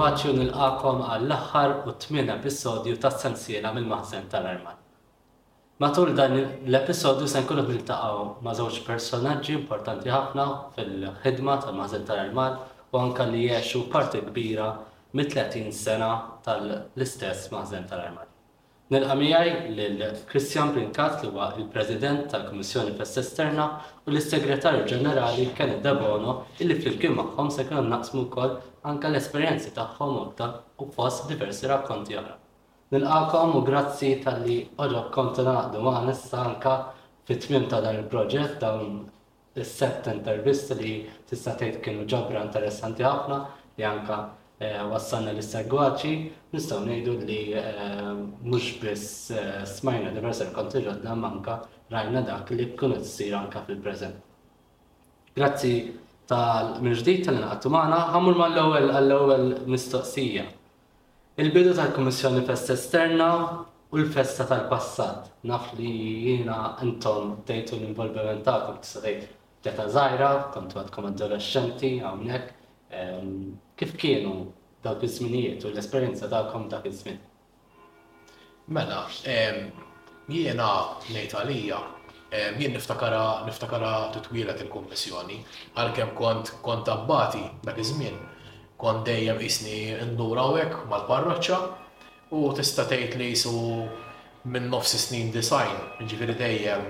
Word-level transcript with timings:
selvaġġi 0.00 0.28
u 0.30 0.36
nilqakom 0.36 1.00
għall-aħħar 1.04 1.72
u 1.84 1.92
tmien 2.02 2.30
episodju 2.32 2.96
ta' 3.02 3.10
sensiela 3.12 3.72
mill-maħzen 3.74 4.28
tal-Arman. 4.32 4.78
Matul 5.80 6.14
dan 6.16 6.34
l-episodju 6.38 7.28
se 7.28 7.42
nkunu 7.44 7.66
niltaqgħu 7.68 8.24
ma' 8.46 8.56
żewġ 8.60 8.80
personaġġi 8.86 9.58
importanti 9.58 10.12
ħafna 10.14 10.46
fil-ħidma 10.76 11.58
tal-maħzen 11.66 12.06
tal-Arman 12.08 12.58
u 12.90 13.02
anka 13.04 13.28
li 13.32 13.44
jgħixu 13.48 13.84
parti 13.92 14.24
kbira 14.30 14.72
mit-30 15.12 15.70
sena 15.82 16.10
tal-istess 16.46 17.52
maħzen 17.52 17.88
tal-Arman 17.90 18.29
nil 18.90 19.04
miegħi 19.18 19.50
lil 19.78 20.00
Christian 20.30 20.70
Brinkat 20.74 21.20
li 21.22 21.28
huwa 21.30 21.46
il-President 21.60 22.24
tal-Kummissjoni 22.32 22.94
Fest 22.98 23.20
Esterna 23.20 23.66
u 24.02 24.10
l-Segretarju 24.10 24.82
Ġenerali 24.92 25.44
Kenneth 25.58 25.84
Debono 25.84 26.32
illi 26.58 26.74
flimkien 26.80 27.14
magħhom 27.18 27.52
se 27.54 27.68
kienu 27.68 27.84
naqsmu 27.92 28.24
wkoll 28.24 28.56
anke 28.90 29.12
l-esperjenzi 29.12 29.70
tagħhom 29.76 30.16
aktar 30.24 30.56
u 30.82 30.88
fost 30.96 31.28
diversi 31.30 31.70
rakkonti 31.70 32.18
oħra. 32.18 32.34
Nilqakom 32.90 33.54
u 33.60 33.62
grazzi 33.70 34.10
tal-li 34.24 34.56
oġob 34.82 35.30
tinaqdu 35.38 35.84
ma' 35.86 36.02
nissa 36.08 36.40
anka 36.48 36.74
fit-tmim 37.30 37.68
ta' 37.70 37.78
dan 37.86 38.00
il-proġett 38.00 38.58
dawn 38.64 39.04
is-sett 39.54 40.10
intervist 40.16 40.74
li 40.80 40.98
tista' 41.30 41.54
tgħid 41.62 41.78
kienu 41.86 42.08
ġobra 42.10 42.42
interessanti 42.48 43.06
ħafna 43.06 43.40
li 43.78 43.86
anka 43.86 44.18
Eh, 44.60 44.76
wassalna 44.84 45.30
l-segwaċi, 45.32 46.10
nistaw 46.52 46.82
nejdu 46.84 47.14
li 47.24 47.54
eh, 47.56 48.08
mux 48.44 48.66
biss 48.82 49.30
eh, 49.32 49.62
smajna 49.64 50.10
diversa 50.12 50.50
konti 50.52 50.82
ġodda 50.84 51.14
manka 51.16 51.54
rajna 51.88 52.20
dak 52.26 52.50
li 52.52 52.66
kunet 52.76 53.00
t 53.00 53.08
sir 53.08 53.32
anka 53.38 53.62
fil-prezent. 53.64 54.18
Grazzi 55.32 55.72
tal-mirġdijt 56.28 57.24
tal-inqattu 57.30 57.72
maħna, 57.72 58.02
għamur 58.12 58.36
ma 58.42 58.50
l-ewel 58.52 58.92
għall-ewel 58.98 59.46
mistoqsija. 59.72 60.44
Il-bidu 61.40 61.72
tal-Komissjoni 61.80 62.44
Festa 62.52 62.76
Esterna 62.76 63.30
u 63.64 63.96
l-festa 64.04 64.44
tal-passat. 64.52 65.32
Naf 65.48 65.72
li 65.80 65.88
jina 66.28 66.74
intom 66.84 67.38
dejtu 67.48 67.80
l-involviment 67.80 68.44
ta'kom, 68.44 68.76
t 68.84 69.08
dejt 69.08 69.24
deta 69.64 69.88
zaħira, 69.96 70.30
kontu 70.52 70.84
għadkom 70.84 71.14
adolescenti, 71.14 71.94
għamnek, 72.04 72.54
kif 73.80 73.96
kienu 73.96 74.52
dawk 74.84 75.00
iż-żminijiet 75.08 75.64
u 75.64 75.70
l-esperjenza 75.72 76.28
tagħkom 76.28 76.66
dak 76.68 76.84
iż-żmien. 76.90 77.16
Mela, 78.76 78.98
jiena 80.28 80.68
ngħid 81.08 81.34
għalija, 81.40 81.78
jien 82.60 82.74
niftakara 82.76 83.22
niftakara 83.48 83.92
titwielet 84.16 84.60
il-kummissjoni 84.66 85.38
għalkemm 85.80 86.12
kont 86.20 86.52
kont 86.62 86.92
abbati 86.92 87.42
dak 87.66 87.80
iż-żmien 87.82 88.20
kont 88.80 89.02
dejjem 89.08 89.40
isni 89.48 89.80
ndura 90.12 90.44
hekk 90.58 90.84
mal-parroċċa 90.92 91.60
u 92.36 92.44
tista' 92.60 92.84
tgħid 92.92 93.16
li 93.18 93.30
jisu 93.32 93.54
minn 94.44 94.68
nofs 94.72 94.92
snin 95.08 95.32
design, 95.32 95.76
ġifiri 96.04 96.36
dejjem 96.38 96.84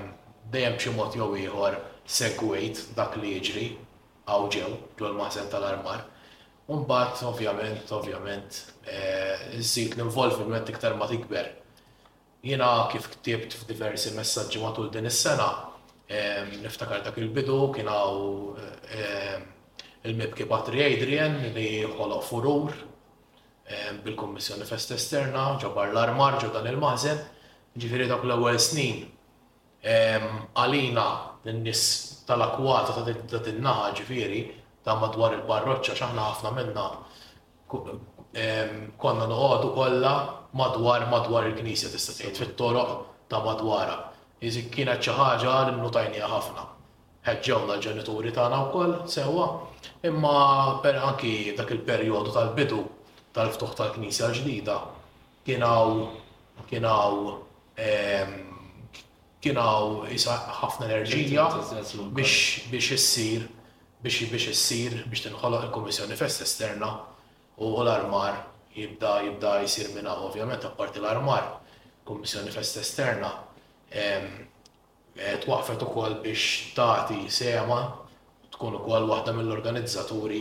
dejjem 0.51 0.77
b'xi 0.77 0.93
mod 0.99 1.15
jew 1.17 1.31
ieħor 1.39 1.79
segwejt 2.05 2.89
dak 2.99 3.15
li 3.23 3.39
jiġri 3.39 3.71
għaw 4.27 4.49
ġew 4.53 4.75
ġol 5.01 5.15
maħsen 5.23 5.47
tal-armar. 5.51 6.05
Unbat, 6.71 7.19
ovvjament, 7.27 7.89
ovvjament, 7.97 8.55
iżid 9.59 9.97
eh, 9.97 9.99
l-involviment 9.99 10.69
iktar 10.71 10.93
ma 10.95 11.09
tikber. 11.11 11.49
Jena 12.47 12.69
kif 12.93 13.09
ktibt 13.17 13.57
f'diversi 13.59 14.13
messaġġi 14.15 14.63
matul 14.63 14.91
din 14.95 15.09
is-sena, 15.11 15.49
eh, 16.07 16.45
niftakar 16.63 17.03
dak 17.03 17.19
il-bidu 17.19 17.57
u 17.67 18.55
eh, 18.95 19.41
il-mibki 20.07 20.47
Patri 20.47 20.85
Adrian 20.87 21.41
li 21.57 21.67
ħoloq 21.91 22.23
furur 22.29 22.71
bil-Kommissjoni 24.05 24.65
Fest 24.67 24.91
Esterna, 24.93 25.49
ġabar 25.63 25.91
l-armar 25.93 26.39
ġo 26.43 26.49
dan 26.55 26.67
il 26.71 26.79
mazen 26.83 27.19
ġifiri 27.79 28.07
dak 28.11 28.23
l-ewwel 28.27 28.59
snin. 28.61 29.05
Għalina, 29.83 31.05
n-nis 31.51 31.83
tal-akwata 32.29 32.97
ta' 33.31 33.43
din 33.47 33.61
naħa 33.65 33.93
ġifiri, 34.01 34.41
ta' 34.85 34.97
madwar 35.01 35.35
il-barroċċa 35.39 35.97
x'aħna 35.99 36.25
ħafna 36.27 36.53
minna 36.57 36.85
konna 39.01 39.27
noqogħdu 39.31 39.71
kollha 39.77 40.13
madwar 40.61 41.05
madwar 41.13 41.49
il-knisja 41.51 41.93
tista' 41.93 42.17
tgħid 42.19 42.41
fit-toroq 42.43 42.93
ta' 43.31 43.41
madwara. 43.45 43.99
Iżik 44.41 44.71
kienet 44.75 45.03
xi 45.05 45.13
ħaġa 45.13 45.59
li 45.75 46.23
ħafna. 46.33 46.67
Ħeġġewna 47.29 47.75
l-ġenituri 47.77 48.33
tagħna 48.33 48.61
wkoll 48.65 48.95
sewwa, 49.05 49.51
imma 50.09 50.79
per 50.81 50.97
anki 50.97 51.55
dak 51.59 51.71
il-perjodu 51.77 52.33
tal-bidu 52.33 52.79
tal-ftuħ 53.37 53.75
tal-knisja 53.77 54.31
ġdida 54.33 54.79
kienaw 55.45 56.09
kienaw 56.71 57.37
kienaw 59.41 60.07
ħafna 60.09 60.87
enerġija 60.89 61.45
biex 62.17 62.93
issir 62.97 63.45
biex 64.01 64.25
biex 64.33 64.47
issir 64.49 64.95
biex 65.11 65.27
tinħoloq 65.27 65.63
il-Kummissjoni 65.67 66.17
Fest 66.17 66.45
Esterna 66.47 66.87
u 67.61 67.71
l-armar 67.83 68.39
jibda 68.73 69.11
jibda 69.27 69.59
jisir 69.65 69.91
minna 69.97 70.15
ovvjament 70.25 70.65
apparti 70.69 71.03
l-armar 71.03 71.51
Kummissjoni 72.09 72.55
Fest 72.55 72.79
Esterna 72.81 73.29
e, 73.93 74.07
twaqfet 75.45 75.85
ukoll 75.85 76.17
biex 76.25 76.47
tagħti 76.79 77.27
sema 77.41 77.83
tkun 78.57 78.81
ukoll 78.81 79.11
waħda 79.13 79.37
mill-organizzaturi 79.37 80.41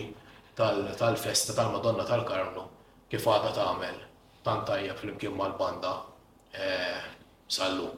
tal-festa 0.59 1.55
tal-Madonna 1.55 2.07
tal-Karnu 2.07 2.63
kif 3.11 3.27
għadha 3.27 3.53
tagħmel 3.59 3.99
tant 4.47 4.63
tajjeb 4.69 4.95
flimkien 5.03 5.35
mal-banda 5.35 5.97
e, 6.55 6.67
sallu. 7.51 7.89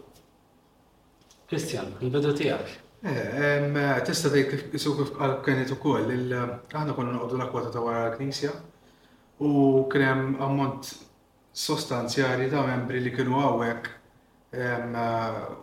Kristjan, 1.51 1.89
il-bidu 2.01 2.31
tiegħek. 2.33 2.80
Eh, 3.03 3.97
tista 4.05 4.29
tgħid 4.29 4.77
kif 4.77 4.85
għal 4.85 4.97
kif 4.99 5.17
u 5.17 5.41
kienet 5.45 5.71
ukoll 5.73 6.11
aħna 6.39 6.93
konna 6.93 7.15
għoddu 7.17 7.33
l-akwata 7.39 7.71
ta' 7.73 7.81
wara 7.81 8.01
l-Knisja 8.11 8.51
u 9.47 9.53
kien 9.89 10.03
hemm 10.05 10.35
ammont 10.47 10.91
sostanzjali 11.63 12.45
ta' 12.51 12.61
membri 12.67 13.01
li 13.01 13.09
kienu 13.15 13.33
hawnhekk 13.39 13.89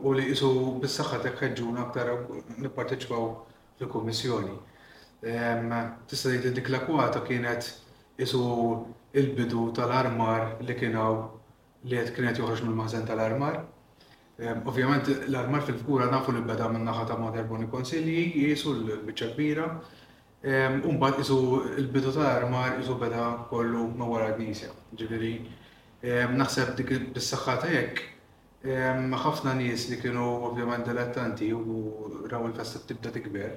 u 0.02 0.12
li 0.18 0.26
jisu 0.32 0.48
bis-saħħa 0.82 1.18
tekħeġġuna 1.28 1.82
aktar 1.84 2.06
nipparteċipaw 2.64 3.24
fil-kummissjoni. 3.78 4.56
Tista' 5.30 6.32
tgħid 6.34 6.56
dik 6.58 6.68
l-akwata 6.74 7.22
kienet 7.28 7.62
isu 8.18 8.42
il-bidu 9.14 9.68
tal-armar 9.78 10.56
li 10.66 10.74
kienaw 10.82 11.14
li 11.86 12.02
kienet 12.18 12.42
joħroġ 12.42 12.66
mill 12.66 12.74
mazen 12.82 13.06
tal-armar. 13.06 13.62
Ehm, 14.38 14.60
ovvjament 14.70 15.08
l-armar 15.28 15.62
fil 15.66 15.78
kura 15.82 16.06
nafu 16.12 16.30
li 16.30 16.42
beda 16.46 16.68
minn 16.70 16.84
naħa 16.86 17.06
ta' 17.08 17.16
Madar 17.18 17.46
Boni 17.48 17.66
Konsilji, 17.72 18.20
jisu 18.46 18.74
l-bicċa 18.76 19.32
kbira, 19.32 19.64
ehm, 20.46 20.76
Umbat 20.86 21.18
isu 21.24 21.38
l 21.78 21.88
bidu 21.90 22.12
ta' 22.14 22.28
armar 22.36 22.78
isu 22.78 22.94
beda 23.00 23.24
kollu 23.50 23.88
ma' 23.98 24.06
wara 24.06 24.28
nisja 24.38 24.68
Ġiviri, 24.94 25.32
ehm, 26.02 26.36
naħseb 26.38 26.70
dik 26.78 26.92
bis-saxħa 27.16 27.56
ta' 27.64 27.72
jekk, 27.72 28.04
ħafna 29.24 29.52
nies 29.58 29.86
li 29.90 29.98
kienu 30.04 30.26
ovvjament 30.52 30.86
dilettanti 30.86 31.50
u 31.54 32.28
raw 32.30 32.42
il-festa 32.46 32.80
tibda 32.92 33.10
tikber, 33.14 33.52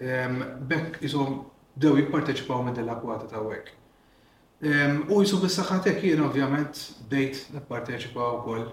bekk 0.00 1.00
isu 1.04 1.24
dew 1.80 1.96
jipparteċipaw 2.00 2.60
minn 2.64 2.76
dell-akwata 2.80 3.26
ta' 3.28 3.40
wek. 3.44 3.70
U 5.12 5.20
jisu 5.24 5.40
bis-saxħa 5.46 5.80
ta' 5.82 5.92
jekk 5.94 6.04
jien 6.14 6.24
ovvjament 6.30 6.82
bdejt 7.10 7.50
nipparteċipaw 7.58 8.40
kol 8.44 8.68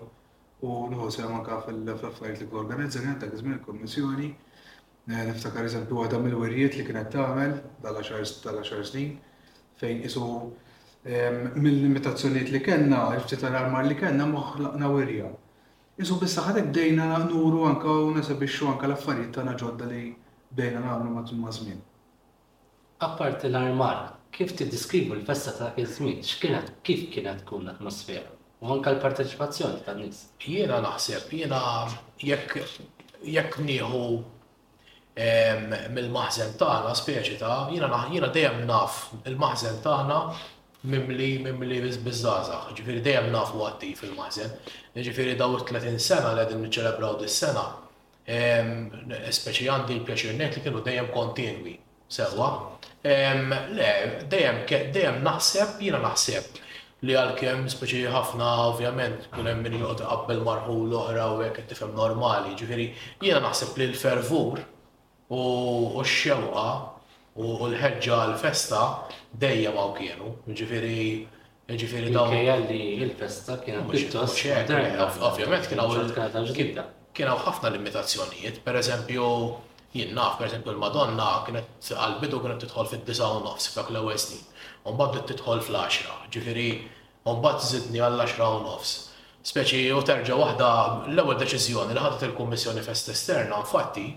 u 0.62 0.70
jgħam 0.94 1.36
għanka 1.40 1.60
fil-affarijiet 1.66 2.42
li 2.44 2.48
k-organizzan 2.52 3.16
dak 3.22 3.32
iż-żmien 3.34 3.56
il 3.58 3.62
kommissjoni 3.66 4.28
eh, 4.30 5.22
niftakar 5.30 5.66
eżempju 5.68 6.04
għadha 6.04 6.20
mill-werjiet 6.22 6.76
li 6.78 6.84
kienet 6.86 7.08
tagħmel 7.16 7.56
tal-10 7.84 8.90
snin 8.92 9.16
fejn 9.82 10.04
isu 10.10 10.26
mill-limitazzjonijiet 11.02 12.52
li 12.54 12.60
kellna, 12.62 13.00
il-ftit 13.16 13.42
tal-armar 13.42 13.88
li 13.90 13.96
kellna 13.98 14.28
moħħlaqna 14.30 14.90
werja. 14.94 15.32
Isu 15.98 16.20
bissa 16.22 16.44
ħadek 16.46 16.68
bdejna 16.70 17.08
nuru 17.24 17.64
anka 17.72 17.96
u 18.06 18.12
nasabixxu 18.20 18.70
anka 18.76 18.86
l-affarijiet 18.86 19.32
tagħna 19.40 19.56
ġodda 19.64 19.88
li 19.90 20.04
bdejna 20.54 20.84
nagħmlu 20.86 21.40
ma' 21.42 21.54
żmien. 21.58 21.80
Apparti 23.10 23.50
l-armar, 23.50 24.04
kif 24.30 24.54
tiddiskrivu 24.62 25.18
l-festa 25.18 25.56
ta' 25.58 25.72
iż-żmien, 25.82 26.22
x'kienet 26.22 26.70
kif 26.86 27.10
kienet 27.14 27.42
tkun 27.48 27.66
l-atmosfera? 27.66 28.36
u 28.62 28.70
anka 28.76 28.94
l-parteċipazzjoni 28.94 29.80
tan-nies. 29.86 30.20
Jiena 30.44 30.78
naħseb, 30.86 31.32
jiena 31.34 31.60
jekk 32.22 32.60
jekk 33.26 33.58
nieħu 33.66 34.02
mill-maħżen 35.96 36.56
tagħna 36.62 36.94
speċi 36.98 37.40
ta' 37.42 37.56
jiena 37.74 37.90
jiena 38.14 38.30
dejjem 38.38 38.62
naf 38.70 39.00
il-maħżen 39.30 39.82
tagħna 39.86 40.20
mimli 40.92 41.32
mimli 41.46 41.80
bizzaza, 42.06 42.62
ġifieri 42.78 43.02
dejjem 43.06 43.32
nafu 43.34 43.66
attiv 43.68 43.98
fil 44.02 44.14
maħżen 44.18 44.54
Ġifieri 44.98 45.36
daw 45.40 45.58
30 45.66 45.98
sena 46.04 46.32
li 46.36 46.44
qegħdin 46.46 46.66
niċċelebraw 46.66 47.18
dis-sena, 47.22 47.62
speċi 48.28 49.68
għandi 49.72 49.98
l-pjaċir 50.02 50.36
li 50.40 50.50
kienu 50.58 50.82
dejjem 50.86 51.08
kontinwi, 51.14 51.78
sewwa. 52.12 52.50
Le, 53.02 53.88
dejjem 54.28 55.22
naħseb, 55.24 55.78
jiena 55.80 56.04
naħseb 56.04 56.60
li 57.02 57.16
għal-kem 57.18 57.64
speċi 57.74 58.04
ħafna 58.14 58.48
ovvjament 58.72 59.24
kunem 59.34 59.56
hemm 59.56 59.64
min 59.66 59.80
joqgħod 59.82 60.04
qabbel 60.10 60.42
marħu 60.46 60.74
l-oħra 60.86 61.24
u 61.34 61.40
hekk 61.48 61.64
tifhem 61.72 61.96
normali. 61.98 62.54
Ġifiri, 62.60 62.86
jiena 63.26 63.40
naħseb 63.48 63.78
li 63.82 63.88
l-fervur 63.90 64.62
u 65.34 65.42
x-xewqa 66.04 66.66
u 67.42 67.48
l-ħeġġa 67.72 68.20
l-festa 68.28 68.84
dejja 69.42 69.74
ma 69.74 69.88
kienu. 69.98 70.34
Ġifiri, 70.46 71.02
ġifiri 71.74 72.14
daw. 72.14 72.30
Kejja 72.36 72.60
li 72.68 72.82
l-festa 73.08 73.58
kienet 73.66 73.90
pjuttost. 73.90 74.46
Ovvjament 75.32 75.74
kien 77.12 77.28
hawn 77.28 77.44
ħafna 77.44 77.74
limitazzjonijiet, 77.76 78.62
pereżempju 78.64 79.26
jien 79.92 80.14
naf, 80.16 80.38
pereżempju 80.40 80.72
l-Madonna 80.76 81.32
kienet 81.50 81.92
għal-bidu 81.98 82.44
kienet 82.46 82.62
tidħol 82.68 82.94
fid-disa 82.94 83.34
u 83.34 83.42
nofs 83.50 83.74
f'dak 83.74 83.90
l-ewwel 83.92 84.22
snin 84.22 84.46
un 84.90 84.98
bad 84.98 85.18
titħol 85.30 85.62
fl-10, 85.62 86.10
ġifiri, 86.34 86.68
un 87.30 87.42
bad 87.44 87.62
zidni 87.64 88.02
għall-10 88.02 88.42
u 88.48 88.60
nofs. 88.66 88.94
Speċi 89.46 89.88
u 89.98 90.02
terġa 90.06 90.38
waħda 90.38 90.70
l-ewwel 91.14 91.38
deċiżjoni 91.42 91.96
li 91.98 92.02
ħadet 92.04 92.26
il-Kummissjoni 92.30 92.84
Fest 92.86 93.10
Esterna, 93.14 93.60
fatti, 93.66 94.08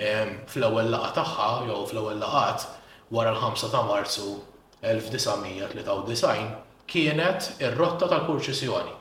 fl-ewwel 0.00 0.90
laqa 0.94 1.10
tagħha 1.20 1.48
jew 1.68 1.78
fl-ewwel 1.90 2.20
laqat 2.22 2.66
wara 3.14 3.32
l-5 3.34 3.70
ta' 3.70 3.82
Marzu 3.86 4.38
1993 4.86 6.46
kienet 6.90 7.52
ir-rotta 7.62 8.08
tal-kurċisjoni. 8.10 8.96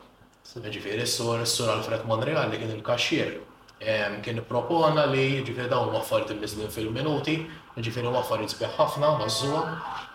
Ġifiri, 0.50 1.06
s-sur 1.06 1.70
Alfred 1.74 2.06
Monreal 2.10 2.50
li 2.50 2.58
kien 2.58 2.72
il 2.74 2.84
kaxxier 2.86 3.36
Kien 3.80 4.42
propona 4.44 5.06
li 5.08 5.40
ġifiri 5.46 5.70
dawn 5.72 5.94
l 5.96 5.96
il 6.04 6.32
imniżlin 6.34 6.68
fil-minuti, 6.68 7.36
ġifiri 7.80 8.10
l-affarijiet 8.12 8.52
sbieħ 8.54 8.74
ħafna, 8.76 9.12
mażżuwa, 9.22 9.62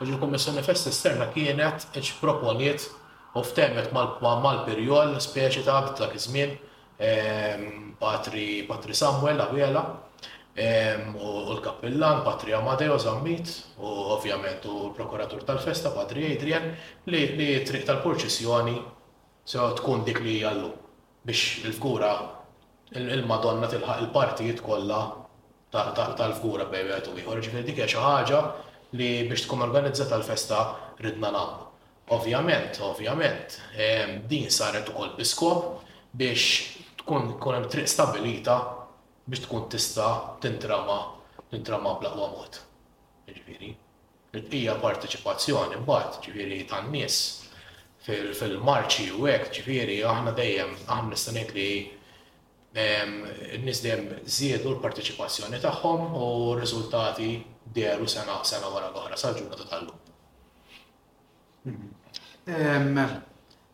u 0.02 0.08
ġil-Kummissjoni 0.08 0.60
Esterna 0.68 1.30
kienet 1.32 1.86
iċ 1.96 2.18
proponiet 2.20 2.84
u 3.34 3.40
ftemet 3.42 3.90
mal-perjol 3.96 5.16
speċi 5.18 5.64
ta' 5.64 5.80
dak 5.98 6.12
iż-żmien 6.14 6.52
Patri, 7.98 8.66
Patri 8.68 8.94
Samuel, 8.94 9.40
Abiela, 9.40 9.82
u 11.16 11.26
l-kappillan 11.56 12.20
Patri 12.22 12.52
Amadeo 12.54 12.98
Zammit, 12.98 13.48
u 13.78 13.88
ovvjament 14.12 14.66
u 14.68 14.90
l-prokuratur 14.90 15.40
tal-festa 15.48 15.88
Patri 15.96 16.34
Adrian, 16.36 16.68
li 17.06 17.64
triq 17.64 17.88
tal-purċessjoni 17.88 18.76
se 19.44 19.72
tkun 19.80 20.04
dik 20.04 20.20
li 20.20 20.42
jallu 20.44 20.72
biex 21.24 21.64
il 21.64 21.72
fgura 21.72 22.14
il-Madonna 23.00 23.66
tilħaq 23.70 24.02
il-partijiet 24.04 24.60
kollha 24.62 24.98
tal-fgura 25.74 26.66
bejn 26.70 26.92
għetu 26.94 27.14
ieħor. 27.18 27.40
Ġifieri 27.42 27.66
dik 27.70 27.80
xi 27.88 27.98
ħaġa 28.02 28.40
li 28.98 29.08
biex 29.28 29.44
tkun 29.48 29.64
organizzata 29.66 30.18
l-festa 30.20 30.60
ridna 31.02 31.32
nagħmlu. 31.34 31.62
Ovvjament, 32.14 32.76
ovvjament, 32.84 33.58
din 34.28 34.50
saret 34.52 34.90
ukoll 34.92 35.14
biskop 35.18 35.80
biex 36.14 37.00
tkun 37.00 37.32
tkun 37.34 37.58
hemm 37.58 37.70
triq 37.72 37.88
stabilita 37.90 38.58
biex 39.26 39.46
tkun 39.46 39.66
tista' 39.72 40.36
tintrama 40.44 41.00
tintrama 41.50 41.96
bl-aqwa 41.98 42.30
mod. 42.36 42.60
Ġifieri. 43.30 43.72
Hija 44.34 44.74
parteċipazzjoni 44.82 45.76
mbagħad, 45.84 46.20
ġifieri 46.24 46.62
tan-nies 46.70 47.18
fil-marċi 48.04 49.12
u 49.16 49.26
hekk, 49.30 49.50
ġifieri 49.56 50.00
aħna 50.10 50.32
dejjem 50.36 50.72
aħna 50.90 51.12
nistenejt 51.14 51.52
li 51.56 51.68
n-nis 52.74 53.80
dejjem 53.84 54.08
zjedu 54.36 54.72
l-parteċipazzjoni 54.74 55.60
tagħhom 55.62 56.14
u 56.20 56.28
r-riżultati 56.54 57.28
deru 57.76 58.08
sena 58.10 58.40
sena 58.46 58.70
wara 58.72 58.88
l-oħra 58.90 59.18
sal-ġurnata 59.20 59.66
tal-lum. 59.70 60.00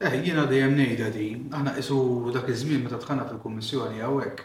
Eh, 0.00 0.16
jiena 0.24 0.44
dejjem 0.50 0.74
ngħidha 0.80 1.08
di, 1.16 1.24
aħna 1.52 1.72
qisu 1.78 1.96
dak 2.34 2.46
iż-żmien 2.52 2.84
meta 2.86 3.00
tħanna 3.02 3.24
fil-kummissjoni 3.30 4.04
hawnhekk. 4.04 4.44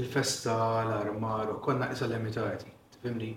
Il-festa 0.00 0.54
l-armar 0.84 1.48
u 1.50 1.56
konna 1.64 1.88
qisha 1.90 2.06
limitati, 2.06 2.68
tifhimni? 2.94 3.32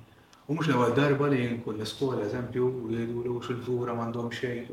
U 0.46 0.54
mhux 0.58 0.68
l 0.70 0.92
darba 0.94 1.26
li 1.32 1.40
nkun 1.56 1.80
l-iskola 1.80 2.22
eżempju 2.28 2.66
u 2.68 2.92
jgħidu 2.92 3.20
l-għux 3.24 3.50
il 3.56 3.64
fura 3.66 3.96
m'għandhom 3.98 4.30
xejn 4.36 4.68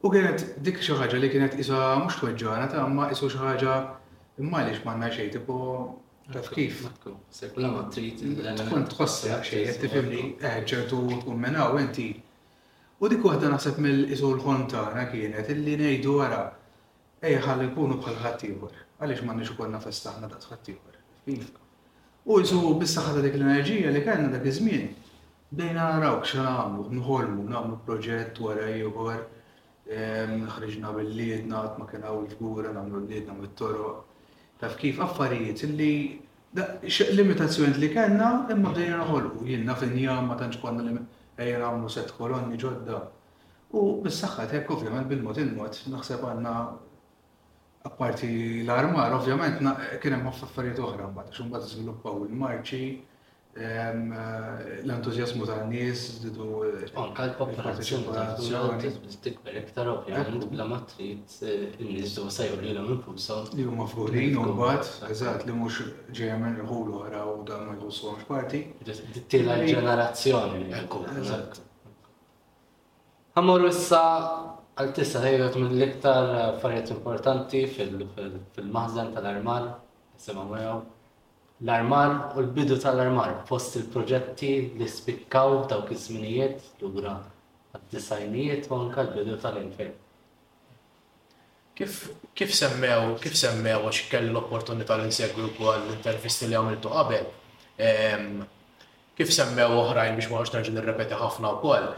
U 0.00 0.08
kienet 0.08 0.44
dik 0.64 0.78
xi 0.80 0.94
ħaġa 0.96 1.18
li 1.20 1.28
kienet 1.32 1.54
isa 1.60 1.78
mhux 2.00 2.14
tweġġana 2.22 2.68
ta' 2.74 2.82
imma 2.90 3.08
isu 3.14 3.26
xi 3.32 3.36
ħaġa 3.40 3.72
imma 4.40 4.62
għaliex 4.62 4.84
m'għandna 4.86 5.08
xej 5.16 5.26
tipo 5.34 5.56
taf 6.32 6.46
kif. 6.54 6.78
Sekulama 7.40 7.82
mela, 7.82 7.88
trid 7.92 8.22
tkun 8.62 8.86
tħossha 8.94 9.42
xejn 9.44 9.82
qed 9.82 10.86
tkun 10.92 11.42
mena 11.42 11.66
u 11.68 11.76
inti. 11.82 12.06
U 13.00 13.10
dik 13.12 13.26
waħda 13.28 13.50
naħseb 13.52 13.80
mill-isu 13.84 14.30
l-ħontana 14.38 15.02
kienet 15.12 15.50
illi 15.54 15.74
ngħidu 15.82 16.14
wara 16.16 16.40
ej 17.26 17.36
ħalli 17.44 17.66
jkunu 17.68 17.98
bħal 18.00 18.16
ħaddieħor 18.24 18.80
għaliex 19.02 19.26
m'għandniex 19.26 19.52
ukoll 19.58 19.76
festaħna 19.84 20.30
ta' 20.32 20.40
ħaddieħor. 20.54 21.44
U 22.24 22.38
jisu 22.40 22.62
bissa 22.80 23.04
ħadha 23.10 23.26
dik 23.28 23.36
l-enerġija 23.36 23.92
li 23.98 24.02
kellna 24.08 24.32
dak 24.38 24.48
iż-żmien 24.48 24.88
bdejna 25.52 25.90
narawk 25.98 26.24
x'għamlu, 26.24 26.88
nħolmu, 26.88 27.44
nagħmlu 27.52 27.82
proġett 27.84 28.40
wara 28.40 28.70
ieħor 28.78 29.20
ħriġna 29.90 30.92
bil-liedna, 30.94 31.60
ma 31.78 31.86
kien 31.90 32.02
għaw 32.06 32.20
il-gura, 32.26 32.70
namlu 32.74 33.00
l-liedna 33.02 33.34
mit-toro. 33.34 34.04
Taf 34.60 34.76
kif 34.78 35.00
affarijiet 35.00 35.62
illi 35.66 36.20
limitazzjoni 36.54 37.78
li 37.78 37.88
kellna 37.94 38.46
imma 38.50 38.70
bdejna 38.74 39.04
ħolqu, 39.08 39.44
jinnna 39.46 39.74
finjam 39.78 40.26
ma 40.28 40.36
tantx 40.38 40.60
konna 40.62 40.82
li 40.84 40.94
ejja 41.40 41.58
għamlu 41.66 41.88
set 41.90 42.12
kolonni 42.16 42.56
ġodda. 42.58 43.00
U 43.74 43.84
bis-saħħa 44.04 44.46
hekk 44.50 44.70
ovvjament 44.76 45.08
bil-mod 45.10 45.38
il-mod, 45.44 45.80
naħseb 45.94 46.22
għandna 46.30 46.54
apparti 47.90 48.30
l-armar, 48.64 49.12
ovvjament 49.20 49.58
kien 50.02 50.14
hemm 50.18 50.30
ħafna 50.30 50.46
affarijiet 50.48 50.78
oħra 50.86 51.10
mbagħad, 51.10 51.34
x'un 51.34 51.50
mbagħad 51.50 51.70
iżviluppaw 51.74 52.26
il-marċi, 52.28 52.86
Eh, 53.50 54.84
l-entuzjasmu 54.86 55.44
ta' 55.44 55.64
n-nies, 55.66 56.00
didu. 56.22 56.44
Eh, 56.70 56.86
Anka 57.02 57.24
l-kooperazzjoni 57.24 58.90
tikber 59.24 59.56
iktar 59.58 59.88
ovvjament 59.90 60.44
bla 60.52 60.64
ma 60.70 60.78
trid 60.92 61.26
eh, 61.42 61.72
n-nies 61.82 62.14
du 62.14 62.28
sajju 62.30 62.60
li 62.62 62.70
l-għom 62.70 62.92
infusom. 62.94 63.48
Li 63.58 63.66
huma 63.66 63.88
fuqrin 63.90 64.38
u 64.38 64.44
mbagħad, 64.52 64.90
eżatt 65.10 65.48
li 65.50 65.56
mhux 65.58 65.80
ġejja 66.14 66.36
minn 66.44 66.60
ħulu 66.68 67.00
wara 67.00 67.24
u 67.32 67.34
dan 67.50 67.64
ma 67.66 67.74
jgħussuhomx 67.74 68.28
parti. 68.30 68.62
Tila 69.34 69.58
l 69.58 69.66
ġenerazzjoni 69.72 70.70
ekku. 70.84 71.02
eżatt. 71.24 71.58
Għamur 73.34 73.66
issa 73.72 74.02
għal 74.78 74.94
tissa 75.00 75.24
ħejjot 75.26 75.58
minn 75.58 75.74
l-iktar 75.74 76.30
affarijiet 76.52 76.94
importanti 77.00 77.66
fil-maħżen 77.74 79.10
tal-armal, 79.18 79.72
s 80.14 80.30
semgħu 80.30 80.48
l 81.64 81.68
armar 81.68 82.32
u 82.36 82.40
l-bidu 82.40 82.76
tal 82.78 82.98
armar 83.00 83.32
fost 83.48 83.76
il-proġetti 83.80 84.52
li 84.80 84.86
spikkaw 84.88 85.66
dawk 85.70 85.90
iż-żminijiet 85.94 86.80
lura 86.84 87.16
għad-disajnijiet 87.76 88.70
u 88.70 88.78
anke 88.78 89.02
l-bidu 89.04 89.36
tal-infejn. 89.42 89.90
Kif, 91.76 91.98
kif 92.36 92.54
semmew, 92.56 93.12
kif 93.24 93.36
semmew 93.40 93.82
għax 93.88 94.08
kell 94.12 94.32
l-opportunità 94.32 94.96
li 95.00 95.10
nsegwu 95.12 95.50
wkoll 95.52 95.82
l-intervisti 95.84 96.48
li 96.48 96.56
għamiltu 96.56 96.92
qabel, 96.94 97.28
kif 99.20 99.32
semmew 99.36 99.76
oħrajn 99.84 100.16
biex 100.16 100.32
maħux 100.32 100.54
nerġu 100.56 100.74
nirrepeti 100.78 101.20
ħafna 101.20 101.52
wkoll 101.58 101.90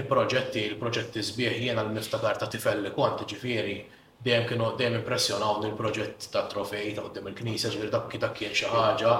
il-proġetti, 0.00 0.64
il-proġetti 0.72 1.24
zbieħ 1.32 1.60
jiena 1.66 1.84
l-niftakar 1.84 2.40
ta' 2.40 2.48
tifelli 2.52 2.88
li 2.88 2.94
kont 2.96 3.28
ġifiri, 3.28 3.76
dejjem 4.26 4.44
kienu 4.50 4.66
dejjem 4.78 4.98
impressjonaw 5.00 5.60
il-proġett 5.70 6.26
ta' 6.34 6.46
trofej 6.50 6.94
ta' 6.98 7.04
qudiem 7.06 7.30
il-knisja 7.30 7.70
ġifier 7.74 7.92
dak 7.94 8.16
dak 8.24 8.34
kien 8.38 8.54
xi 8.58 8.66
ħaġa, 8.72 9.12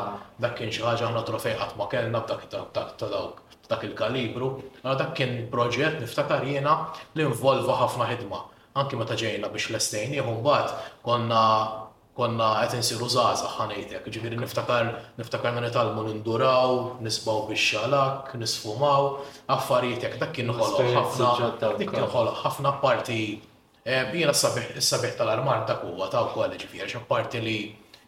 dak 0.43 0.57
kien 0.59 0.73
xi 0.75 0.83
ħaġa 0.83 1.09
aħna 1.11 1.23
trofej 1.31 1.55
qatt 1.63 1.79
ma 1.79 1.87
kellna 1.95 2.23
b'dak 2.25 2.47
ta' 2.75 3.23
dak 3.71 3.87
il-kalibru, 3.87 4.51
għal 4.83 4.99
dak 4.99 5.15
kien 5.19 5.39
proġett 5.55 6.01
niftakar 6.03 6.45
jiena 6.47 6.75
li 7.17 7.25
involva 7.27 7.75
ħafna 7.85 8.07
ħidma. 8.13 8.39
Anki 8.81 8.99
meta 9.01 9.17
ġejna 9.19 9.49
biex 9.53 9.71
l-estejn, 9.73 10.19
mbagħad 10.27 10.95
konna 11.07 11.41
konna 12.17 12.47
qed 12.65 12.79
insiru 12.79 13.05
żgħażagħ 13.13 13.51
ħanejtek, 13.59 14.07
ġifieri 14.15 14.39
niftakar 14.41 14.87
niftakar 15.21 15.53
ma 15.57 15.63
nitalmu 15.67 16.07
ninduraw, 16.07 16.79
nisbgħu 17.07 17.43
bix-xalak, 17.53 18.33
nisfumaw, 18.41 19.11
affarijiet 19.57 20.07
jekk 20.07 20.23
dak 20.23 20.33
kien 20.39 20.55
ħoloq 20.57 20.97
ħafna 20.97 21.77
kien 21.85 22.17
ħafna 22.39 22.75
parti 22.83 23.19
Bina 23.87 24.33
eh, 24.33 24.79
s-sabiħ 24.81 25.13
tal-armar 25.15 25.61
ta' 25.67 25.77
kuwa 25.79 26.09
ta' 26.11 26.25
u 26.27 26.33
kolli 26.35 26.59
ġifir, 26.59 26.89
xa' 26.91 27.05
parti 27.07 27.39
li 27.39 27.53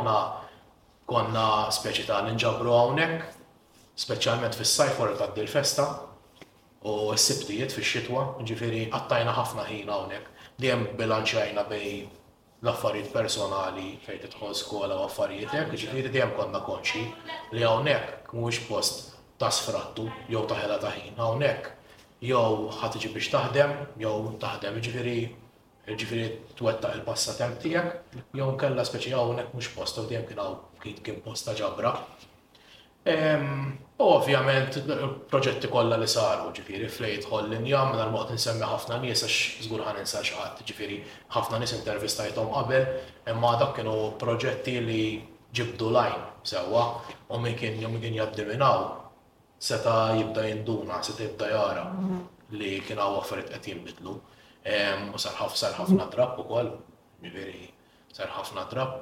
konna 1.12 1.44
speċi 1.74 2.06
ta' 2.08 2.20
ninġabru 2.24 2.70
għawnek, 2.72 3.24
speċjalment 4.00 4.54
fil-sajf 4.56 5.00
wara 5.02 5.16
ta' 5.18 5.26
d-dil-festa, 5.32 5.88
u 6.86 6.94
s-sibtijiet 7.16 7.74
fil-xitwa, 7.74 8.22
ġifiri 8.48 8.84
għattajna 8.94 9.34
ħafna 9.40 9.66
ħin 9.68 9.90
għawnek. 9.90 10.30
Dijem 10.62 10.86
bilanċajna 11.00 11.66
bej 11.68 11.90
l-affarijiet 12.62 13.10
personali 13.12 13.96
fejn 14.06 14.22
titħol 14.28 14.54
skola 14.56 15.02
u 15.02 15.08
affarijiet, 15.10 15.74
ġifiri 15.74 16.14
dijem 16.14 16.32
konna 16.38 16.62
konċi 16.64 17.02
li 17.58 17.66
hawnhekk 17.66 18.21
mhuwiex 18.32 18.60
post 18.68 19.12
ta' 19.38 19.50
sfrattu 19.52 20.08
jew 20.32 20.42
ta' 20.48 20.56
ħela 20.58 20.78
ta' 20.82 20.92
ħin 20.96 21.16
hawnhekk 21.20 21.70
jew 22.28 22.72
ħad 22.80 22.98
iġi 23.00 23.10
biex 23.16 23.32
taħdem 23.34 23.72
jew 24.02 24.32
taħdem 24.44 24.80
ġifieri 24.88 25.16
jiġifieri 25.86 26.26
twettaq 26.56 26.92
il-passatemp 26.98 27.56
tiegħek, 27.62 28.18
jew 28.38 28.50
kella 28.60 28.84
speċi 28.88 29.14
hawnhekk 29.18 29.54
mhux 29.56 29.72
post 29.76 30.00
u 30.00 30.06
kien 30.10 30.28
hawn 30.40 30.60
kien 30.82 31.00
kien 31.08 31.18
posta 31.24 31.54
ġabra. 31.58 31.96
Ehm, 33.12 33.64
ovvjament, 34.02 34.76
proġetti 35.30 35.66
kollha 35.72 35.96
li 35.98 36.06
saru, 36.06 36.52
ġifiri 36.54 36.86
flejt 36.96 37.26
ħollin 37.32 37.66
jam, 37.66 37.88
mingħajr 37.88 38.12
l 38.12 38.14
insemmi 38.14 38.38
nsemmi 38.38 38.68
ħafna 38.72 38.98
nies, 39.02 39.24
għax 39.26 39.38
zgur 39.66 39.82
ħan 39.88 39.98
nsa 40.04 40.22
xaħat, 40.28 40.62
ġifiri 40.70 41.00
ħafna 41.34 41.58
nies 41.64 41.74
intervistajtom 41.80 42.54
qabel, 42.54 42.86
imma 43.34 43.56
dak 43.58 43.74
kienu 43.80 43.96
proġetti 44.22 44.78
li 44.86 45.02
ġibdu 45.56 45.88
lajn 45.92 46.20
sewwa 46.48 46.84
u 47.28 47.38
min 47.40 47.56
kien 47.58 47.76
jom 47.80 47.98
kien 48.00 48.14
jabdi 48.16 48.44
seta 49.62 50.14
jibda 50.18 50.42
jinduna, 50.48 51.02
seta 51.02 51.22
jibda 51.22 51.46
jara 51.48 51.84
li 52.50 52.80
kien 52.86 52.98
għaw 52.98 53.18
għaffariet 53.20 53.52
qed 53.52 53.68
jinbidlu. 53.70 54.14
U 55.14 55.18
sarħaf 55.22 55.54
sarħafna 55.56 56.08
drab 56.10 56.40
u 56.42 56.46
koll, 56.48 56.72
ġiviri 57.22 57.70
sarħafna 58.16 58.64
drab, 58.70 58.96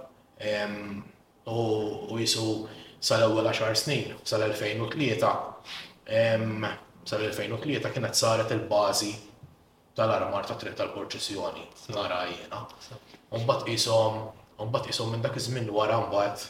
U 1.50 2.18
jisu 2.20 2.68
sal-ewwel 3.00 3.48
10 3.48 3.74
snin, 3.76 4.12
sal-2003, 4.24 5.40
sal-2003 7.08 7.92
kienet 7.96 8.14
saret 8.20 8.52
il-bażi 8.52 9.14
tal-armar 9.96 10.44
ta' 10.46 10.58
Tritt 10.60 10.76
tal-Porċessjoni, 10.76 11.64
nara 11.96 12.24
jiena. 12.28 12.66
bat 13.48 13.64
qishom 13.64 14.28
Mbagħad 14.68 14.90
jisom 14.92 15.12
minn 15.14 15.22
dak 15.24 15.36
iż-żmien 15.40 15.68
wara 15.72 15.98
mbagħad 16.06 16.48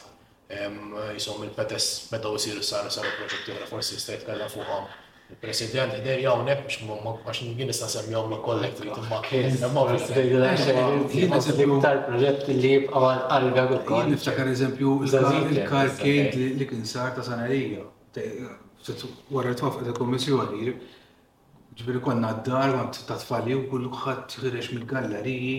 jisom 1.15 1.43
il-petess 1.45 2.09
betaw 2.11 2.33
isiru 2.35 2.63
saru 2.67 2.89
saru 2.91 3.11
proġetti 3.15 3.53
oħra 3.55 3.67
forsi 3.69 3.95
jista' 3.95 4.17
jitkellem 4.17 4.49
fuqhom. 4.51 4.89
Il-President 5.31 5.93
idher 5.95 6.17
hawnhekk 6.25 6.65
biex 6.67 6.81
għax 6.81 7.41
jien 7.45 7.69
nista' 7.71 7.87
semmihom 7.93 8.33
ma 8.33 8.39
kollek 8.43 8.73
trid 8.79 8.91
imma 8.91 9.85
proġetti 11.85 12.55
li 12.57 12.73
jibqgħu 12.73 13.11
għal-qalbja 13.11 13.65
kull 13.87 14.09
Niftakar 14.11 14.51
eżempju 14.55 14.95
il-kar 15.07 15.93
kien 16.01 16.35
li 16.59 16.67
kien 16.73 16.83
sar 16.87 17.13
ta' 17.15 17.23
sanarija. 17.29 17.85
Wara 19.31 19.53
twafqa 19.55 19.87
ta' 19.87 19.95
kommissjoni, 19.95 20.75
ġbiri 21.79 22.03
konna 22.03 22.33
d-dar 22.41 22.75
għant 22.75 23.05
t-tfalli 23.07 23.55
u 23.55 23.69
kull 23.71 23.87
ħadd 24.01 24.41
ħirex 24.41 24.73
mill-galleriji 24.75 25.55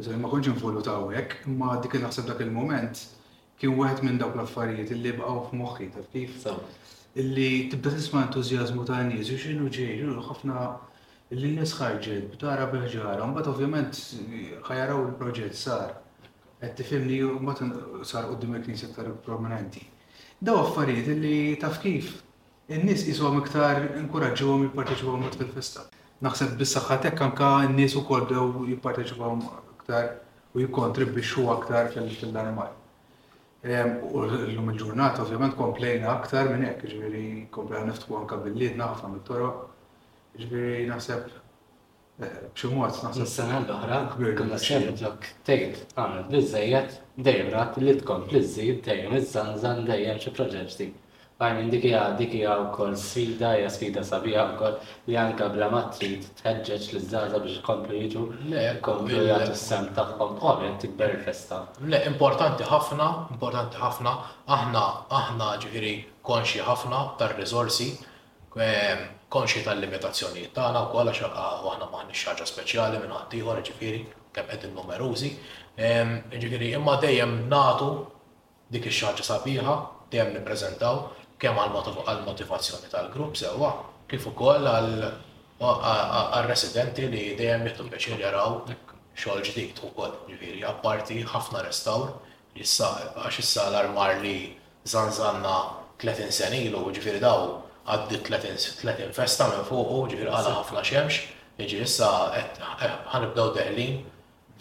Iżgħu 0.00 0.14
ma 0.22 0.28
konċin 0.32 0.54
fullu 0.56 0.80
ta' 0.80 0.94
għek, 1.04 1.32
ma 1.60 1.74
dik 1.84 1.98
il-ħasab 1.98 2.30
dak 2.30 2.38
il-moment 2.46 3.00
kien 3.60 3.74
wieħed 3.76 4.00
minn 4.06 4.16
dawk 4.20 4.38
l-affarijiet 4.38 4.88
illi 4.94 5.10
bqgħu 5.18 5.40
f'moħħi 5.50 5.88
taf 5.96 6.06
kif. 6.14 6.46
Illi 7.20 7.48
tibda 7.68 7.90
tisma' 7.92 8.22
entużjażmu 8.26 8.86
ta' 8.88 9.02
nies, 9.10 9.28
u 9.28 9.36
x'inhu 9.36 9.68
ġej, 9.76 10.00
ħafna 10.30 10.62
illi 11.36 11.50
nies 11.58 11.74
ħarġet 11.76 12.30
b'tara 12.32 12.70
beħġara, 12.72 13.26
mbagħad 13.34 13.50
ovvjament 13.52 14.00
ħajaraw 14.70 15.02
il-proġett 15.10 15.58
sar. 15.60 15.92
Qed 16.62 16.72
tifhimni 16.80 17.18
u 17.26 17.36
mbagħad 17.42 18.06
sar 18.08 18.30
qudiem 18.30 18.56
il-knisja 18.62 18.88
aktar 18.88 19.10
prominenti. 19.26 19.82
Daw 20.40 20.56
affarijiet 20.64 21.10
illi 21.18 21.34
taf 21.60 21.82
kif 21.84 22.14
in-nies 22.72 23.04
qishom 23.10 23.36
iktar 23.44 23.82
inkoraġġuhom 24.00 24.64
jipparteċipaw 24.70 25.20
mod 25.26 25.36
fil-festa. 25.42 25.84
Naħseb 26.24 26.56
bis-saħħatek 26.56 27.24
anka 27.28 27.50
n-nies 27.68 27.98
ukoll 28.00 28.24
bdew 28.30 28.70
jipparteċipaw 28.70 29.68
aktar 29.82 30.14
u 30.54 30.60
jikontribwixxu 30.60 31.48
aktar 31.50 31.88
fil-Danimarka. 31.94 32.76
U 34.12 34.22
l-lum 34.26 34.70
il-ġurnata 34.72 35.22
ovvjament 35.22 35.54
komplejna 35.58 36.10
aktar 36.18 36.48
minn 36.50 36.64
hekk, 36.66 36.82
ġifieri 36.86 37.48
komplejna 37.54 37.90
niftku 37.92 38.16
anke 38.18 38.38
billiedna 38.46 38.86
naħfa 38.88 39.10
mit 39.12 39.24
toro 39.28 39.48
ġifieri 40.38 40.88
naħseb 40.90 41.28
eh, 41.30 42.38
b'xi 42.54 42.72
mod 42.74 42.90
naħseb. 43.06 43.22
Is-sena 43.22 43.60
l-oħra 43.62 44.00
konna 44.40 44.58
semplok 44.58 45.30
tgħid 45.46 45.94
għamel 45.94 46.26
biżejjed 46.32 46.98
dejjem 47.28 47.52
rat 47.54 47.78
li 47.82 47.96
tkompli 48.02 48.42
żżid 48.44 48.82
dejjem 48.90 49.16
iż-żanżan 49.20 49.84
dejjem 49.90 50.18
xi 50.26 50.34
proġett 50.36 50.82
Għajmin 51.42 51.70
dik 51.72 51.86
hija 51.88 52.00
dik 52.18 52.34
u 52.46 52.64
kol 52.74 52.92
sfida, 52.96 53.48
ja 53.58 53.70
sfida 53.70 54.02
u 54.04 54.42
wkoll 54.52 54.76
li 55.08 55.16
anke 55.18 55.48
bla 55.56 55.66
matri, 55.72 56.08
trid 56.18 56.26
tħeġġeġ 56.38 56.84
li 56.94 57.00
żgħażla 57.02 57.38
biex 57.42 57.56
ikomplu 57.58 57.98
jiġu 58.04 58.20
komplu 58.86 59.24
jagħtu 59.26 59.54
s-sem 59.56 59.88
tagħhom 59.96 60.36
qobel 60.38 60.76
tikber 60.84 61.16
il-festa. 61.16 61.58
Le 61.82 61.98
importanti 62.06 62.62
ħafna, 62.68 63.08
importanti 63.34 63.80
ħafna, 63.82 64.12
aħna 64.58 64.82
aħna 65.18 65.48
ġifiri 65.64 65.94
konxi 66.28 66.62
ħafna 66.62 67.00
tar 67.18 67.34
rizorsi 67.40 67.88
ehm, 68.54 69.02
konxi 69.32 69.64
tal-limitazzjonijiet 69.66 70.54
tagħna 70.54 70.84
wkoll 70.92 71.10
għax 71.10 71.26
għahna 71.26 71.88
maħni 71.96 72.20
xaġa 72.20 72.46
speċjali 72.52 73.00
minn 73.02 73.16
ħadd 73.16 73.34
ieħor 73.40 73.64
kem 73.66 74.12
kemm 74.36 74.36
qegħdin 74.54 74.78
numerużi. 74.78 75.32
Ehm, 75.82 76.14
ġifiri, 76.38 76.70
imma 76.78 77.00
dejjem 77.02 77.34
natu 77.50 77.90
dik 78.72 78.86
il 78.86 78.94
xaġa 79.00 79.26
sabiħa, 79.26 79.76
dejjem 80.12 80.36
nippreżentaw, 80.38 81.02
kemm 81.42 81.58
għal-motivazzjoni 81.58 82.86
tal-grupp 82.92 83.34
sewwa, 83.40 83.70
kif 84.10 84.26
ukoll 84.30 84.66
għal-residenti 84.74 87.06
li 87.10 87.22
dejjem 87.38 87.66
jittu 87.68 87.82
biex 87.90 88.04
jaraw 88.20 88.50
xogħol 89.18 89.40
ġdid 89.48 89.78
ukoll. 89.88 90.14
Ġifieri, 90.30 90.62
apparti 90.68 91.16
ħafna 91.32 91.58
restawr 91.66 92.06
issa 92.62 92.86
għax 93.24 93.36
issa 93.42 93.62
l-armar 93.72 94.12
li 94.22 94.36
zanzanna 94.94 95.56
30 96.02 96.30
sen 96.36 96.54
ilu, 96.60 96.80
ġifieri 96.94 97.20
daw 97.22 97.40
għaddi 97.82 98.16
30 98.28 99.10
festa 99.18 99.44
minn 99.50 99.64
fuq, 99.66 99.90
ġifieri 100.12 100.30
għala 100.30 100.54
ħafna 100.60 100.80
xemx, 100.86 101.14
jiġi 101.58 101.76
issa 101.84 102.08
eh, 102.38 102.46
ħanibdaw 103.12 103.48
deħlin 103.58 103.94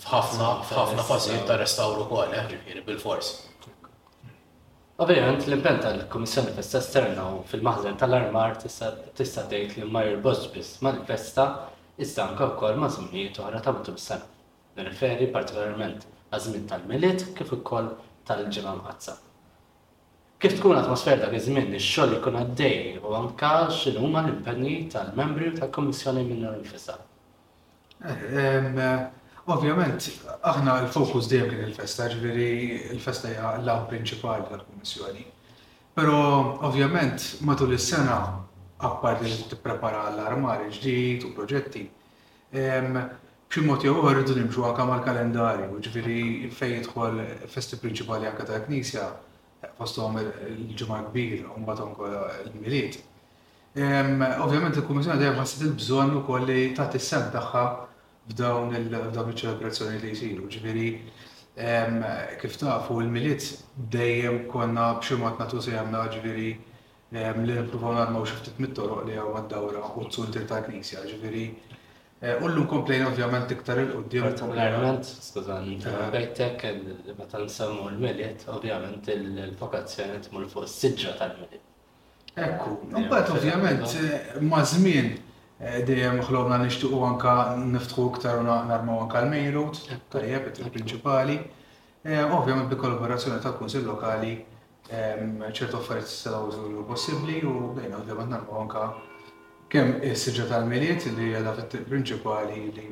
f'ħafna 0.01 0.47
f'ħafna 0.65 1.01
fażijiet 1.05 1.45
ta' 1.49 1.57
restawru 1.61 1.99
ukoll, 2.07 2.31
eh, 2.33 2.45
ġifieri 2.55 2.81
bil 2.89 2.97
forsi 3.01 3.31
Ovvijament 5.01 5.47
l-impen 5.47 5.79
tal-Komissjoni 5.81 6.51
Festa 6.53 6.77
Esterna 6.77 7.23
u 7.33 7.37
fil-maħżen 7.49 7.95
tal-armar 7.97 8.51
tista' 8.61 9.47
dejt 9.49 9.71
li 9.79 9.85
Major 9.95 10.19
Bosbis 10.21 10.51
biss 10.53 10.75
mal 10.85 10.99
anka 10.99 11.45
iżda 12.05 12.25
anke 12.27 12.47
wkoll 12.51 12.75
ma' 12.77 12.89
żmijiet 12.93 13.39
oħra 13.41 13.63
ta' 13.65 13.71
mutu 13.79 13.95
is-sena. 13.97 14.27
Nirriferi 14.77 15.31
partikolarment 15.37 16.05
għażmin 16.29 16.67
tal 16.69 16.85
milit 16.91 17.23
kif 17.33 17.49
ukoll 17.57 17.87
tal-ġimgħa 18.29 18.73
mħazza. 18.83 19.15
Kif 20.41 20.59
tkun 20.59 20.77
atmosfera 20.83 21.23
dak 21.23 21.33
iż-żmien 21.39 21.73
ix-xogħol 21.79 22.19
ikun 22.19 22.37
għaddej 22.43 23.01
u 23.01 23.15
anka 23.23 23.51
x'in 23.79 23.97
huma 24.03 24.21
l-impenni 24.21 24.75
tal-membri 24.93 25.49
tal-Komissjoni 25.57 26.27
minn 26.29 26.45
nifisha. 26.59 26.99
Eh, 28.05 28.69
Ovvjament, 29.51 30.05
aħna 30.47 30.73
l-fokus 30.85 31.27
dejjem 31.31 31.49
kien 31.49 31.65
il-festa, 31.67 32.05
ġifieri 32.11 32.45
il-festa 32.95 33.31
hija 33.31 33.49
l-law 33.59 33.83
prinċipali 33.89 34.45
tal-Kummissjoni. 34.49 35.25
Però 35.97 36.19
ovvjament 36.67 37.25
matul 37.47 37.73
is-sena 37.75 38.17
apparti 38.87 39.27
li 39.27 39.39
tipprepara 39.51 40.05
l-armari 40.15 40.69
ġdid 40.77 41.25
u 41.27 41.33
proġetti. 41.35 41.83
B'xi 42.53 43.63
mod 43.67 43.83
jew 43.83 43.91
oħra 43.97 44.15
rridu 44.19 44.37
nimxu 44.39 44.63
anke 44.69 44.85
mal-kalendarju, 44.87 45.81
ġifieri 45.87 46.17
fejn 46.57 46.77
jidħol 46.79 47.21
festi 47.51 47.79
prinċipali 47.81 48.31
anke 48.31 48.47
ta' 48.47 48.61
knisja 48.69 49.09
fosthom 49.77 50.15
il-ġimgħa 50.21 51.03
kbir 51.11 51.43
u 51.51 51.59
mbagħad 51.59 51.89
anke 51.89 52.33
l-miliet. 52.47 52.99
Ovvjament 53.81 54.75
il-Kummissjoni 54.79 55.19
dejjem 55.19 55.39
ħassit 55.43 55.67
il-bżonn 55.67 56.17
ukoll 56.23 56.47
li 56.49 56.61
tagħti 56.79 57.01
s-sem 57.03 57.29
tagħha 57.35 57.67
f'dawn 58.31 58.75
il-ċelebrazzjoni 58.77 59.99
li 60.01 60.11
jisiru. 60.13 60.47
Ġifiri, 60.51 60.87
kif 62.41 62.57
tafu 62.61 63.01
il-miliet 63.03 63.47
dejjem 63.93 64.45
konna 64.51 64.91
b'ximot 64.99 65.39
natu 65.41 65.61
sejamna 65.63 66.05
ġifiri 66.13 66.51
li 67.13 67.41
nipruvaw 67.43 67.97
narmaw 67.97 68.25
xiftit 68.29 68.59
mit-toroq 68.63 69.03
li 69.09 69.17
għaw 69.19 69.41
dawra 69.51 69.83
u 69.99 70.05
t-sultir 70.07 70.45
ta' 70.49 70.61
knisja 70.65 71.01
ġviri. 71.09 71.45
Eh, 72.21 72.37
ullu 72.45 72.67
komplejn 72.69 73.07
ovvjament 73.07 73.49
iktar 73.51 73.79
il-qoddim. 73.81 74.27
Partikolarment, 74.27 75.07
skużan, 75.25 75.71
bejtek 76.13 76.63
eh. 76.69 76.77
meta 77.17 77.41
nsemmu 77.41 77.87
l-miliet, 77.95 78.45
ovvjament 78.53 79.09
il-vokazzjoni 79.15 80.19
tmur 80.27 80.45
fuq 80.53 80.67
s-sidġa 80.67 81.15
tal-miliet. 81.19 81.65
Ekku, 82.45 82.75
mbagħad 82.91 83.33
ovvjament 83.39 83.97
eh, 84.03 84.37
ma' 84.45 84.61
żmien 84.69 85.09
Eh, 85.61 85.83
dejjem 85.85 86.15
ħlobna 86.25 86.55
nixtiequ 86.57 86.99
anka 87.05 87.31
niftħu 87.71 88.03
iktar 88.11 88.39
u 88.39 88.45
narmaw 88.49 89.03
anka 89.03 89.19
l-main 89.19 89.51
road, 89.53 89.75
tajjeb, 90.09 90.47
il-prinċipali. 90.63 91.35
Eh, 92.01 92.23
ovvjament 92.23 92.65
bi 92.71 92.79
kollaborazzjoni 92.81 93.37
tal 93.43 93.53
kunsill 93.59 93.85
lokali 93.91 94.33
ċertu 94.91 95.77
affarijiet 95.77 96.09
sew 96.11 96.39
żgħu 96.55 96.81
possibbli 96.89 97.35
u 97.47 97.51
bejna 97.77 97.99
ovvjament 98.01 98.33
narmaw 98.33 98.63
anka 98.63 98.81
kemm 99.73 100.01
is-siġġa 100.09 100.47
tal-miliet 100.49 101.05
li 101.19 101.29
għadha 101.37 101.53
fit-prinċipali 101.69 102.57
li 102.79 102.87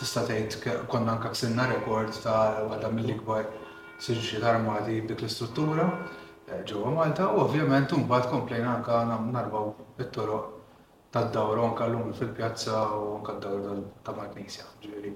tista' 0.00 0.22
tgħid 0.30 0.86
konna 0.94 1.18
anka 1.18 1.34
ksinna 1.34 1.66
rekord 1.74 2.14
ta' 2.22 2.62
waħda 2.70 2.88
mill-ikbar 2.96 3.50
siġġiet 4.00 4.48
armati 4.54 5.02
dik 5.10 5.18
l-istruttura 5.20 5.90
eh, 6.46 6.62
ġewwa 6.70 6.94
Malta 7.00 7.28
u 7.34 7.42
ovvjament 7.50 7.92
mbagħad 8.06 8.32
komplejna 8.38 8.78
anka 8.78 9.02
narbaw 9.10 9.72
it-toroq 10.06 10.60
tad-dawra 11.12 11.60
onka 11.62 11.84
l-lum 11.86 12.12
fil-pjazza 12.16 12.76
u 12.98 13.16
anka 13.18 13.32
d-dawra 13.36 13.74
ta' 14.04 14.14
mal-knisja. 14.16 14.64
Ġviri. 14.82 15.12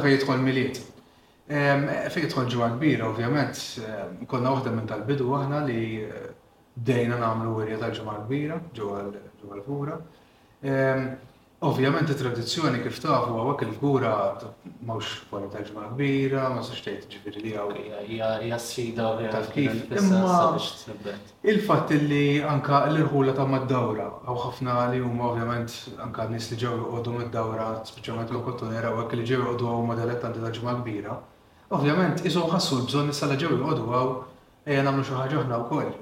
fej 0.00 0.12
jidħol 0.14 0.42
miliet. 0.44 0.78
Fej 2.14 2.22
jidħol 2.26 2.46
ġimgħa 2.52 2.68
kbira, 2.76 3.08
ovvjament, 3.08 3.62
konna 4.30 4.52
waħda 4.54 4.72
minn 4.76 4.86
tal-bidu 4.90 5.30
aħna 5.40 5.64
li 5.66 5.80
eh, 6.04 6.28
dejna 6.74 7.18
nagħmlu 7.24 7.56
wirja 7.58 7.80
tal-ġimgħa 7.82 8.16
kbira 8.28 8.60
ġewwa 8.76 9.56
l-fura. 9.58 9.98
Ovvjament 11.60 12.08
it-tradizzjoni 12.08 12.78
kif 12.82 13.02
tafu 13.02 13.32
għawak 13.36 13.64
il 13.66 13.72
gura 13.80 14.10
mawx 14.90 15.08
wara 15.32 15.60
ġma 15.66 15.88
kbira, 15.90 16.44
ma 16.54 16.62
s 16.64 16.70
tgħid 16.76 17.02
ġifir 17.14 17.36
li 17.42 17.50
hawn. 17.56 17.74
Hija 18.06 18.56
sfida 18.66 19.08
tal 19.34 19.48
kif. 19.56 19.74
Imma 19.92 20.56
il-fatt 21.52 21.92
li 22.06 22.22
anka 22.52 22.80
l-irħula 22.88 23.34
ta' 23.36 23.44
mad-dawra 23.50 24.06
għaw 24.24 24.38
ħafna 24.46 24.78
li 24.94 25.02
huma 25.04 25.28
ovvjament 25.34 26.00
anka 26.06 26.26
nies 26.32 26.48
li 26.54 26.60
ġew 26.64 26.72
għodu 26.94 27.16
mad 27.20 27.28
dawra 27.36 27.68
speċjalment 27.92 28.32
l-okottu 28.32 28.72
nera 28.72 28.94
għak 28.96 29.16
li 29.20 29.28
ġew 29.34 29.42
joqogħdu 29.44 29.76
għandi 30.00 30.18
ta 30.24 30.32
tarġma 30.40 30.78
kbira. 30.80 31.18
Ovvjament 31.76 32.24
isu 32.24 32.46
ħassu 32.54 32.80
bżonn 32.88 33.12
nis 33.12 33.20
li 33.34 33.38
ġew 33.44 33.56
għodu 33.60 33.88
għaw, 33.98 34.16
eja 34.64 34.86
nagħmlu 34.88 35.10
xi 35.10 35.20
ħaġa 35.22 35.44
oħra 35.44 35.60
wkoll. 35.68 35.92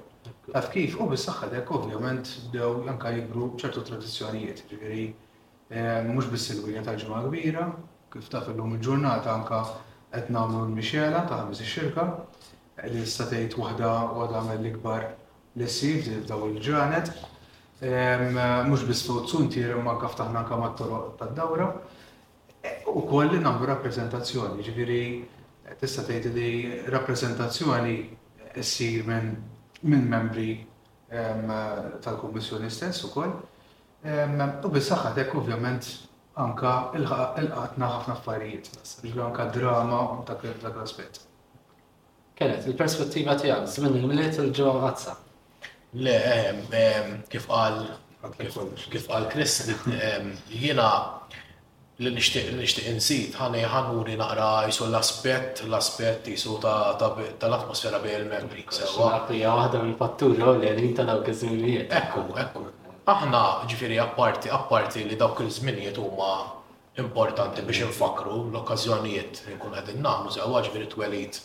Taf 0.54 0.70
kif, 0.76 0.94
u 1.02 1.10
bis-saħħa 1.10 1.50
ovvijament, 1.80 2.36
ovvjament 2.54 2.92
anka 2.94 3.10
jibru 3.18 3.50
ċertu 3.58 3.88
tradizzjonijiet, 3.90 4.68
ġifiri, 4.70 5.06
Eh, 5.70 6.00
mhux 6.08 6.25
biss 6.32 6.48
il-winja 6.56 6.80
tal-ġimgħa 6.80 7.18
kbira, 7.26 7.64
kif 8.14 8.28
taf 8.32 8.46
illum 8.48 8.70
il-ġurnata 8.78 9.28
anka 9.34 9.56
qed 10.14 10.30
nagħmlu 10.32 10.62
l-mixela 10.70 11.18
ta' 11.28 11.37
ħames 11.42 11.58
ix-xirka 11.60 12.04
li 12.88 13.02
issa 13.04 13.26
tgħid 13.28 13.56
waħda 13.60 13.90
waħda 14.16 14.40
mill-ikbar 14.46 15.04
li 15.60 15.66
ssib 15.68 16.08
daw 16.30 16.46
il-ġranet. 16.48 17.10
Mhux 17.84 18.87
biss 18.88 19.04
fuq 19.10 19.26
tsuntir 19.28 19.75
imma 19.76 19.92
anke 19.98 20.08
ftaħna 20.14 20.40
anke 20.46 20.60
mat-toroq 20.62 21.12
tad-dawra. 21.20 21.68
E, 22.64 22.72
u 22.88 23.04
koll 23.12 23.28
li 23.34 23.42
nagħmlu 23.44 23.68
rappreżentazzjoni, 23.75 24.64
ġifieri 24.70 25.02
tista' 25.84 26.06
tgħid 26.08 26.32
li 26.38 26.50
rappreżentazzjoni 26.96 27.98
ssir 28.64 29.04
minn 29.12 30.08
membri 30.16 30.62
tal-Kummissjoni 31.12 32.72
stess 32.72 33.04
ukoll. 33.12 33.37
U 34.07 34.69
bis-saħħat 34.71 35.19
hekk 35.19 35.35
ovvjament 35.40 35.83
anka 36.38 36.73
il-qatna 36.95 37.87
ħafna 37.90 38.14
affarijiet, 38.14 38.69
biex 39.02 39.17
anka 39.25 39.47
drama 39.57 39.99
u 40.21 40.25
ta' 40.25 40.37
dak 40.38 40.69
l-aspett. 40.76 41.19
Kellet, 42.38 42.62
il-perspettiva 42.71 43.35
tiegħek, 43.40 43.67
żmien 43.73 43.97
il-miliet 43.99 44.38
il-ġewwa 44.38 44.75
għazza. 44.87 45.17
Le, 45.99 46.14
kif 47.33 47.50
għal, 47.50 47.83
kif 48.93 49.09
qal 49.09 49.26
Chris, 49.33 49.57
jiena 50.52 50.90
li 51.99 52.12
nixtieq 52.14 52.87
insit 52.93 53.35
ħani 53.40 53.64
ħanuri 53.67 54.14
naqra 54.21 54.50
jisu 54.71 54.87
l-aspett, 54.93 55.65
l-aspett 55.67 56.30
jisu 56.30 56.61
tal-atmosfera 56.63 57.99
bejn 58.04 58.28
il-membri. 58.28 58.63
Sewwa. 58.78 59.25
Waħda 59.26 59.82
mill-fatturi 59.82 60.39
li 60.39 60.71
għalin 60.71 60.95
ta' 61.00 61.11
dawk 61.11 61.34
iż 61.34 61.49
Ekku, 61.89 62.28
ekku 62.47 62.69
aħna 63.08 63.40
ġifiri 63.71 63.97
apparti 64.02 64.50
apparti 64.52 65.02
li 65.08 65.16
dawk 65.21 65.40
il-żminijiet 65.44 65.97
huma 66.00 66.32
importanti 67.02 67.62
biex 67.68 67.86
infakru 67.86 68.34
l-okkazjonijiet 68.50 69.42
li 69.49 69.54
nkun 69.56 69.76
għedin 69.80 70.02
namlu 70.04 70.32
sewa 70.34 70.60
ġifiri 70.66 70.88
twelit 70.92 71.38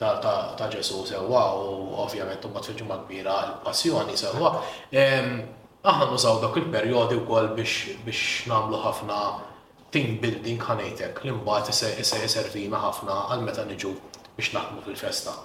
ta' 0.00 0.68
ġesu 0.74 1.02
sewa 1.10 1.42
u 1.60 1.90
ovvjament 2.06 2.46
u 2.48 2.52
bat 2.56 2.66
fil 2.66 2.80
kbira 2.92 3.34
l-passjoni 3.50 4.16
sewa. 4.20 4.56
Aħna 5.84 6.06
nużaw 6.08 6.38
dawk 6.40 6.56
il-periodi 6.62 7.18
u 7.20 7.26
kol 7.28 7.50
biex 7.58 8.48
namlu 8.48 8.80
ħafna 8.86 9.18
team 9.94 10.16
building 10.22 10.62
ħanejtek 10.70 11.20
li 11.26 11.34
mbagħad 11.36 12.00
iservina 12.24 12.80
ħafna 12.86 13.18
għal 13.28 13.44
meta 13.44 13.66
niġu 13.68 13.92
biex 14.38 14.54
naħdmu 14.56 14.86
fil-festa. 14.88 15.36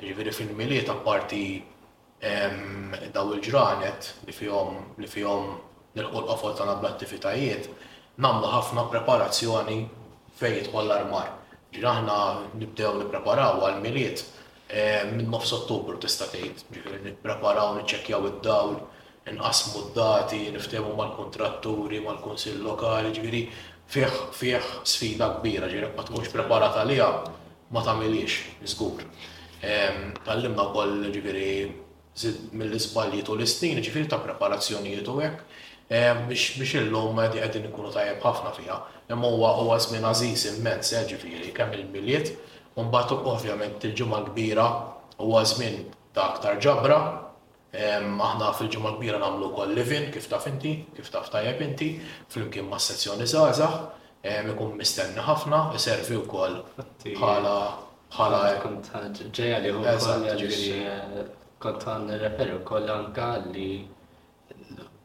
Ġifieri 0.00 0.32
fil-miliet 0.38 0.88
apparti 0.94 1.42
daw 2.20 3.30
il-ġranet 3.32 4.10
li 4.28 4.34
fihom 4.36 4.76
li 5.00 5.08
fihom 5.08 5.54
nilqu 5.96 6.18
l-qofol 6.20 6.52
tagħna 6.54 6.76
bl-attivitajiet, 6.82 7.68
nagħmlu 8.20 8.50
ħafna 8.52 8.84
preparazzjoni 8.92 9.78
fejn 10.36 10.58
jidħol 10.60 10.84
l-armar. 10.86 11.30
Ġiri 11.72 11.86
aħna 11.86 12.18
nibdew 12.60 12.92
nippreparaw 13.00 13.64
għal-miliet 13.70 14.24
minn 15.16 15.32
nofs 15.32 15.52
Ottubru 15.56 15.96
tista' 15.98 16.28
tgħid. 16.30 16.62
Ġifieri 16.74 17.00
nippreparaw 17.08 17.74
niċċekkjaw 17.80 18.28
id-dawl, 18.34 18.76
inqasmu 19.30 19.82
d-dati, 19.88 20.44
niftehmu 20.54 20.92
mal-kontratturi, 21.00 22.02
mal-kunsill 22.04 22.60
lokali, 22.62 23.14
ġifieri 23.16 23.44
fih 23.90 24.20
fih 24.36 24.68
sfida 24.86 25.32
kbira, 25.40 25.66
ġifieri 25.66 25.88
ma 25.96 26.04
tkunx 26.06 26.30
preparat 26.30 26.76
għaliha 26.84 27.08
ma 27.74 27.82
tagħmilix, 27.82 28.36
żgur. 28.70 29.06
Tallimna 30.26 30.68
wkoll 30.70 31.08
ġifieri 31.14 31.48
mill-isbaljiet 32.56 33.30
u 33.30 33.36
l-isnin, 33.38 33.78
ġifir 33.84 34.08
ta' 34.10 34.18
preparazzjonijiet 34.24 35.08
u 35.08 35.16
hekk, 35.20 35.42
biex 35.90 36.72
illum 36.82 37.18
qed 37.18 37.36
qegħdin 37.38 37.68
ikunu 37.70 37.92
tajjeb 37.94 38.20
ħafna 38.22 38.52
fiha. 38.56 38.78
Imma 39.10 39.30
huwa 39.32 39.52
huwa 39.58 39.78
żmien 39.82 40.04
għażiż 40.08 40.44
immens, 40.54 40.92
eh, 40.92 41.06
ġifieri 41.10 41.52
kemm 41.56 41.72
il 41.78 41.84
biljiet 41.92 42.32
u 42.76 42.84
mbagħad 42.86 43.24
ovvjament 43.34 43.84
il-ġimgħa 43.88 44.20
kbira 44.30 44.66
huwa 45.20 45.42
żmien 45.46 45.82
ta' 46.14 46.28
aktar 46.34 46.60
ġabra, 46.62 47.00
aħna 47.72 48.50
fil-ġimgħa 48.58 48.94
kbira 48.98 49.18
nagħmlu 49.22 49.52
wkoll 49.52 49.74
living 49.78 50.10
kif 50.14 50.26
taf 50.30 50.48
inti, 50.50 50.76
kif 50.96 51.10
taf 51.14 51.30
tajjeb 51.30 51.62
inti, 51.68 51.88
flimkien 52.32 52.68
ma' 52.70 52.78
sezzjoni 52.82 53.26
żgħażagħ, 53.26 53.80
ikun 54.54 54.74
mistenni 54.78 55.22
ħafna, 55.26 55.68
iservi 55.78 56.18
wkoll 56.24 56.60
bħala 57.06 57.58
bħala. 58.10 58.46
Kont 58.62 59.22
ġeja 59.30 59.62
li 59.62 61.28
kont 61.60 61.84
għan 61.84 62.10
referu 62.22 62.60
koll 62.64 62.88
anka 62.92 63.26
li 63.52 63.84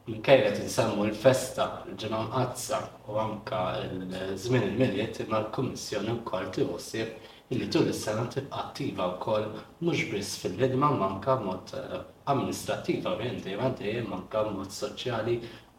minkajra 0.06 0.52
tinsammu 0.56 1.06
l-festa, 1.10 1.66
l-ġena 1.90 2.20
mqazza 2.30 2.80
u 3.12 3.18
anka 3.20 3.62
l-żmien 3.82 4.68
il-miliet 4.70 5.18
ma 5.28 5.40
l-Kummissjoni 5.42 6.14
wkoll 6.22 6.52
tiħossib 6.56 7.50
illi 7.52 7.68
tu 7.74 7.82
is-sena 7.92 8.24
tibqa' 8.32 8.60
attiva 8.62 9.08
wkoll 9.18 9.50
mhux 9.82 10.06
biss 10.12 10.36
fil-ħidma 10.44 10.92
manka 11.00 11.36
mod 11.42 11.74
eh, 11.80 11.98
amministrattiva 12.32 13.14
ovvjament 13.16 13.44
dejjem 13.48 13.76
dejjem 13.80 14.14
anka 14.20 14.46
mod 14.52 14.72
soċjali 14.78 15.36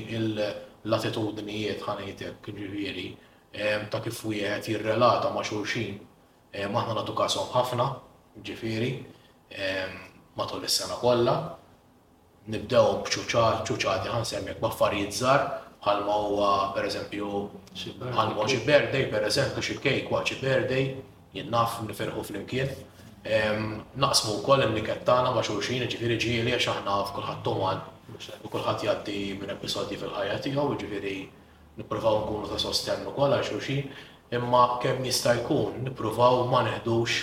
l-attitudnijiet 0.87 1.83
ħanejtek 1.85 2.49
ġifieri 2.49 3.07
ta' 3.93 4.01
kif 4.05 4.23
wieħed 4.25 4.71
jirrelata 4.73 5.31
ma' 5.35 5.45
xulxin 5.45 5.99
maħna 6.73 6.97
nagħtu 6.99 7.17
kasom 7.21 7.51
ħafna 7.53 7.87
ġifieri 8.49 8.91
matul 10.39 10.65
is-sena 10.69 10.97
kollha 11.03 11.35
nibdew 12.55 12.85
b'ċuċati 13.09 14.13
ħansemmek 14.15 14.63
b'affarijiet 14.65 15.13
żgħar 15.19 15.45
bħalma 15.83 16.15
huwa 16.29 16.51
pereżempju 16.77 17.29
bħalma 18.01 18.47
xi 18.49 18.63
birthday 18.71 19.11
pereżempju 19.13 19.67
xi 19.69 19.77
cake 19.85 20.09
wa 20.13 20.23
xi 20.25 20.41
jinnaf 21.37 21.83
nifirħu 21.85 22.23
flimkien. 22.25 22.71
Naqsmu 24.01 24.39
wkoll 24.41 24.65
in-nikettana 24.69 25.31
ma' 25.37 25.45
xulxin 25.45 25.85
ġifieri 25.85 26.17
ġieli 26.23 26.55
għax 26.57 26.71
aħna 26.73 26.97
f'kulħadd 27.11 27.96
Kulħadd 28.07 28.85
jgħaddi 28.85 29.21
minn 29.41 29.51
episodji 29.55 29.97
fil-ħajja 29.99 30.37
tiegħu, 30.45 30.67
ġifieri 30.83 31.15
nippruvaw 31.81 32.21
nkunu 32.21 32.51
ta' 32.53 32.61
sostennu 32.63 33.11
kol 33.17 33.35
għal 33.35 33.47
xulxin, 33.49 33.89
imma 34.37 34.63
kemm 34.83 35.03
jista' 35.09 35.35
jkun 35.41 35.81
nippruvaw 35.89 36.45
ma 36.53 36.61
neħdux 36.69 37.17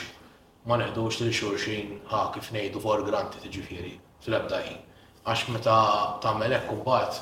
ma 0.67 0.77
neħdux 0.81 1.23
lil 1.23 1.31
xulxin 1.39 1.95
ħa 2.11 2.19
kif 2.35 2.51
ngħidu 2.55 2.83
granti 3.07 3.39
tiġifieri 3.45 3.93
fl-ebda 4.27 4.59
ħin. 4.67 4.81
Għax 5.23 5.53
meta 5.55 5.77
tagħmel 6.23 6.57
hekk 6.59 6.75
imbagħad 6.75 7.19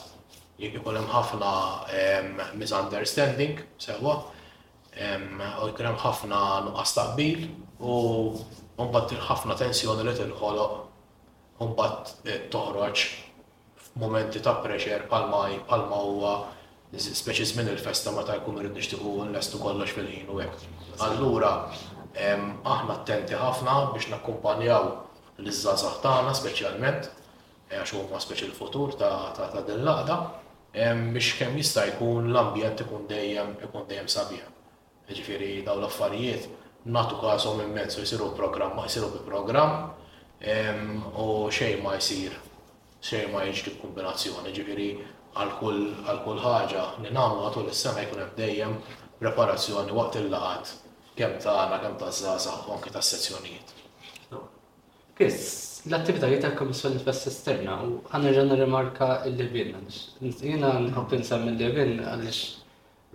jkun 0.66 0.98
hemm 0.98 1.12
ħafna 1.14 1.54
misunderstanding 2.58 3.62
sewwa, 3.78 4.18
u 4.98 5.70
jkun 5.70 5.86
hemm 5.92 6.02
ħafna 6.02 6.42
nuqqas 6.70 6.98
taqbil 6.98 7.46
u 7.78 7.98
mbagħad 8.82 9.20
ħafna 9.30 9.58
tensjoni 9.66 10.08
li 10.10 10.18
tinħoloq. 10.24 10.80
u 11.62 11.66
mbagħad 11.70 12.10
eh, 12.26 12.38
toħroġ 12.50 12.98
momenti 13.94 14.40
ta' 14.40 14.54
pressure 14.62 15.04
palma 15.08 15.48
palma 15.68 15.96
huwa 15.96 16.34
speċi 16.96 17.46
żmien 17.52 17.70
il-festa 17.74 18.12
meta 18.16 18.34
jkun 18.40 18.58
irid 18.62 18.74
nixtiequ 18.76 19.04
nlestu 19.30 19.60
kollox 19.62 19.94
fil-ħin 19.96 20.28
u 20.32 20.38
hekk. 20.42 20.66
Allura 21.06 21.52
aħna 22.18 22.94
attenti 22.98 23.36
ħafna 23.40 23.76
biex 23.94 24.10
nakkumpanjaw 24.12 24.90
l-iżżażaħ 25.42 26.00
tagħna 26.04 26.34
speċjalment 26.36 27.08
e, 27.70 27.80
għax 27.80 27.96
huma 27.98 28.20
speċi 28.26 28.48
l-futur 28.50 28.96
ta' 29.00 29.52
din 29.70 29.84
laqda 29.88 30.18
biex 30.76 31.32
kemm 31.40 31.56
jista' 31.62 31.86
jkun 31.94 32.28
l-ambjent 32.32 32.84
ikun 32.86 33.08
dejjem 33.12 33.54
ikun 33.70 33.88
dejjem 33.92 34.12
sabiħ. 34.12 34.46
Ġifieri 35.12 35.66
daw 35.68 35.80
l-affarijiet 35.82 36.48
nagħtu 36.92 37.20
każhom 37.24 37.60
immens 37.66 37.96
u 38.00 38.06
jsiru 38.06 38.30
programm 38.38 38.76
ma 38.82 38.88
jsiru 38.92 39.12
bi 39.16 39.20
programm 39.32 39.92
u 41.16 41.48
xejn 41.52 41.84
ma 41.88 41.96
jsir 42.04 42.36
xejn 43.06 43.32
ma 43.34 43.42
jiġri 43.48 43.72
kombinazzjoni, 43.82 44.52
ġifieri 44.56 44.88
għal 45.42 45.52
kull 45.60 46.44
ħaġa 46.44 46.84
li 47.02 47.10
nagħmlu 47.16 47.42
matul 47.46 47.70
is-sena 47.72 48.04
jkun 48.06 48.22
hemm 48.22 48.36
dejjem 48.40 48.76
preparazzjoni 49.24 49.96
waqt 50.00 50.20
il-laqat 50.22 50.74
kemm 51.18 51.40
tagħna 51.46 51.80
kemm 51.86 51.98
taż-żgħażagħ 52.02 52.70
anke 52.76 52.94
tas-sezzjonijiet. 52.98 53.74
Kiss, 55.18 55.82
l-attivitajiet 55.90 56.44
ta' 56.46 56.54
komissjoni 56.60 57.02
fest 57.08 57.32
esterna 57.34 57.80
u 57.88 57.98
għanna 58.12 58.36
ġanna 58.38 58.60
rimarka 58.62 59.08
il-levin. 59.32 59.74
Jena 60.46 60.76
nħobb 60.86 61.18
nsemmi 61.24 61.56
il-levin 61.56 62.04
għalix 62.06 62.44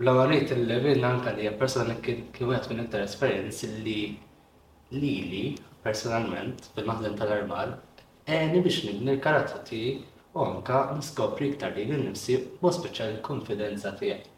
l 0.01 0.17
marrit 0.19 0.51
il-levin 0.55 1.03
anka 1.13 1.31
li 1.39 1.47
persona 1.61 1.95
kien 2.05 2.27
kienet 2.35 2.67
minn 2.73 2.83
iktar 2.83 3.07
esperienz 3.07 3.63
li 3.87 3.99
li 4.93 5.13
li 5.31 5.45
personalment 5.87 6.67
fil-maħdem 6.75 7.15
tal 7.17 7.31
armal 7.39 7.71
għeni 8.27 8.59
eh, 8.59 8.63
biex 8.63 8.81
nibni 8.83 9.13
l-karatta 9.13 9.61
ti 9.67 9.79
u 10.35 10.41
anka 10.43 10.81
niskopri 10.97 11.51
iktar 11.53 11.75
li 11.77 11.85
nifsi 11.91 12.35
bo 12.61 12.71
speċjal 12.75 13.21
konfidenza 13.27 13.93
tiegħi. 14.01 14.33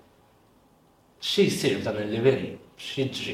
Xi 1.25 1.47
jsir 1.51 1.81
dan 1.83 1.97
il-livell, 2.03 2.51
x'jiġri, 2.79 3.33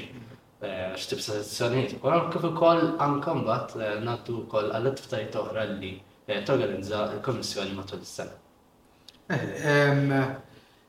eh, 0.64 0.96
x'tib 0.96 1.20
sezzjonijiet, 1.26 1.98
u 2.00 2.22
kif 2.32 2.48
ukoll 2.50 2.96
anka 3.04 3.36
mbat 3.38 3.76
eh, 3.82 3.98
nagħtu 4.08 4.40
wkoll 4.46 4.72
għallet 4.74 5.04
ftajt 5.04 5.36
oħra 5.44 5.68
li 5.76 5.92
t-organizza 6.32 7.04
l-Kommissjoni 7.12 7.76
matul 7.78 8.02
is-sena. 8.08 8.40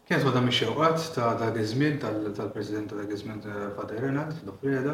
Kienet 0.07 0.23
waħda 0.23 0.43
miexie 0.45 0.69
uqat 0.69 1.07
ta' 1.17 1.33
Da 1.41 1.49
iż 1.51 1.77
tal-President 2.03 2.91
ta' 2.91 2.97
dak 3.01 3.15
iż 3.17 3.25
Fader 3.79 3.99
Renat, 4.01 4.37
l-Freda, 4.47 4.93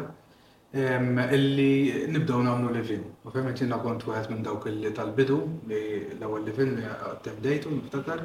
illi 0.75 2.05
nibdaw 2.07 2.41
namlu 2.43 2.71
livin. 2.73 3.03
Ovvijament 3.25 3.61
jina 3.61 3.77
kont 3.77 4.03
għed 4.03 4.29
minn 4.31 4.43
dawk 4.43 4.65
illi 4.67 4.89
tal-bidu 4.89 5.37
li 5.67 6.15
l-ewel 6.17 6.45
livin 6.47 6.75
li 6.75 6.81
għattebdejtu 6.87 7.69
niftakar 7.75 8.23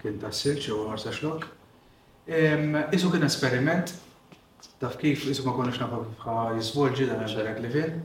kien 0.00 0.18
ta' 0.18 0.32
silċ 0.32 0.72
u 0.72 0.86
għarsa 0.92 1.12
xlok. 1.12 1.44
Isu 2.96 3.10
kien 3.12 3.22
esperiment, 3.28 3.92
taf 4.80 4.96
kif 4.98 5.26
isu 5.28 5.44
ma 5.46 5.52
konix 5.52 5.78
nafa 5.78 6.00
kif 6.06 6.62
jizvolġi 6.62 7.10
dan 7.10 7.24
għadarek 7.26 7.60
livin. 7.66 8.00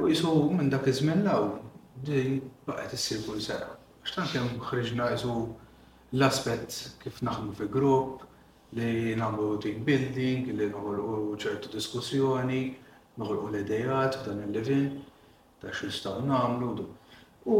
U 0.00 0.08
isu 0.12 0.34
minn 0.52 0.68
dak 0.70 0.84
iż-żmien 0.88 1.24
law, 1.24 1.48
din 2.04 2.42
baqgħet 2.68 2.92
issir 2.98 3.24
kull 3.24 3.40
sena. 3.40 3.72
Għaxtan 4.02 4.28
kemm 4.34 4.60
ħriġna 4.68 5.08
isu 5.16 5.32
l-aspett 6.18 6.76
kif 7.00 7.22
naħmu 7.24 7.56
fi 7.56 7.70
grupp, 7.72 8.28
li 8.72 9.14
namlu 9.16 9.58
team 9.60 9.84
building, 9.84 10.48
li 10.56 10.66
noħolqu 10.72 11.38
ċertu 11.44 11.70
diskussjoni, 11.74 12.60
noħolqu 13.20 13.50
l-idejat 13.50 14.16
f'dan 14.22 14.38
il-livin, 14.46 14.86
ta' 15.60 15.68
x'nistgħu 15.76 16.24
nagħmlu. 16.30 16.86
U 17.52 17.58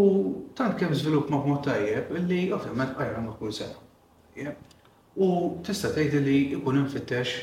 tant 0.56 0.78
kemm 0.78 0.94
żvilupp 0.96 1.32
maħmu 1.34 1.58
tajjeb 1.66 2.12
li 2.22 2.38
ovvjament 2.54 2.96
qajra 2.96 3.20
ma' 3.26 3.34
kull 3.40 3.52
sena. 3.52 4.54
U 5.16 5.26
tista' 5.66 5.92
tgħid 5.92 6.22
li 6.24 6.38
jkun 6.56 6.80
infittex 6.86 7.36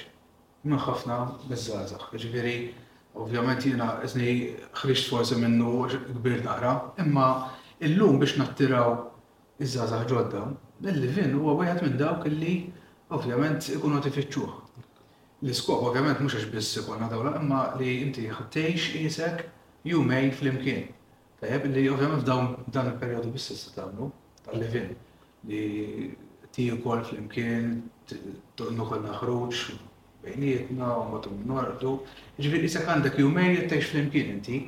minn 0.64 0.80
ħafna 0.88 1.20
biżżażax. 1.46 2.10
Jiġifieri, 2.16 2.56
ovvjament 3.22 3.68
jiena 3.70 3.92
iżni 4.08 4.56
ħriġt 4.82 5.12
forsi 5.12 5.38
minnu 5.44 5.86
kbir 6.16 6.42
naqra, 6.48 6.74
imma 7.06 7.30
illum 7.86 8.18
biex 8.20 8.40
nattiraw 8.42 8.98
iż 9.62 9.76
żgħażagħ 9.76 10.10
ġodda, 10.10 10.46
il-livin 10.90 11.38
huwa 11.38 11.60
wieħed 11.62 11.86
minn 11.86 12.00
dawk 12.02 12.26
li 12.34 12.58
ovvjament 13.18 13.64
ikun 13.74 13.98
tifittxuh. 14.02 14.50
L-iskop 15.42 15.82
ovvjament 15.88 16.20
mhux 16.22 16.36
għax 16.36 16.50
biss 16.54 16.78
ikonna 16.82 17.08
dawla, 17.10 17.32
imma 17.42 17.62
li 17.80 17.90
inti 18.04 18.28
ħattejx 18.30 19.00
isek 19.02 19.46
jumejn 19.88 20.30
fl-imkien. 20.36 20.84
Tajab 21.40 21.66
li 21.72 21.86
ovvjament 21.90 22.22
f'dawn 22.26 22.50
dan 22.76 22.92
il-perjodu 22.92 23.32
biss 23.34 23.52
issa 23.56 23.72
tal-livin 23.80 24.92
li 25.48 25.64
tiju 26.54 26.78
kol 26.84 27.02
fl-imkien, 27.08 27.80
kol 28.60 28.76
naħruġ, 29.08 29.64
bejnietna, 30.26 30.92
u 31.00 31.06
matum 31.14 31.40
nordu. 31.50 31.96
Ġviri, 32.04 32.34
jiġifieri, 32.40 32.70
isek 32.74 32.92
għandek 32.92 33.20
jumejn 33.24 33.56
jittejx 33.62 33.94
fl-imkien 33.94 34.34
inti, 34.36 34.62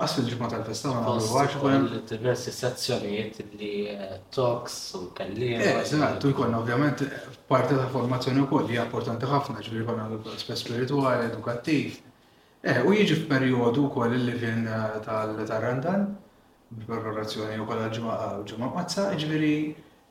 Għasfil 0.00 0.28
ġibma 0.32 0.46
tal-festana 0.48 1.00
għamlu 1.02 1.32
għax. 1.38 1.96
Diversi 2.10 2.52
sezzjonijiet 2.56 3.40
li 3.60 3.72
eh, 3.92 4.14
talks 4.32 4.76
u 4.96 5.02
kallim. 5.18 5.58
Eżat, 5.60 6.14
eh, 6.14 6.22
u 6.24 6.30
jkollna 6.32 6.60
ovvjament 6.62 7.02
parti 7.50 7.76
ta' 7.76 7.88
formazzjoni 7.92 8.40
u 8.40 8.46
koll 8.48 8.70
li 8.70 8.78
importanti 8.80 9.28
ħafna 9.28 9.64
ġbir 9.66 9.82
konna 9.90 10.06
l-aspet 10.16 10.56
spirituali, 10.62 11.26
edukattiv. 11.28 11.98
Eh, 12.64 12.80
u 12.88 12.94
jiġi 12.96 13.18
f'periodu 13.26 13.84
koll 13.92 14.14
il-livin 14.16 14.62
tal-Randan, 15.04 16.06
b'korporazzjoni 16.86 17.58
u 17.60 17.66
koll 17.68 17.90
ġimma 17.96 18.70
mazza, 18.78 19.10
ġbiri 19.20 19.52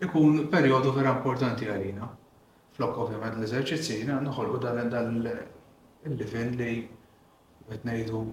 ikun 0.06 0.43
periodu 0.54 0.91
vera 0.99 1.15
importanti 1.17 1.65
għalina. 1.65 2.12
Flok 2.78 3.02
ovvjament 3.08 3.41
l-eżerċizzina, 3.41 4.19
nħolqu 4.30 4.62
dan 4.67 4.86
il-livin 5.15 6.56
li 6.62 6.75
għetnejdu 7.69 8.23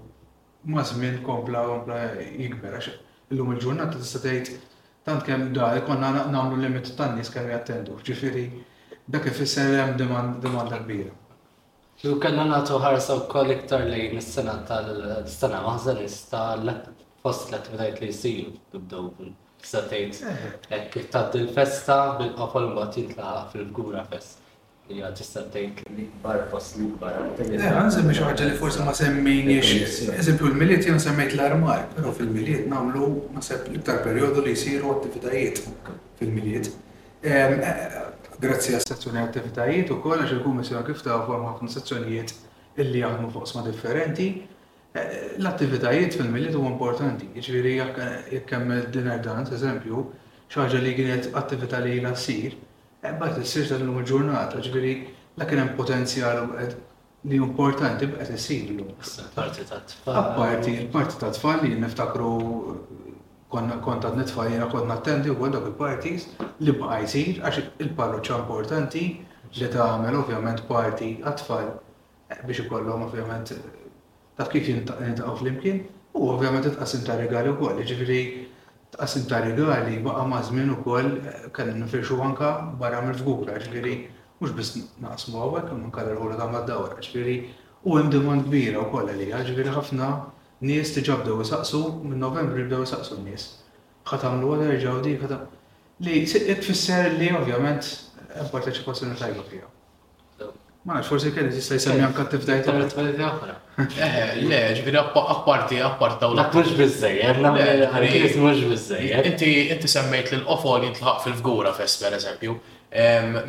ma 0.66 0.82
zmin 0.84 1.20
kompla 1.26 1.60
kompla 1.68 1.98
jikber 2.38 2.74
għax 2.76 2.88
illum 3.34 3.52
il-ġurnata 3.54 4.00
tista' 4.00 4.20
tgħid 4.22 4.48
tant 5.06 5.22
kemm 5.28 5.52
da 5.54 5.66
konna 5.86 6.08
nagħmlu 6.16 6.58
limit 6.64 6.88
tan-nies 6.98 7.30
kemm 7.34 7.52
jattendu. 7.52 7.94
Ġifieri 8.08 8.42
dak 9.16 9.28
ifisser 9.30 9.76
hemm 9.78 9.94
demanda 10.40 10.80
kbira. 10.82 11.12
U 12.12 12.16
kellna 12.22 12.48
nagħtu 12.50 12.80
ħarsa 12.82 13.16
wkoll 13.22 13.54
iktar 13.54 13.86
lejn 13.92 14.18
is-sena 14.18 14.56
tal-sena 14.70 15.60
ista 16.08 16.42
fost 17.22 17.52
l-attivitajiet 17.52 18.00
li 18.02 18.10
jsiru 18.10 18.56
tibdew 18.72 19.06
tgħid 19.62 20.18
eh. 20.30 20.88
kif 20.92 21.06
tgħaddi 21.06 21.44
l-festa 21.44 22.00
bil-qofol 22.18 22.72
mbagħad 22.72 22.98
jintlaqa 23.00 23.46
fil-gura 23.54 24.02
fest 24.10 24.42
hija 24.94 25.10
tista' 25.14 25.42
tgħid 25.50 25.88
l-ikbar 25.90 26.44
post 26.50 26.76
l-ikbar. 26.78 27.16
Eh, 27.42 27.64
Għanżemmi 27.66 28.14
xi 28.14 28.22
ħaġa 28.26 28.46
li 28.50 28.58
forsi 28.60 28.82
ma 28.86 28.92
semmejniex, 28.94 29.90
eżempju 30.14 30.50
l-miliet 30.52 30.86
jien 30.86 31.00
semmejt 31.02 31.34
l-armar, 31.34 31.86
però 31.96 32.12
fil-miliet 32.14 32.68
nagħmlu 32.70 33.08
naħseb 33.34 33.64
l-iktar 33.72 34.00
perjodu 34.04 34.44
li 34.46 34.54
jsiru 34.56 34.92
attivitajiet 34.98 35.62
fil-miliet. 36.20 36.70
Eh, 37.22 37.56
grazzi 38.38 38.74
għas 38.76 38.86
sezzjoni 38.92 39.22
attivitajiet 39.24 39.90
u 39.90 39.98
koll 40.04 40.22
għax 40.22 40.36
il-Kummissjoni 40.36 40.86
kif 40.90 41.02
ta' 41.02 41.18
forma 41.26 41.54
ħafna 41.56 41.72
sezzjonijiet 41.74 42.36
illi 42.84 43.02
jaħdmu 43.02 43.30
fuq 43.34 43.56
ma' 43.58 43.66
differenti. 43.70 44.28
Eh, 44.94 45.10
l-attivitajiet 45.40 46.20
fil-miliet 46.20 46.54
huwa 46.54 46.70
importanti, 46.70 47.32
jiġifieri 47.34 47.74
jekk 47.80 48.54
hemm 48.54 48.78
dinner 48.94 49.18
dance, 49.26 49.52
eżempju, 49.58 50.06
xi 50.46 50.62
ħaġa 50.62 50.84
li 50.86 50.94
kienet 51.00 51.32
attività 51.42 51.80
li 51.82 51.98
jsir, 52.14 52.54
Ebba 53.00 53.28
eh, 53.34 53.38
t-sir 53.42 53.68
ta' 53.68 53.76
l-lum 53.76 54.00
ġurnata, 54.08 54.62
ġviri, 54.64 54.92
lakin 55.40 55.58
hemm 55.60 55.74
potenzjal 55.78 56.44
li 57.28 57.36
importanti 57.36 58.06
b'qed 58.12 58.30
isiru. 58.36 58.86
Parti 59.34 59.66
ta' 59.68 59.82
tfal. 59.88 60.22
Parti, 60.38 60.76
parti 60.92 61.18
ta' 61.20 61.32
tfal 61.36 61.60
li 61.66 61.74
niftakru 61.74 62.30
kont 63.52 64.02
t 64.02 64.12
nitfal 64.16 64.48
jena 64.52 64.68
kont 64.70 64.90
attendi 64.90 65.30
u 65.30 65.48
dak 65.48 65.66
il-partis 65.68 66.26
li 66.64 66.72
bqa' 66.72 67.00
jisir 67.04 67.42
għax 67.44 67.60
il-parroċċa 67.84 68.40
importanti 68.42 69.04
li 69.60 69.68
tagħmel 69.76 70.16
ovvjament 70.22 70.64
parti 70.70 71.12
għat-tfal 71.22 71.68
eh, 71.70 72.40
biex 72.48 72.64
ikollhom 72.64 73.04
ovvjament 73.10 73.52
eh, 73.54 73.62
ta' 74.40 74.48
kif 74.50 74.66
fl 74.72 75.34
flimkien 75.42 75.84
u 76.16 76.28
ovvjament 76.34 76.66
itqasim 76.72 77.04
ta' 77.06 77.14
regali 77.20 77.52
wkoll, 77.54 77.86
ġifieri 77.92 78.20
Tqasim 78.96 79.28
ta' 79.28 79.42
baqa 80.04 80.24
ma' 80.26 80.42
żmien 80.42 80.70
ukoll 80.72 81.08
eh, 81.26 81.50
kellna 81.54 81.74
nifirxu 81.84 82.16
anka 82.24 82.48
barra 82.80 83.02
mill-fgura, 83.04 83.56
ġviri, 83.64 83.90
mhux 84.40 84.52
biss 84.56 84.70
naqsmu 85.04 85.36
hawnhekk 85.42 85.72
imma 85.74 85.90
nkella 85.90 86.14
l-ħura 86.14 86.46
mad-dawra, 86.54 86.96
ġviri, 87.08 87.34
u 87.84 87.98
hemm 87.98 88.08
demand 88.14 88.46
kbira 88.48 88.80
wkoll 88.86 89.12
għalija, 89.12 89.42
ġviri 89.50 89.74
ħafna 89.76 90.08
nies 90.70 90.94
diġà 90.96 91.18
bdew 91.26 91.36
saqsu, 91.52 91.82
minn 92.08 92.24
Novembri 92.24 92.64
bdew 92.70 92.88
saqsu 92.94 93.20
nis. 93.26 93.46
nies 94.08 94.28
l 94.32 94.44
għal 94.48 94.66
erġgħu 94.70 94.98
dik 95.10 95.24
ħatam. 95.28 95.44
Li 96.00 96.24
tfisser 96.64 97.10
li 97.20 97.30
ovvjament 97.42 97.92
hemm 98.32 98.46
eh, 98.48 98.52
parteċipazzjoni 98.56 99.20
tajba 99.20 99.44
fija. 99.52 99.75
Ma 100.86 101.00
forsi 101.02 101.30
kien 101.34 101.48
jista' 101.50 101.76
jsemmi 101.80 101.98
eh, 101.98 102.06
anke 102.06 102.22
attivitajiet 102.22 102.68
ta' 102.68 102.72
ritmalità 102.78 103.26
oħra. 103.34 103.54
Eh, 103.90 104.36
le, 104.46 104.58
ġifieri 104.78 105.00
apparti 105.00 105.80
apparti 105.82 106.20
dawn. 106.22 106.38
Dak 106.38 106.52
mhux 106.54 106.76
biżejjed, 106.78 107.40
ħaris 107.90 108.36
mhux 108.38 108.84
Inti 109.24 109.48
inti 109.74 109.90
semmejt 109.90 110.30
lil 110.36 110.44
qofol 110.46 110.86
jintlaq 110.86 111.24
fil-fgura 111.24 111.72
fest 111.74 111.98
pereżempju. 112.04 112.54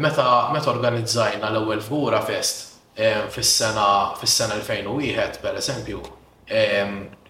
Meta 0.01 0.25
meta 0.55 0.71
organizzajna 0.73 1.51
l-ewwel 1.51 1.83
fgura 1.85 2.23
fest 2.25 2.63
fis-sena 3.35 3.85
fis-sena 4.17 4.57
2001 4.57 5.37
pereżempju, 5.45 6.01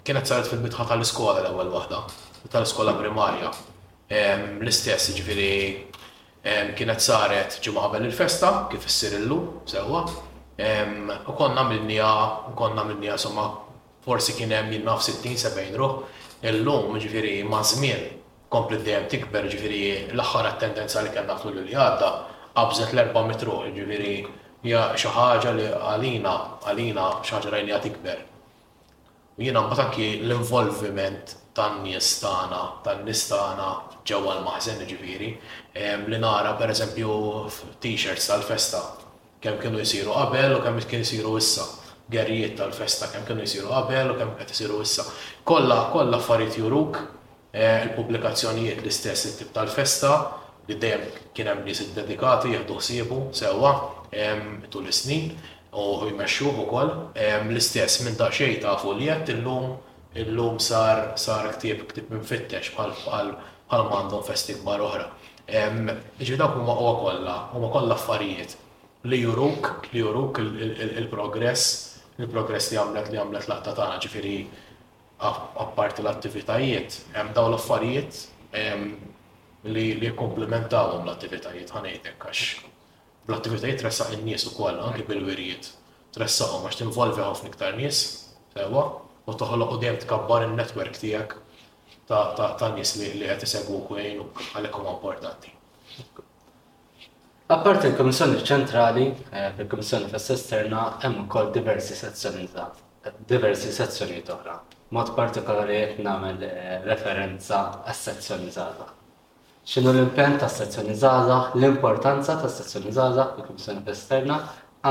kienet 0.07 0.31
saret 0.31 0.47
fil-bitħa 0.47 0.87
tal-iskola 0.93 1.41
l-ewwel 1.43 1.75
waħda, 1.75 2.01
tal-iskola 2.55 2.95
primarja. 3.01 3.51
L-istess 4.07 5.11
ġifieri 5.17 5.55
kienet 6.77 7.01
saret 7.03 7.57
ġimma 7.63 7.81
qabel 7.87 8.05
il-festa, 8.07 8.51
kif 8.71 8.85
issir 8.87 9.17
illu, 9.19 9.39
sewwa. 9.67 10.05
U 11.27 11.33
konna 11.37 11.65
minnija, 11.67 12.09
konna 12.57 12.85
minnija 12.87 13.17
somma 13.19 13.49
forsi 14.05 14.35
kien 14.37 14.53
hemm 14.55 14.73
naf 14.85 15.01
60-70 15.05 15.75
ruħ, 15.77 15.97
illum 16.51 16.95
ġifieri 17.03 17.33
ma' 17.49 17.63
żmien 17.67 18.05
komplet 18.53 18.85
dejjem 18.87 19.07
tikber 19.11 19.49
ġifiri 19.51 19.81
l-aħħar 20.13 20.47
attendenza 20.53 21.01
li 21.03 21.11
kellna 21.13 21.35
fl 21.41 21.57
li 21.65 21.75
għadda 21.75 22.11
qabżet 22.57 22.93
l 22.95 23.05
4 23.15 23.25
metru, 23.27 23.57
ġifiri 23.75 24.15
hija 24.63 24.85
xi 24.97 25.11
ħaġa 25.17 25.51
li 25.57 25.67
għalina 25.73 26.37
għalina 26.69 27.09
xaħġa 27.19 27.35
ħaġa 27.43 27.53
rajnija 27.57 27.81
tikber. 27.83 28.23
U 29.37 29.43
jiena 29.45 29.67
l-involviment 29.67 31.35
tan-nies 31.57 32.07
tagħna, 32.23 32.63
tan-nies 32.87 33.27
tagħna 33.29 33.69
ġewwa 34.07 34.33
l 34.39 34.45
maħżen 34.45 34.85
ġifieri. 34.87 35.31
Li 36.07 36.19
nara 36.21 36.53
pereżempju 36.59 37.15
t-shirts 37.83 38.29
tal-festa 38.31 38.81
kemm 39.43 39.59
kienu 39.61 39.83
jsiru 39.83 40.09
qabel 40.15 40.55
u 40.57 40.61
kemm 40.63 40.79
kien 40.89 41.03
jsiru 41.05 41.35
issa 41.37 41.65
gerrijiet 42.11 42.55
tal-festa 42.59 43.09
kemm 43.13 43.27
kienu 43.27 43.45
jsiru 43.47 43.69
qabel 43.73 44.13
u 44.15 44.17
kemm 44.19 44.33
qed 44.39 44.53
isiru 44.55 44.79
issa. 44.85 45.05
Kollha 45.43 45.79
kollha 45.93 46.17
affarijiet 46.21 46.57
juruk 46.61 46.97
eh, 47.53 47.83
il-pubblikazzjonijiet 47.85 48.81
l-istess 48.81 49.27
it-tip 49.31 49.51
tal-festa 49.55 50.13
li 50.67 50.79
dejjem 50.81 51.03
kien 51.35 51.51
hemm 51.51 51.65
nies 51.67 51.83
iddedikati 51.83 52.55
jieħdu 52.55 52.79
ħsiebu 52.81 53.21
sewwa 53.37 53.75
tul 54.71 54.87
is-snin 54.89 55.33
u 55.77 55.85
jmexxuh 56.07 56.61
ukoll 56.63 56.91
l-istess 57.13 58.01
minn 58.07 58.15
ta' 58.19 58.31
xejn 58.33 58.57
tafu 58.63 58.95
li 58.97 59.11
qed 59.11 59.35
illum 59.35 59.75
illum 60.17 60.55
sar 60.63 61.11
sar 61.21 61.45
ktieb 61.59 61.83
ktieb 61.91 62.09
minfittex 62.09 62.71
bħal 62.73 62.95
għal 63.71 63.89
għandhom 63.93 64.23
festi 64.27 64.53
kbar 64.61 64.83
oħra. 64.83 65.07
Ġi 66.19 66.37
dak 66.39 66.55
huma 66.59 66.75
huwa 66.75 66.93
kollha, 67.01 67.35
huma 67.55 67.69
kollha 67.73 67.95
affarijiet 67.97 68.55
li 69.07 69.21
juruk, 69.21 69.87
li 69.93 70.01
juruk 70.01 70.39
il-progress, 70.43 71.65
il-progress 72.19 72.71
li 72.73 72.79
għamlet 72.81 73.11
li 73.13 73.19
għamlet 73.21 73.47
laqta 73.47 73.73
tagħna 73.77 74.01
ġifiri 74.03 74.35
apparti 75.63 76.03
l-attivitajiet, 76.03 76.97
hemm 77.15 77.31
dawn 77.37 77.53
l-affarijiet 77.53 78.25
li 79.73 79.85
li 80.01 80.11
komplementawhom 80.19 81.05
l-attivitajiet 81.07 81.71
ħanejtek 81.75 82.27
għax 82.27 82.43
l-attivitajiet 83.27 83.81
tressaq 83.85 84.15
in-nies 84.17 84.47
ukoll 84.51 84.79
anke 84.87 85.03
bil-wirijiet. 85.09 85.71
Tressaqhom 86.15 86.63
għax 86.67 86.79
tinvolvi 86.83 87.19
ħafna 87.23 87.51
iktar 87.51 87.75
nies, 87.79 88.03
sewwa 88.55 88.83
u 89.27 89.33
toħloq 89.35 89.75
u 89.75 89.81
dejjem 89.83 89.99
tkabbar 90.05 90.47
in-netwerk 90.47 90.95
tiegħek 91.03 91.35
ta' 92.07 92.71
nis 92.75 92.93
li 93.01 93.09
qed 93.19 93.43
isegwu 93.43 93.81
kwejn 93.89 94.21
u 94.23 94.27
għalhekk 94.39 94.77
huma 94.79 94.93
importanti. 94.95 95.51
Appart 97.51 97.85
il-Komissjoni 97.89 98.39
ċentrali, 98.43 99.03
eh, 99.31 99.51
il-Komissjoni 99.59 100.09
fess 100.11 100.29
esterna 100.31 100.81
hemm 101.03 101.25
ukoll 101.25 101.51
diversi 101.51 101.95
sezzjonijiet 101.95 102.83
diversi 103.27 103.71
sezzjonijiet 103.71 104.29
oħra. 104.29 104.53
Mod 104.91 105.13
partikolari 105.15 105.79
nagħmel 106.03 106.41
eh, 106.43 106.81
referenza 106.83 107.59
għas-sezzjoni 107.87 108.49
żgħażagħ. 108.51 108.91
X'inhu 109.67 109.91
l-impenn 109.93 110.37
tas-sezzjoni 110.41 110.95
żgħażagħ, 110.95 111.55
l-importanza 111.59 112.35
tas-sezzjoni 112.41 112.91
żgħażagħ 112.91 113.31
fil-Komissjoni 113.37 113.83
esterna 113.95 114.39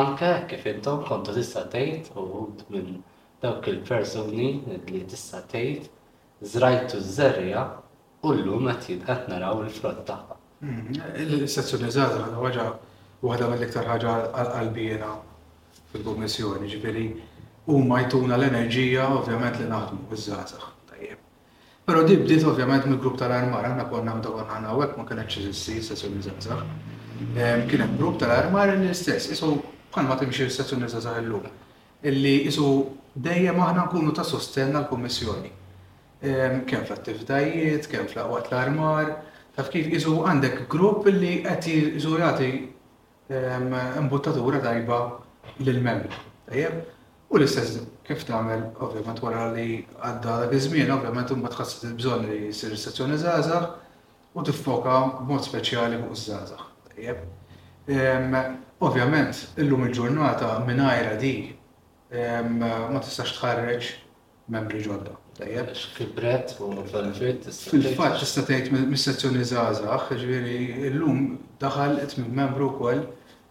anke 0.00 0.32
kif 0.50 0.64
intom 0.72 1.04
kontu 1.08 1.34
tista' 1.36 1.64
tgħid 1.72 2.16
u 2.16 2.46
minn 2.72 3.00
dawk 3.42 3.68
il-persuni 3.72 4.50
li 4.88 5.04
tista' 5.04 5.44
tgħid 5.52 5.92
zrajtu 6.42 7.00
z-zerrija 7.00 7.64
u 8.22 8.32
l-lum 8.34 8.66
għatid 8.68 9.04
għat 9.08 9.28
naraw 9.30 9.62
il-frott 9.64 10.02
taħħa. 10.08 10.36
Mhm. 10.66 11.22
Il-sezzjoni 11.24 11.88
zaħda 11.92 12.26
għadha 12.26 12.42
ħaġa 12.44 12.66
waħda 13.24 13.48
mill-iktar 13.52 13.88
ħaġa 13.90 14.16
għalbijena 14.44 15.12
fil-kommissjoni 15.92 16.70
ġifiri 16.74 17.06
u 17.72 17.80
jtuna 17.82 18.36
l-enerġija 18.36 19.06
ovvjament 19.20 19.60
li 19.62 19.68
naħdmu 19.70 20.08
iż-żazax. 20.16 20.72
Pero 21.86 22.02
di 22.02 22.16
bdiet 22.18 22.42
ovvjament 22.50 22.86
mill-grupp 22.90 23.16
tal-armar, 23.20 23.64
aħna 23.70 23.84
konna 23.88 24.14
mta 24.18 24.30
konna 24.34 24.54
għana 24.56 24.70
għek, 24.80 24.96
ma 24.98 25.04
kienet 25.06 25.28
ċizissi, 25.30 25.76
sessjoni 25.86 26.22
zaħzax. 26.24 26.62
Kien 27.70 27.82
hemm 27.84 27.96
grupp 28.00 28.18
tal-armar 28.20 28.72
l-istess, 28.74 29.30
isu 29.36 29.52
bħal 29.94 30.08
ma 30.10 30.16
timxi 30.20 30.48
sessjoni 30.50 30.88
zaħzax 30.90 31.20
l-lum, 31.22 31.46
illi 32.02 32.34
isu 32.50 32.72
dejjem 33.14 33.60
aħna 33.62 33.86
nkunu 33.86 34.16
ta' 34.18 34.24
sostenna 34.26 34.80
l-kommissjoni 34.82 35.52
kemm 36.66 36.84
fl-attivitajiet, 36.84 37.86
kemm 37.90 38.06
fl-aqwat 38.08 38.48
l-armar, 38.50 39.10
taf 39.56 39.68
kif 39.72 39.88
jizu 39.92 40.18
għandek 40.24 40.64
grupp 40.72 41.06
li 41.12 41.42
qed 41.44 41.66
jizu 41.68 42.16
jagħti 42.20 42.50
imbuttatura 44.00 44.60
tajba 44.64 44.98
lill-membri. 45.60 46.64
U 47.28 47.36
l-istess 47.40 47.80
kif 48.06 48.22
tagħmel 48.28 48.62
ovvjament 48.84 49.20
wara 49.24 49.48
li 49.56 49.80
għadda 50.00 50.36
dak 50.44 50.54
iż-żmien, 50.56 50.92
ovvjament 50.94 51.32
imbagħad 51.34 51.54
tħassib 51.56 51.88
il-bżonn 51.90 52.28
li 52.30 52.40
jsir 52.52 52.76
sezzjoni 52.78 53.18
zazax 53.18 54.32
u 54.36 54.44
tiffoka 54.46 54.96
b'mod 55.20 55.44
speċjali 55.48 56.00
fuq 56.04 56.16
zazax. 56.16 56.62
Ovvijament, 56.96 58.64
Ovvjament, 58.80 59.38
illum 59.62 59.86
il-ġurnata 59.86 60.56
minn 60.66 60.82
di 61.20 61.36
ma 62.60 62.98
tistax 63.02 63.36
tħarreġ 63.38 63.88
membri 64.52 64.80
ġodda. 64.84 65.14
Xkibret 65.38 66.54
u 66.64 66.70
Fil-fat, 66.86 68.14
tista' 68.22 68.42
tgħid 68.46 68.70
mis-sezzjoni 68.88 69.42
żgħażagħ, 69.44 70.14
ġifieri 70.22 70.90
llum 70.96 71.34
daħal 71.60 71.98
tmim 72.08 72.30
membru 72.38 72.70
wkoll 72.70 73.02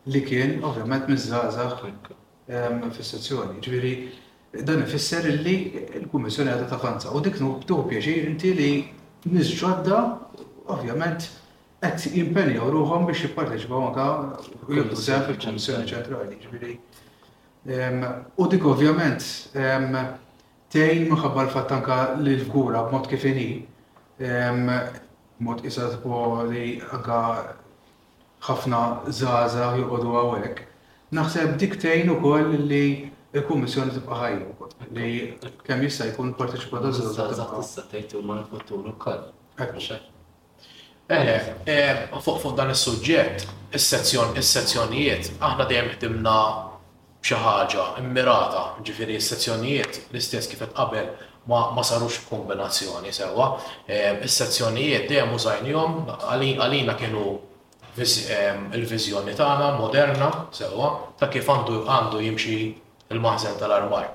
li 0.10 0.22
kien 0.26 0.56
ovvjament 0.66 1.06
miż-żgħażagħ 1.12 1.84
ehm, 1.86 2.82
fis-sezzjoni. 2.96 3.62
Ġifieri 3.62 4.66
dan 4.66 4.82
ifisser 4.88 5.30
li 5.30 5.56
l-Kummissjoni 6.02 6.56
għadha 6.56 6.70
ta' 6.74 6.82
Franza 6.82 7.12
u 7.14 7.22
dik 7.26 7.38
nuqtu 7.44 7.80
pjaċir 7.92 8.30
inti 8.32 8.56
li 8.58 8.72
nisġodda 9.30 10.02
ovvjament 10.66 11.30
qed 11.86 12.52
u 12.66 12.72
ruhom 12.80 13.06
biex 13.06 13.28
jipparteċipaw 13.28 13.90
anke 13.92 14.62
u 14.70 14.74
jibdu 14.82 14.96
sehem 14.98 15.28
fil-Kummissjoni 15.30 15.92
ċentrali. 15.94 16.76
Ehm, 17.70 18.04
u 18.42 18.48
dik 18.50 18.66
ovvjament 18.74 19.34
ehm, 19.54 20.24
tejn 20.74 21.04
minħabba 21.10 21.44
l-fatt 21.46 21.74
anka 21.76 21.98
l-fgura 22.20 22.86
b'mod 22.90 23.10
kif 23.12 23.26
inhi. 23.30 23.66
Mod 25.46 25.66
isa 25.68 25.90
li 26.50 26.82
anka 26.96 27.20
ħafna 28.48 28.80
zaza 29.12 29.70
joqogħdu 29.78 30.16
hawnhekk. 30.16 30.68
Naħseb 31.12 31.58
dik 31.60 31.78
tejn 31.82 32.10
ukoll 32.14 32.56
li 32.70 32.84
il-kummissjoni 33.36 33.92
tibqa' 33.98 34.20
ħajja 34.22 34.68
li 34.96 35.08
kemm 35.68 35.84
jista' 35.90 36.08
jkun 36.12 36.34
parteċipata 36.40 36.92
żgħażagħ. 36.92 37.40
Żgħażagħ 37.40 37.56
tista' 37.62 37.86
tgħid 37.92 38.16
huma 38.22 38.38
l-futur 38.42 38.88
ukoll. 38.90 39.32
Eh, 41.06 41.48
eh, 41.70 42.06
fuq 42.18 42.40
fuq 42.42 42.56
dan 42.58 42.72
is-suġġett, 42.74 43.46
is-sezzjonijiet, 43.78 45.34
aħna 45.38 45.68
dejjem 45.70 45.92
ħdimna 45.94 46.38
xi 47.26 47.34
ħaġa 47.42 47.84
immirata, 48.04 48.60
ġifieri 48.86 49.16
s-sezzjonijiet 49.18 49.96
l-istess 50.14 50.50
kif 50.52 50.62
qabel 50.78 51.08
ma, 51.50 51.72
ma 51.74 51.82
sarux 51.82 52.20
kombinazzjoni 52.28 53.10
sewa. 53.16 53.48
Ehm, 53.90 54.20
is-sezzjonijiet 54.28 55.08
dejjem 55.10 55.32
użajnihom 55.34 55.96
għalina 56.20 56.94
kienu 57.00 57.24
ehm, 57.98 58.68
il-viżjoni 58.78 59.34
tagħna 59.40 59.72
moderna 59.80 60.30
sewa 60.54 60.92
ta' 61.20 61.32
kif 61.34 61.50
għandu 61.50 61.80
għandu 61.90 62.22
jimxi 62.28 62.60
il-maħżen 63.16 63.58
tal-armar. 63.62 64.12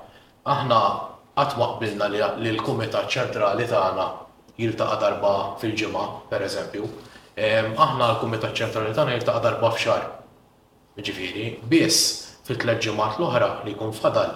Aħna 0.51 0.79
qatt 1.35 1.59
ma 1.59 1.69
qbilna 1.81 2.07
li 2.13 2.51
l-kumitat 2.53 3.11
ċentrali 3.11 3.67
tagħna 3.67 4.07
jiltaqa' 4.61 4.99
darba 5.03 5.35
fil-ġimgħa, 5.59 6.07
pereżempju. 6.31 6.87
Ehm, 7.35 7.71
aħna 7.75 8.11
l-kumitat 8.13 8.55
ċentrali 8.55 8.95
tagħna 8.95 9.19
jiltaqa' 9.19 9.45
darba 9.49 9.75
f'xar. 9.75 10.07
Ġifieri, 11.01 11.53
biss 11.71 12.27
fit-tlet 12.47 12.83
l-oħra 13.17 13.51
li 13.65 13.73
jkun 13.75 13.93
fadal, 13.93 14.31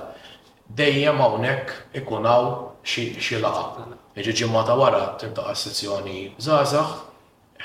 dejjem 0.80 1.20
hawnhekk 1.22 1.74
ikun 2.02 2.28
hawn 2.30 2.72
xi 2.86 3.40
laqa. 3.42 3.86
Jiġi 4.16 4.34
ġimgħata 4.44 4.76
wara 4.80 5.02
tibda 5.20 5.52
sezzjoni 5.58 6.20
żgħażagħ, 6.42 6.94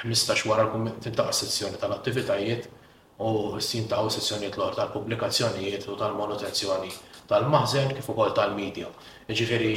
15 0.05 0.49
wara 0.51 0.65
tibda 1.05 1.27
sezzjoni 1.33 1.79
tal-attivitajiet 1.81 2.67
u 3.21 3.31
s-sin 3.61 3.87
ta' 3.89 4.01
sezzjonijiet 4.11 4.57
l 4.57 4.65
oħra 4.65 4.87
tal-pubblikazzjonijiet 4.87 5.87
u 5.93 5.97
tal-monotenzjoni 6.01 6.91
tal-maħżen 7.31 7.95
kif 7.95 8.09
ukoll 8.11 8.33
tal-medja. 8.37 8.89
Jiġifieri 9.29 9.75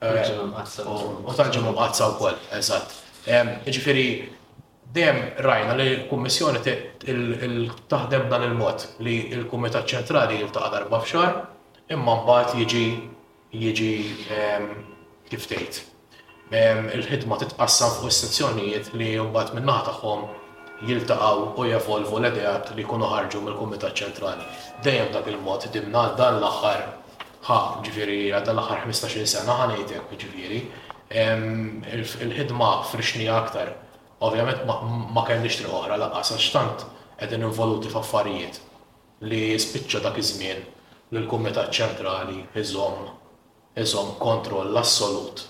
u 0.00 1.32
tal 1.36 1.52
ġimgħu 1.54 1.72
qazza 1.78 2.08
wkoll, 2.14 2.40
eżatt. 2.58 2.98
Jiġifieri 3.68 4.06
Dem 4.94 5.16
rajna 5.38 5.76
li 5.78 5.84
l-Kummissjoni 6.00 6.58
taħdem 7.90 8.24
dan 8.32 8.44
il-mod 8.48 8.86
li 9.06 9.12
l-Kumitat 9.38 9.86
Ċentrali 9.86 10.40
jiltaqa' 10.40 10.70
darba 10.72 10.98
f'xar 11.04 11.36
imma 11.94 12.14
mbagħad 12.24 12.56
jiġi 12.58 12.82
jiġi 13.54 13.90
kif 15.28 15.36
ehm, 15.38 15.44
tgħid. 15.46 15.76
Ehm, 16.58 16.88
il-ħidma 16.98 17.38
titqassam 17.38 17.94
fuq 18.00 18.10
is-sezzjonijiet 18.10 18.90
li 18.98 19.12
mbagħad 19.28 19.52
min-naħa 19.60 19.84
tagħhom 19.92 20.24
jiltaqgħu 20.88 21.52
u 21.62 21.66
jevolvu 21.70 22.18
l 22.22 22.30
edat 22.32 22.72
li 22.74 22.82
jkunu 22.82 23.06
ħarġu 23.12 23.44
mill-Kumitat 23.46 23.94
Ċentrali. 23.94 24.48
Dejjem 24.82 25.12
dak 25.14 25.30
il-mod 25.36 25.68
dimna 25.74 26.08
dan 26.18 26.40
l-aħħar 26.42 26.82
ħa 27.46 27.60
ġifieri 27.86 28.18
dan 28.34 28.56
l-aħħar 28.58 28.82
15-il 28.90 29.30
sena 29.36 29.54
ħanejtek 29.62 30.16
ġifieri. 30.24 30.64
Ehm, 31.14 31.86
il-ħidma 31.94 32.72
frixni 32.90 33.30
aktar. 33.30 33.70
Ovvjament 34.20 34.58
ma 35.14 35.22
kelli 35.24 35.48
triq 35.48 35.70
oħra 35.72 35.96
laqqa, 35.96 36.20
sa 36.28 36.36
xtant 36.36 36.82
qegħdin 37.22 37.46
involuti 37.46 37.88
f'affarijiet 37.88 38.58
li 39.30 39.38
spiċċa 39.60 40.02
dak 40.04 40.18
iż-żmien 40.20 40.60
l 41.16 41.24
kumitat 41.30 41.70
ċentrali 41.76 42.42
iżhom 42.60 43.06
iżomm 43.80 44.10
kontroll 44.20 44.76
assolut 44.80 45.40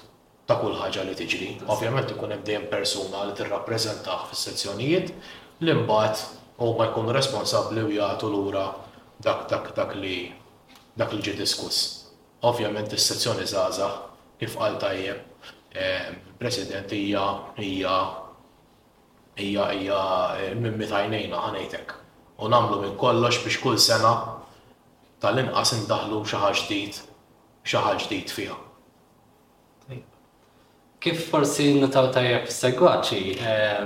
ta' 0.46 0.56
kull 0.62 0.76
ħaġa 0.78 1.04
li 1.08 1.16
tiġri. 1.18 1.48
Ovvjament 1.66 2.14
ikun 2.14 2.34
hemm 2.36 2.46
dejjem 2.46 2.68
persuna 2.70 3.24
li 3.26 3.34
tirrappreżentah 3.40 4.28
fis-sezzjonijiet 4.30 5.10
li 5.66 5.74
mbagħad 5.82 6.22
huma 6.62 6.86
jkunu 6.92 7.14
responsabbli 7.18 7.84
u 7.88 7.92
jagħtu 7.98 8.30
lura 8.36 8.68
dak 9.22 9.48
dak 9.50 9.72
dak 9.78 9.98
li 9.98 10.14
dak 10.98 11.10
li 11.14 11.24
ġie 11.26 11.34
diskuss. 11.42 11.90
Ovvjament 12.46 12.94
is-sezzjoni 12.94 13.50
żgħażagħ 13.50 13.98
kif 14.40 14.54
qal 14.62 14.78
tajjeb 14.86 15.22
eh, 15.74 16.10
President 16.38 16.92
hija 16.96 17.26
hija 17.58 17.98
ija 19.36 19.66
hija 19.72 20.34
eh, 20.40 20.54
minn 20.54 20.76
mitajnejna 20.78 21.36
ħanejtek. 21.44 21.92
U 22.40 22.48
namlu 22.48 22.80
minn 22.80 22.96
kollox 22.96 23.38
biex 23.44 23.56
kull 23.62 23.78
sena 23.78 24.12
tal-inqas 25.22 25.72
indaħlu 25.76 26.22
xi 26.24 26.36
ħaġa 26.40 26.58
ġdid 26.64 26.94
xi 27.62 27.76
ħaġa 27.76 27.98
ġdid 28.04 28.30
fiha. 28.34 28.56
Kif 31.00 31.30
forsi 31.30 31.70
nitaw 31.80 32.06
tajjeb 32.12 32.46
segwaċi 32.52 33.20
eh, 33.38 33.84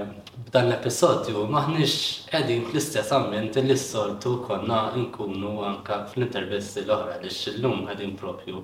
b'dan 0.48 0.66
l-episodju 0.70 1.37
maħniex 1.50 1.94
qegħdin 2.33 2.64
fl-istess 2.72 3.09
ambjent 3.14 3.54
li 3.62 3.76
s-soltu 3.76 4.33
konna 4.48 4.78
nkunu 4.98 5.52
anka 5.68 5.94
fl-intervisti 6.11 6.80
l-oħra 6.83 7.16
li 7.22 7.30
xillum 7.30 7.78
edin 7.94 8.12
propju 8.18 8.57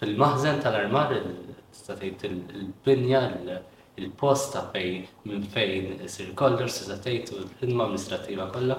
fil-maħżen 0.00 0.56
tal-armar 0.64 1.08
il-binja 1.18 3.22
l 3.42 3.44
il-post 3.98 4.52
ta' 4.54 4.66
fejn 4.72 5.06
minn 5.28 5.46
fejn 5.54 5.86
isir 6.06 6.30
kollox, 6.40 6.76
s 6.88 6.98
tgħid 7.04 7.32
u 7.34 7.38
l-ħidma 7.42 7.86
amministrativa 7.86 8.46
kollha. 8.54 8.76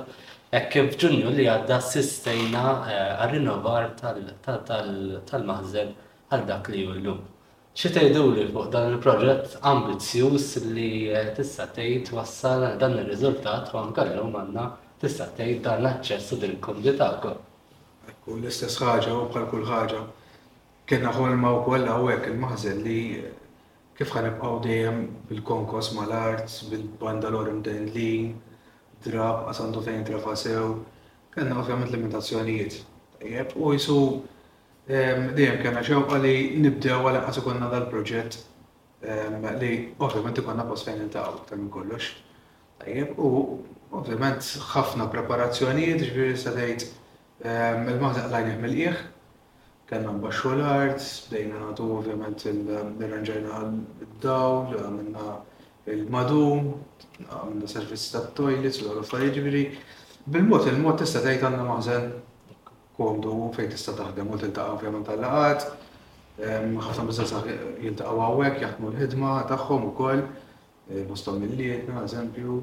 Hekk 0.54 0.72
kif 0.76 0.96
ġunju 1.04 1.34
li 1.36 1.48
għadda 1.54 1.78
sistejna 1.88 2.64
eh, 2.78 3.10
għar-rinnovar 3.24 3.90
tal-maħżen 4.02 5.92
għal 6.34 6.46
dak 6.50 6.72
li 6.74 6.86
hu 6.88 6.96
llum. 7.04 7.20
Xi 7.80 7.92
tgħiduli 7.96 8.48
fuq 8.56 8.72
dan 8.74 8.88
il-proġett 8.96 9.60
ambizjuż 9.72 10.48
li 10.70 10.92
eh, 11.12 11.34
tista' 11.38 11.68
tgħid 11.76 12.14
wassal 12.18 12.66
dan 12.82 12.98
ir-riżultat 13.04 13.74
u 13.76 13.84
ankellu 13.84 14.26
għandna 14.32 14.68
tista' 15.02 15.30
tgħid 15.38 15.62
dan 15.68 15.84
l-aċċess 15.84 16.36
u 16.36 16.40
din 16.46 16.58
kundi 16.64 16.96
komodità 16.96 17.36
U 18.30 18.36
l-istess 18.38 18.78
ħaġa 18.82 19.14
u 19.20 19.28
bħal 19.34 19.46
kull 19.50 19.66
ħaġa. 19.66 20.00
Kienna 20.90 21.10
ħolma 21.14 21.50
wkoll 21.60 21.86
hawnhekk 21.90 22.28
il-maħżel 22.32 22.80
li 22.86 22.98
kif 24.00 24.14
ħanibqaw 24.16 24.60
dejjem 24.64 25.00
bil-konkos 25.28 25.90
mal-art, 25.98 26.54
bil 26.72 26.86
bandalorum 27.02 27.58
den 27.66 27.90
li 27.96 28.12
drab 29.04 29.50
għasandu 29.52 29.82
fejn 29.84 30.06
trafasew, 30.08 30.70
kena 31.36 31.58
ovvjament 31.60 31.92
limitazzjonijiet. 31.92 32.78
Jep, 33.28 33.52
u 33.60 33.74
jisu 33.76 33.98
dejjem 34.88 35.60
kena 35.66 35.84
xewqa 35.84 36.22
li 36.24 36.62
nibdew 36.64 37.02
għal 37.12 37.20
għasu 37.28 37.44
konna 37.44 37.68
dal-proġett 37.74 38.40
li 39.60 39.74
ovvjament 40.00 40.40
ikonna 40.42 40.64
pos 40.68 40.86
fejn 40.88 41.04
intaqaw 41.10 41.44
ta' 41.50 41.60
minn 41.60 41.68
kollox. 41.76 42.08
Jep, 42.88 43.20
u 43.20 43.34
ovvjament 44.00 44.48
ħafna 44.72 45.10
preparazzjonijiet 45.12 46.06
ġviri 46.08 46.40
sa' 46.40 46.56
dejt 46.56 46.88
il-maħzaq 47.44 48.32
lajn 48.32 48.56
mill-ieħ, 48.64 49.08
kellna 49.90 50.12
mbaxxu 50.14 50.50
arts 50.80 51.06
bdejna 51.28 51.60
nagħtu 51.64 51.86
ovvjament 51.98 52.44
il-ranġajna 52.50 53.62
d-dawl, 54.02 54.76
għamilna 54.84 55.24
il-madum, 55.96 56.70
għamilna 57.26 57.70
servizz 57.72 58.04
ta' 58.14 58.22
toilets 58.38 58.78
l-affarijiet 58.84 59.40
ġifieri. 59.40 59.64
Bil-mod 60.30 60.70
il-mod 60.70 61.00
tista' 61.02 61.24
tgħid 61.26 61.48
għandna 61.50 61.66
maħżen 61.72 62.08
komdu 63.00 63.34
fejn 63.58 63.74
tista' 63.74 63.96
taħdem 64.04 64.30
u 64.30 64.38
tiltaqa' 64.44 64.76
ovvjament 64.78 65.10
tal-laqat. 65.10 65.66
Ħafna 66.38 67.10
biżgħa 67.10 67.44
jiltaqgħu 67.88 68.24
hawnhekk, 68.28 68.62
jaħdmu 68.68 68.94
l-ħidma 68.94 69.34
tagħhom 69.56 69.90
ukoll, 69.90 70.22
eh, 70.92 71.02
bostom 71.10 71.42
mill-lietna, 71.42 72.06
eżempju. 72.06 72.62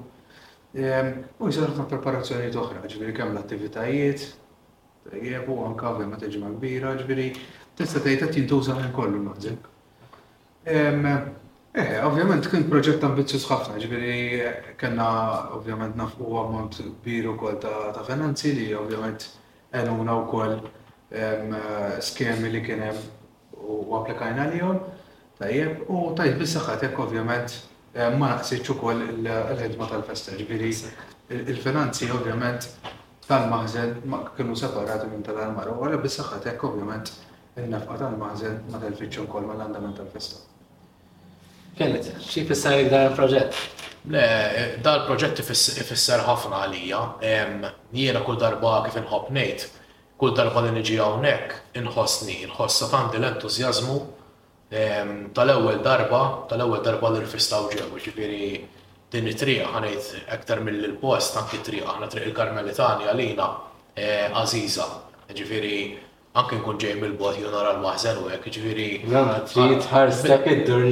U 0.79 1.51
jisir 1.51 1.71
ħafna 1.73 1.91
preparazzjoni 1.91 2.55
oħra, 2.55 2.87
ġifieri 2.87 3.19
kemm 3.19 3.35
l-attivitajiet, 3.35 4.29
jiebu 5.15 5.65
anka 5.67 5.87
anka 5.89 6.07
ma 6.11 6.17
teġma 6.21 6.51
kbira, 6.57 6.95
ġviri, 7.01 7.27
tista 7.79 8.01
tgħid 8.01 8.23
qed 8.27 8.39
jintuża 8.41 8.77
minn 8.77 8.93
kollu 8.97 9.23
naħseb. 9.23 9.69
Eh, 11.77 11.99
ovvjament 12.09 12.49
kien 12.51 12.65
proġett 12.73 13.05
ambizzjuż 13.05 13.45
ħafna, 13.51 13.77
ġviri 13.85 14.17
kellna 14.81 15.09
ovvjament 15.59 15.97
nafqu 16.01 16.27
ammont 16.41 16.79
kbiru 17.03 17.35
kol 17.41 17.59
ta' 17.61 18.03
finanzi 18.09 18.55
li 18.57 18.69
ovvjament 18.75 19.27
għenuna 19.75 20.15
wkoll 20.23 20.57
skemi 22.07 22.51
li 22.55 22.63
kien 22.65 22.81
hemm 22.87 23.61
u 23.61 23.77
applikajna 24.01 24.49
lihom. 24.55 24.81
Tajjeb, 25.37 25.83
u 25.93 26.15
tajjeb 26.17 26.39
bis-saħħat 26.41 26.87
jekk 26.89 27.03
ovvjament 27.05 27.59
eh, 27.95 28.09
ma 28.17 28.33
naqsitx 28.33 28.73
ukoll 28.73 29.05
il-ħidma 29.05 29.91
tal-festa, 29.91 30.33
ġviri 30.41 30.73
il-finanzi 31.53 32.09
ovvjament 32.15 32.71
tal-maħżen 33.27 33.95
kienu 34.39 34.55
separati 34.59 35.09
minn 35.11 35.25
tal 35.27 35.39
armar 35.43 35.71
u 35.75 36.03
bis-saxħat 36.03 36.45
hekk 36.53 36.67
ovvjament 36.69 37.11
il-nefqa 37.59 37.97
tal-maħżen 38.05 38.61
ma 38.71 38.79
tal 38.83 38.95
kol 39.01 39.25
wkoll 39.25 39.49
mal-andament 39.51 39.97
tal-festa. 39.99 40.39
Kellet, 41.77 42.11
xie 42.23 42.45
fissar 42.49 42.79
dar 42.93 43.11
proġett? 43.19 43.59
Le, 44.13 44.23
dar 44.87 45.03
proġett 45.09 45.41
fissar 45.43 46.23
ħafna 46.25 46.61
għalija. 46.65 47.01
Jiena 47.97 48.23
kull 48.25 48.39
darba 48.41 48.77
kif 48.87 49.01
inħobb 49.03 49.33
ngħid, 49.35 49.67
kull 50.23 50.37
darba 50.39 50.63
li 50.69 50.77
niġi 50.79 51.01
hawnhekk 51.03 51.81
inħossni, 51.83 52.39
inħossa 52.47 52.89
tant 52.95 53.19
l-entużjażmu 53.19 53.99
tal-ewwel 55.35 55.83
darba, 55.85 56.23
tal-ewwel 56.51 56.83
darba 56.87 57.13
li 57.17 57.21
rfistaw 57.27 57.67
ġew, 57.75 57.91
ġifiri 58.03 58.55
din 59.13 59.29
it-triq 59.31 59.63
ħanajt 59.75 60.09
aktar 60.35 60.63
mill-post 60.67 61.37
anki 61.39 61.61
triq 61.67 61.87
ħana 61.87 62.09
triq 62.11 62.27
il-Karmelitani 62.31 63.07
għalina 63.07 63.47
għaziza. 63.97 64.87
Eh, 65.29 65.33
ġifiri, 65.37 65.77
anki 66.39 66.59
nkun 66.61 66.81
ġej 66.83 66.97
mill-bot 67.01 67.39
jonora 67.41 67.77
l-maħzen 67.77 68.19
u 68.23 68.27
għek, 68.35 68.51
ġifiri. 68.57 68.89
Mela, 69.07 69.37
eh, 69.39 69.51
mela 69.61 69.87
ħarstak 69.93 70.49
mela, 70.49 70.57
id-dur 70.57 70.83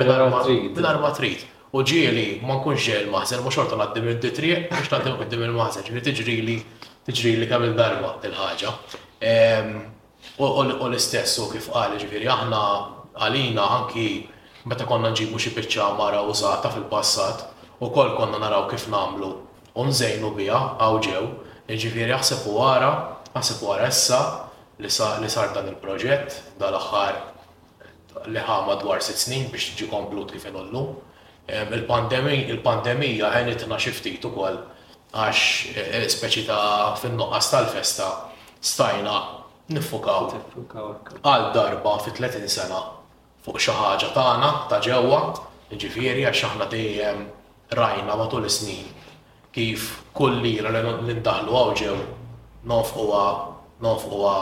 Bil-arma 0.00 0.76
mela, 0.76 1.14
trid. 1.16 1.46
U 1.70 1.82
ġieli 1.86 2.40
ma 2.42 2.58
nkunx 2.60 2.82
ġej 2.86 3.00
l-maħzen, 3.04 3.42
ma 3.46 3.50
xorta 3.54 3.78
naddim 3.78 4.08
id 4.12 4.18
ditriq 4.28 4.70
biex 4.70 4.90
naddim 4.94 5.18
qoddim 5.18 5.44
il-maħzen, 5.50 5.84
ġifiri 5.86 6.06
tiġrili, 6.12 6.56
tiġrili 7.10 7.50
kemm 7.50 7.68
il-darba 7.72 8.16
il-ħagġa. 8.26 8.74
Ehm, 9.26 9.78
u 10.38 10.50
l-istess 10.62 11.42
u 11.42 11.50
kif 11.50 11.70
għal, 11.74 11.98
ġifiri, 12.04 12.30
aħna 12.30 12.62
għalina 13.20 13.66
anki 13.80 14.08
Meta 14.68 14.84
konna 14.84 15.08
nġibu 15.14 15.38
xi 15.40 15.50
biċċa 15.56 15.84
mara 15.96 16.20
użata 16.28 16.68
fil-passat, 16.74 17.46
u 17.80 17.88
kol 17.94 18.10
konna 18.18 18.36
naraw 18.42 18.66
kif 18.68 18.88
namlu 18.92 19.30
u 19.72 19.86
nżejnu 19.88 20.34
bija 20.36 20.58
għaw 20.76 20.98
ġew, 21.06 21.22
ġifiri 21.80 22.12
għasib 22.12 22.42
u 22.50 22.58
għara, 22.60 22.90
għasib 23.32 23.62
u 23.64 23.70
għara 23.72 23.86
essa 23.88 24.18
li 24.80 25.30
sar 25.32 25.54
dan 25.56 25.70
il-proġett, 25.70 26.42
dal 26.60 26.76
aħħar 26.76 28.28
li 28.34 28.42
ħama 28.50 28.76
dwar 28.82 29.00
sitt 29.04 29.22
snin 29.24 29.48
biex 29.48 29.70
tiġi 29.78 29.88
komplut 29.94 30.36
kif 30.36 30.44
inollu. 30.52 30.84
Il-pandemija 31.48 33.32
ħenitna 33.38 33.80
xiftit 33.80 34.28
ukoll 34.28 34.60
għax 35.16 35.40
eh, 35.72 36.04
speċi 36.12 36.44
ta' 36.52 36.92
fin-noqqas 37.00 37.48
tal-festa 37.54 38.12
stajna 38.60 39.16
nifukaw 39.72 40.28
għal 40.28 41.52
darba 41.56 41.96
fit 42.04 42.20
30 42.20 42.44
sena 42.60 42.86
fuq 43.44 43.60
xi 43.64 43.72
ħaġa 43.74 44.10
tagħna 44.16 44.48
ta' 44.68 44.80
ġewwa, 44.84 45.20
jiġifieri 45.70 46.26
għax 46.28 46.42
aħna 46.50 46.66
dejjem 46.72 47.20
rajna 47.76 48.16
matul 48.20 48.46
is-snin 48.48 48.88
kif 49.54 49.86
kull 50.14 50.42
ira 50.46 50.72
li 50.74 50.82
ndaħlu 51.20 51.54
għaw 51.60 51.72
ġew 51.80 51.94
nofquha 52.72 53.22
nofquha 53.84 54.34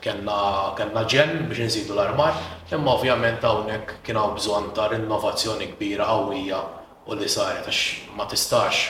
kenna 0.05 0.37
kenna 0.77 1.03
ġen 1.09 1.33
biex 1.49 1.69
nżidu 1.69 1.93
l-armar, 1.97 2.37
imma 2.71 2.93
ovvjament 2.97 3.43
hawnhekk 3.45 3.97
kien 4.05 4.17
hawn 4.19 4.37
bżonn 4.37 4.69
ta' 4.77 4.89
rinnovazzjoni 4.93 5.71
kbira 5.73 6.05
qawwija 6.11 6.61
u 7.09 7.17
li 7.17 7.27
saret 7.31 7.65
għax 7.71 7.81
ma 8.19 8.29
tistax 8.31 8.85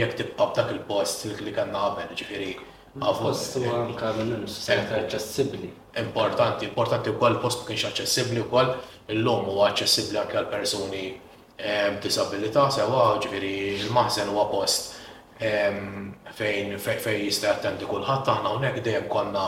jekk 0.00 0.12
tibqa' 0.20 0.46
b'dak 0.52 0.70
il-post 0.74 1.26
li 1.46 1.52
kellna 1.56 1.82
qabel, 1.86 2.12
ġifieri 2.20 2.52
Għafost, 2.92 3.54
u 3.56 3.60
għanka 3.72 4.08
minnum 4.18 4.42
s 4.44 4.66
ċessibli. 5.14 5.70
Importanti, 6.02 6.66
importanti 6.68 7.08
u 7.08 7.14
koll 7.16 7.38
post 7.40 7.62
kienx 7.64 7.86
ċessibli 8.00 8.42
u 8.42 8.50
illum 8.52 8.74
l-lum 9.14 9.48
u 9.48 9.68
ċessibli 9.80 10.20
anke 10.20 10.36
għal 10.36 10.50
personi 10.52 11.06
b'disabilità, 11.56 12.66
ehm, 12.68 12.74
sewa 12.76 13.06
ġviri 13.24 13.52
il 13.78 13.88
maħsen 13.96 14.28
u 14.28 14.44
post 14.52 14.92
ehm, 15.40 16.12
fejn 16.36 16.76
fej 16.84 17.20
jista' 17.30 17.54
attendi 17.54 17.88
kulħadd 17.88 18.28
aħna 18.36 18.52
hawnhekk 18.52 18.84
dejjem 18.84 19.08
konna 19.14 19.46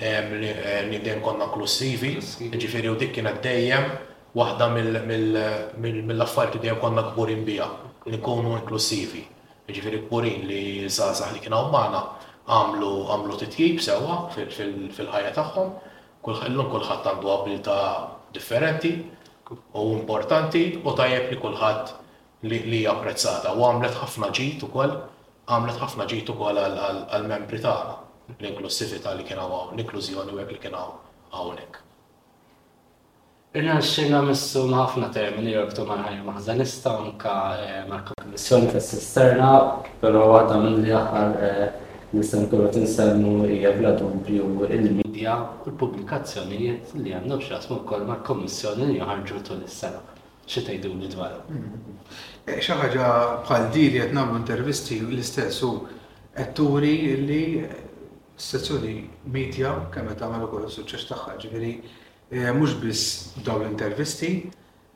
ehm, 0.00 0.36
eh, 0.48 0.94
dejjem 0.96 1.20
konna 1.24 1.50
inklusivi, 1.50 2.14
ġifieri 2.56 2.88
u 2.88 2.96
dik 2.96 3.12
kienet 3.18 3.42
dejjem 3.44 3.90
waħda 4.36 4.70
mill-affarijiet 5.04 6.56
li 6.56 6.64
dejjem 6.68 6.80
konna 6.84 7.04
kburin 7.12 7.44
biha, 7.44 7.68
li 8.08 8.16
inklusivi. 8.20 9.26
Ġifiri 9.76 9.98
kurin 10.10 10.44
li 10.50 10.60
zazah 10.96 11.32
li 11.34 11.40
kienaw 11.46 11.66
maħna 11.72 11.98
għamlu 12.58 12.92
għamlu 13.14 13.34
titjib 13.42 13.82
sewa 13.86 14.14
fil-ħajja 14.36 15.32
tagħhom, 15.38 15.74
kullħillum 16.28 16.70
kullħat 16.74 17.10
għandu 17.10 17.32
abilità 17.34 17.74
differenti 18.38 18.92
u 19.52 19.84
importanti 19.98 20.62
u 20.80 20.94
tajjeb 21.02 21.28
li 21.34 21.38
kullħat 21.44 21.92
li 22.54 22.80
apprezzata 22.94 23.52
u 23.58 23.66
għamlet 23.68 23.98
ħafna 24.04 24.30
ġit 24.40 24.64
ukoll 24.70 24.94
għamlet 25.50 25.82
ħafna 25.84 26.06
ġit 26.14 26.32
ukoll 26.36 26.62
għal-membri 26.64 27.60
tagħna 27.68 27.98
l-inklusivita 28.38 29.12
li 29.20 29.28
kien 29.30 29.42
hawn, 29.44 29.76
l-inklużjoni 29.76 30.32
u 30.32 30.40
li 30.52 30.58
kien 30.64 30.80
hawn 30.80 30.96
hawnhekk. 31.36 31.84
Irnaxxina 33.56 34.20
missu 34.28 34.60
ħafna 34.68 35.06
termini 35.08 35.54
jorbtu 35.54 35.84
mal-ħajja 35.88 36.20
maħżanista 36.26 36.90
anka 37.00 37.34
eh, 37.62 37.76
mal-kommissjoni 37.88 38.66
tas-sisterna, 38.74 39.52
però 40.02 40.26
għadda 40.40 40.56
minn 40.64 40.82
li 40.84 40.92
għahar 40.92 41.30
eh, 41.46 41.60
nisem 42.12 42.44
kullu 42.52 42.66
tinsemmu 42.74 43.46
hija 43.48 43.70
bla 43.78 43.94
dubju 43.96 44.66
il-medja 44.66 45.38
u 45.64 45.70
l-pubblikazzjonijiet 45.72 46.92
li 47.00 47.14
għandhom 47.16 47.40
x'jasmu 47.46 47.78
wkoll 47.86 48.04
mal-kommissjoni 48.10 48.90
li 48.92 49.00
għarġu 49.00 49.40
tul 49.48 49.62
is-sena. 49.64 50.02
Xi 50.48 50.64
tgħidu 50.68 50.90
li 51.00 51.08
dwaru. 51.14 51.60
Eh, 52.52 52.58
Xaħġa 52.58 52.82
ħaġa 52.82 53.06
bħal 53.48 53.64
dir 53.78 53.94
qed 54.02 54.12
nagħmlu 54.18 54.42
intervisti 54.44 54.98
l-istess 55.00 55.62
u 55.64 55.72
li 56.84 57.40
s-sezzjoni 57.64 58.92
medja 59.32 59.72
kemm 59.96 60.12
qed 60.12 60.20
tagħmel 60.20 60.44
ukoll 60.50 60.68
is-suċċess 60.68 61.14
tagħha, 61.14 61.38
ġifieri 61.46 61.72
Eh, 62.30 62.52
mhux 62.52 62.74
biss 62.74 63.32
dawn 63.44 63.62
intervisti 63.64 64.50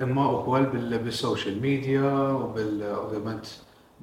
imma 0.04 0.26
wkoll 0.28 0.66
bil-social 1.00 1.54
media 1.56 2.04
u 2.36 2.50
bil-ovvjament 2.52 3.46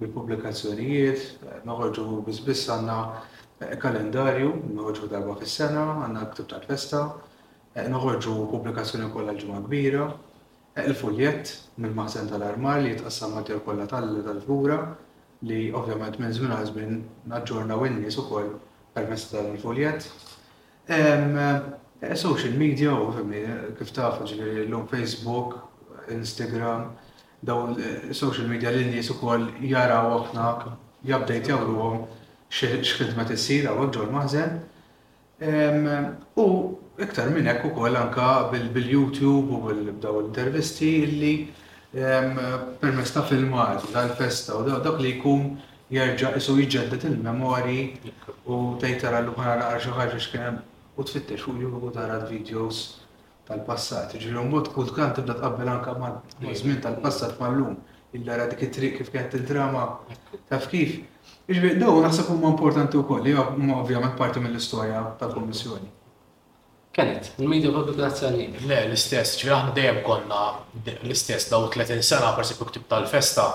bil-publikazzjonijiet, 0.02 1.26
eh, 1.46 1.60
noħorġu 1.64 2.24
biss 2.26 2.70
għanna 2.74 2.96
eh, 3.60 3.76
kalendarju, 3.78 4.48
noħorġu 4.74 5.12
darba 5.12 5.36
fis-sena, 5.38 5.84
għandna 6.06 6.24
ktib 6.32 6.48
ta' 6.50 6.62
festa, 6.66 7.02
noħorġu 7.78 8.34
pubblikazzjoni 8.50 9.12
kollha 9.14 9.36
ġumma 9.38 9.62
kbira, 9.68 10.08
il-fuljett 10.90 11.54
mill-maħsen 11.78 12.28
tal-armar 12.32 12.82
li 12.82 12.96
jitqassam 12.96 13.36
mater 13.38 13.62
kolla 13.68 13.86
tal-fura 13.92 14.80
li 15.46 15.68
ovvjament 15.72 16.18
minn 16.20 16.34
żmien 16.34 16.56
għazmin 16.58 16.98
naġġorna 17.30 17.36
naġġorna 17.36 17.78
winnies 17.78 18.18
ukoll 18.24 18.56
permezz 18.98 19.30
tal-fuljett. 19.36 20.10
Eh, 22.02 22.16
social 22.16 22.54
media 22.56 22.92
u 22.94 23.14
eh, 23.34 23.48
kif 23.78 23.92
tafu 23.92 24.24
l-lum 24.24 24.88
Facebook, 24.88 25.56
Instagram, 26.10 26.84
daw 27.42 27.76
eh, 27.78 28.12
social 28.14 28.48
media 28.48 28.70
li 28.72 28.86
nies 28.86 29.10
ukoll 29.12 29.44
jaraw 29.72 30.08
aħna 30.20 30.46
jabdejt 31.10 31.50
għom 31.52 32.06
x'ħidma 32.50 33.26
tissir 33.28 33.68
għawek 33.68 33.92
ġol 33.98 34.14
maħżen. 34.16 34.56
U 36.44 36.46
iktar 37.04 37.34
minn 37.36 37.48
hekk 37.52 37.68
ukoll 37.74 38.00
anka 38.00 38.30
bil-YouTube 38.56 39.60
u 39.60 39.62
bil-daw 39.68 40.24
intervisti 40.24 40.90
illi 41.04 41.34
permess 41.92 43.12
ta' 43.12 43.28
filmat, 43.28 43.84
dal-festa 43.92 44.56
u 44.56 44.64
dak 44.70 45.04
li 45.04 45.18
jkun 45.18 45.52
jerġa' 45.92 46.36
isu 46.40 46.56
jġeddet 46.64 47.06
il-memori 47.12 47.88
u 48.48 48.66
tejtara 48.80 49.20
l-ħana 49.28 49.68
għarġu 49.74 49.90
xi 49.92 49.98
ħaġa 50.00 50.22
x'kien 50.24 50.64
u 51.00 51.04
tfittex 51.04 51.48
u 51.48 51.56
juhu 51.62 51.92
tara 51.96 52.18
videos 52.30 52.78
tal-passat. 53.48 54.16
Ġiri, 54.20 54.42
mod 54.52 54.68
kull 54.74 54.90
kan 54.96 55.14
tibda 55.16 55.36
tqabbel 55.38 55.72
anka 55.72 55.94
ma' 56.00 56.12
żmien 56.42 56.82
tal-passat 56.84 57.40
ma' 57.40 57.54
l-lum. 57.54 57.78
Illa 58.18 58.36
ra 58.40 58.48
dik 58.50 58.64
it 58.66 58.80
kif 58.98 59.12
kienet 59.14 59.34
il-drama, 59.40 59.84
taf 60.50 60.68
kif. 60.72 60.98
Ġiri, 61.50 61.76
daw 61.82 62.00
naħseb 62.04 62.28
huma 62.34 62.52
importanti 62.56 62.98
wkoll, 63.00 63.28
ma' 63.68 63.80
ovvjament 63.84 64.18
parti 64.18 64.42
mill-istorja 64.44 65.06
tal-Kummissjoni. 65.22 65.90
Kienet, 66.96 67.32
il-media 67.40 67.72
publikazzjoni. 67.72 68.50
Le, 68.68 68.80
l-istess, 68.90 69.38
ġiri 69.40 69.54
aħna 69.56 69.76
dejjem 69.78 70.02
konna 70.10 70.42
l-istess 70.98 71.48
daw 71.54 71.70
30 71.78 72.02
sena, 72.12 72.34
parsi 72.36 72.58
kuk 72.60 72.76
tal-festa, 72.92 73.48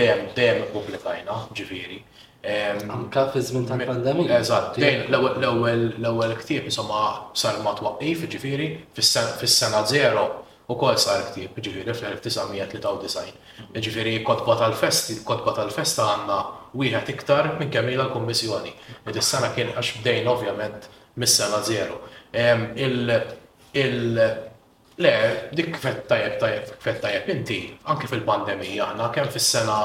dejjem 0.00 0.30
dejjem 0.38 0.68
publikajna, 0.76 1.40
ġifieri. 1.60 2.04
Anka 2.42 3.28
fi 3.32 3.40
żmien 3.42 3.66
tal-pandemija. 3.66 4.38
Eżatt, 4.38 4.78
l-ewwel 4.78 6.36
ktieb 6.40 6.64
insomma 6.64 7.30
sar 7.34 7.54
ma 7.62 7.74
twaqqif, 7.76 8.24
ġifieri, 8.30 8.68
fis-sena 8.94 9.82
zero 9.86 10.46
u 10.70 10.76
kol 10.80 10.94
sar 11.02 11.24
ktieb, 11.28 11.52
jiġifieri 11.52 11.92
fl-1993. 11.92 13.36
Ġifieri 13.76 14.22
kotba 14.24 14.54
tal-fest, 14.60 15.10
kotba 15.28 15.52
tal-festa 15.56 16.06
għandna 16.12 16.38
wieħed 16.80 17.12
iktar 17.16 17.48
minn 17.60 17.68
kemm 17.74 17.90
ilha 17.92 18.04
l-kummissjoni. 18.08 18.72
Ed 19.04 19.18
is-sena 19.20 19.50
kien 19.54 19.72
għax 19.74 20.00
bdejn 20.00 20.28
ovvjament 20.32 20.88
mis-sena 21.16 21.60
zero. 21.64 22.00
Il 22.32 24.22
Le, 25.00 25.10
dik 25.56 25.70
kfet 25.78 26.02
tajjeb 26.10 26.34
tajjeb 26.42 26.72
kfet 26.82 27.28
inti, 27.32 27.56
anke 27.88 28.06
fil-pandemija, 28.10 28.90
aħna 28.90 29.06
kemm 29.14 29.30
fis-sena 29.32 29.78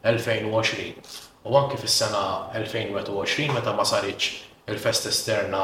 2020 0.00 1.12
U 1.44 1.54
anki 1.58 1.74
fis-sena 1.76 2.50
2021 2.54 3.50
meta 3.50 3.72
ma 3.74 3.82
saritx 3.82 4.42
il-fest 4.70 5.08
esterna 5.10 5.62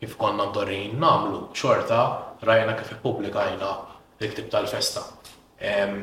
kif 0.00 0.16
konna 0.18 0.48
mdorrin 0.48 0.96
namlu 0.98 1.46
xorta 1.54 2.00
rajna 2.42 2.74
kif 2.74 2.90
ippubblikajna 2.96 3.68
il-tip 4.18 4.48
tal-festa. 4.50 5.02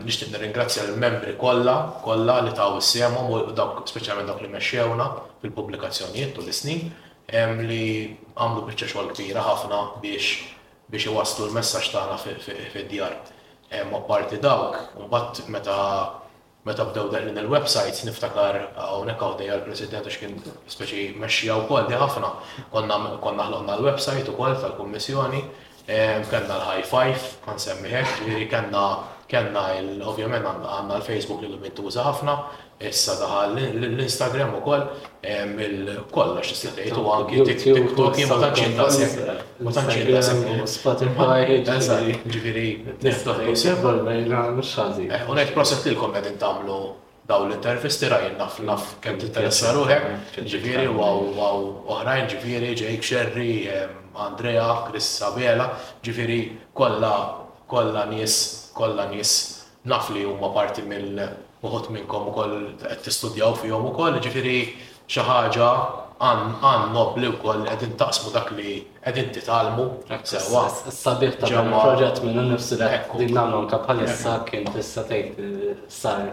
Nixtieq 0.08 0.32
nirringrazzja 0.32 0.86
l-membri 0.88 1.36
kollha 1.38 1.76
kollha 2.08 2.38
li 2.46 2.54
taw 2.56 2.78
is 2.78 2.94
u 2.96 3.52
dawk 3.52 3.84
speċjalment 3.92 4.28
dawk 4.28 4.42
li 4.42 4.48
mexxewna 4.48 5.08
fil-pubblikazzjonijiet 5.42 6.38
u 6.40 6.48
l-snin 6.48 6.88
li 7.68 7.84
għamlu 8.40 8.64
biċċa 8.64 8.92
xogħol 8.94 9.12
kbira 9.12 9.44
ħafna 9.44 9.82
biex 10.00 10.48
biex 10.90 11.06
iwaslu 11.12 11.50
l-messaġġ 11.50 11.92
tagħna 11.92 12.72
fid-djar. 12.72 13.20
Ma 13.92 14.00
parti 14.08 14.40
dawk, 14.40 14.96
mbagħad 15.00 15.44
meta 15.52 15.76
meta 16.66 16.84
bdew 16.90 17.08
daqlin 17.12 17.38
il-websites 17.42 18.04
niftakar 18.06 18.60
hawnhekk 18.78 19.24
għaw 19.26 19.38
dejja 19.40 19.56
l-President 19.60 20.06
għax 20.10 20.20
kien 20.22 20.36
speċi 20.76 21.06
mexxija 21.24 21.56
wkoll 21.64 21.90
di 21.90 21.98
ħafna. 21.98 22.30
Konna 22.74 23.00
ħloqna 23.48 23.78
l-website 23.80 24.30
ukoll 24.34 24.60
tal-Kummissjoni, 24.62 25.42
eh, 25.88 26.22
kellna 26.30 26.60
l-high 26.62 26.84
five, 26.86 27.34
kan 27.48 27.58
semmi 27.60 27.90
hekk, 27.90 28.50
kellna 28.54 28.86
il 29.32 30.02
ovvjament 30.06 30.44
għandna 30.46 30.98
l-Facebook 31.00 31.42
li 31.46 31.56
mittuża 31.62 32.04
ħafna, 32.10 32.34
issa 32.84 33.14
daħal 33.20 33.54
l-Instagram 33.70 34.56
ukoll 34.58 34.84
il 35.30 35.92
s 36.42 36.52
istatejt 36.56 36.98
u 36.98 37.06
anki 37.14 37.44
TikTok 37.46 38.18
ma 38.28 38.40
tantx 38.42 38.66
intasek. 38.66 39.44
Ma 39.62 39.72
tantx 39.76 40.02
intasek. 40.02 40.64
Spotify, 40.68 41.62
ġifieri, 42.26 42.66
TikTok 43.04 43.46
jisebol 43.48 44.02
mejla 44.08 44.48
mhux 44.58 44.74
ħażin. 44.82 45.08
Eh, 45.14 45.26
u 45.30 45.38
ngħid 45.38 45.56
proset 45.56 45.88
lilkom 45.92 46.16
qed 46.18 46.28
intamlu 46.34 46.82
daw 47.30 47.46
l-intervisti 47.46 48.10
rajin 48.12 48.34
naf 48.42 48.58
naf 48.66 48.96
kem 49.04 49.20
t-interessa 49.22 49.72
ruħek, 49.78 50.08
ġifiri, 50.42 50.90
waw, 50.92 51.22
waw, 51.38 51.70
oħrajn 51.96 52.28
ġifiri, 52.34 52.74
Jake 52.76 53.06
Sherry, 53.06 53.70
Andrea, 54.20 54.66
Chris 54.90 55.06
Sabela, 55.22 55.70
ġifiri, 56.04 56.42
kolla, 56.76 57.14
kolla 57.72 58.04
nis 58.10 58.42
kollha 58.74 59.06
nies 59.12 59.32
naf 59.90 60.10
li 60.14 60.24
huma 60.28 60.52
parti 60.54 60.82
mill 60.86 61.20
uħut 61.62 61.92
minnkom 61.94 62.30
ukoll 62.32 62.56
qed 62.82 63.00
tistudjaw 63.06 63.56
fihom 63.64 63.88
ukoll, 63.92 64.20
koll, 64.22 64.72
xi 65.12 65.24
ħaġa 65.28 65.70
għan 66.24 66.92
nobli 66.94 67.28
koll 67.42 67.64
qegħdin 67.68 67.96
taqsmu 68.00 68.30
dak 68.36 68.52
li 68.58 68.76
qegħdin 69.04 69.32
talmu. 69.46 69.88
s 70.24 70.48
Sabiħ 70.98 71.34
ta' 71.42 71.50
dan 71.52 71.74
proġett 71.74 72.22
minn 72.26 72.52
nifsi 72.54 72.78
ekku. 72.88 73.18
din 73.22 73.34
nagħmlu 73.36 73.64
anke 73.66 73.80
bħalissa 73.88 74.36
kien 74.50 74.70
tista' 74.76 75.06
tgħid 75.12 75.84
sar 75.90 76.32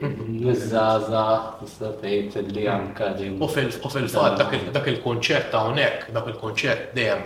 Nizzaza, 0.00 1.22
nistatejt 1.60 2.36
li 2.54 2.62
għan 2.68 2.92
din. 3.18 3.38
U 3.42 3.48
fil-fat, 3.50 4.36
dak 4.38 4.52
il 4.88 5.00
ta' 5.02 5.62
hawnhekk, 5.64 6.12
dak 6.14 6.28
il-konċett 6.32 6.94
dejjem 6.94 7.24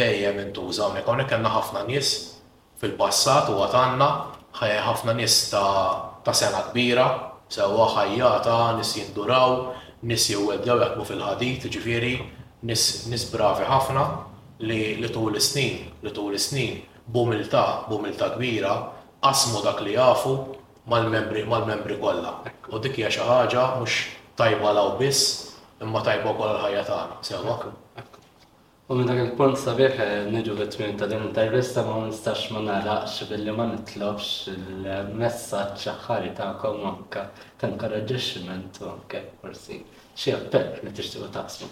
dejjem 0.00 0.38
intuża 0.44 0.86
hawnhekk, 0.86 1.08
hawnhekk 1.10 1.34
għandna 1.34 1.52
ħafna 1.58 1.82
nies 1.90 2.12
fil-passat 2.80 3.48
u 3.52 3.56
għatanna 3.64 4.06
ħajja 4.58 4.82
ħafna 4.86 5.14
nis 5.18 5.36
ta' 5.52 6.34
sena 6.36 6.60
kbira, 6.70 7.06
sewa 7.48 7.86
ħajjata 7.94 8.56
nis 8.76 8.94
jinduraw, 9.00 9.54
nis 10.10 10.26
jewedjaw 10.32 10.78
jakbu 10.82 11.06
fil-ħadit, 11.08 11.68
ġifiri, 11.72 12.14
nis 12.68 13.24
bravi 13.32 13.68
ħafna 13.70 14.04
li 14.66 14.80
li 15.00 15.10
tul 15.12 15.36
snin, 15.42 15.78
li 16.04 16.12
tul 16.16 16.36
snin, 16.40 16.80
bumilta, 17.12 17.62
bumilta 17.88 18.32
kbira, 18.36 18.74
qasmu 19.24 19.62
dak 19.64 19.80
li 19.86 19.96
jafu 19.96 20.34
mal-membri 20.90 21.44
mal-membri 21.48 21.96
kollha. 22.02 22.36
U 22.70 22.78
dik 22.78 23.00
hija 23.00 23.10
xi 23.10 23.24
ħaġa 23.26 23.66
mhux 23.78 24.00
tajba 24.38 24.74
law 24.76 24.94
biss, 25.00 25.54
imma 25.82 26.04
tajba 26.06 26.34
wkoll 26.36 26.54
l-ħajja 26.58 26.84
tagħna. 26.92 27.20
Sewwa. 27.26 27.58
U 28.86 28.94
minn 28.94 29.08
dak 29.10 29.18
il-punt 29.18 29.56
sabiħ 29.58 29.96
eh, 29.98 30.28
niġu 30.30 30.52
bitmin 30.60 30.92
ta' 30.94 31.08
din 31.10 31.24
intervista 31.26 31.82
ma' 31.82 32.04
nistax 32.04 32.52
ma' 32.54 32.60
naraqx 32.68 33.24
billi 33.26 33.50
ma' 33.50 33.64
nitlobx 33.72 34.52
il-messaċ 34.52 35.72
ċaħħari 35.82 36.28
ta' 36.38 36.52
kom 36.60 36.84
anka 36.92 37.24
ta' 37.58 37.70
nkarraġġiximent 37.72 38.78
u 38.84 38.88
anke 38.92 39.24
forsi 39.40 39.80
xi 40.14 40.36
appell 40.36 40.78
li 40.86 40.92
tixtiequ 41.00 41.32
taqsmu. 41.34 41.70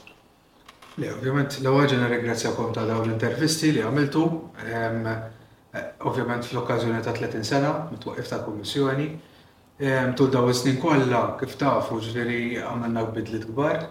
Le, 0.98 1.12
ovvjament, 1.14 1.60
l-ewwel 1.62 1.86
ġena 1.86 2.38
kom 2.58 2.74
ta' 2.74 2.82
dawn 2.88 3.06
l-intervisti 3.06 3.70
li 3.76 3.86
għamiltu. 3.86 4.26
Eh, 4.66 5.00
ovvjament 6.10 6.50
fl-okkażjoni 6.50 6.98
ta' 7.06 7.14
30 7.14 7.44
sena, 7.46 7.70
mitwaqif 7.94 8.26
ta' 8.34 8.42
kummissjoni. 8.42 9.08
Tul 10.18 10.30
daw 10.34 10.50
is-snin 10.50 10.82
kollha 10.82 11.22
kif 11.38 11.54
tafu 11.62 12.02
ġifieri 12.02 12.42
għamilna 12.64 13.06
bidlit 13.14 13.46
kbar 13.54 13.84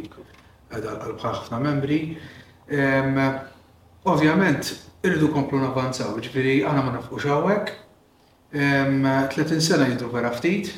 għedha 0.70 0.92
l 1.08 1.14
ħafna 1.18 1.60
membri. 1.62 2.18
Ovvjament, 4.04 4.74
irridu 5.04 5.30
komplu 5.32 5.58
navanzaw, 5.62 6.16
ġviri 6.20 6.60
għana 6.64 6.82
ma 6.84 6.92
nafqux 6.98 7.24
għawek, 7.24 7.72
30 8.54 9.60
sena 9.64 9.88
jidru 9.88 10.10
vera 10.12 10.30
ftit, 10.36 10.74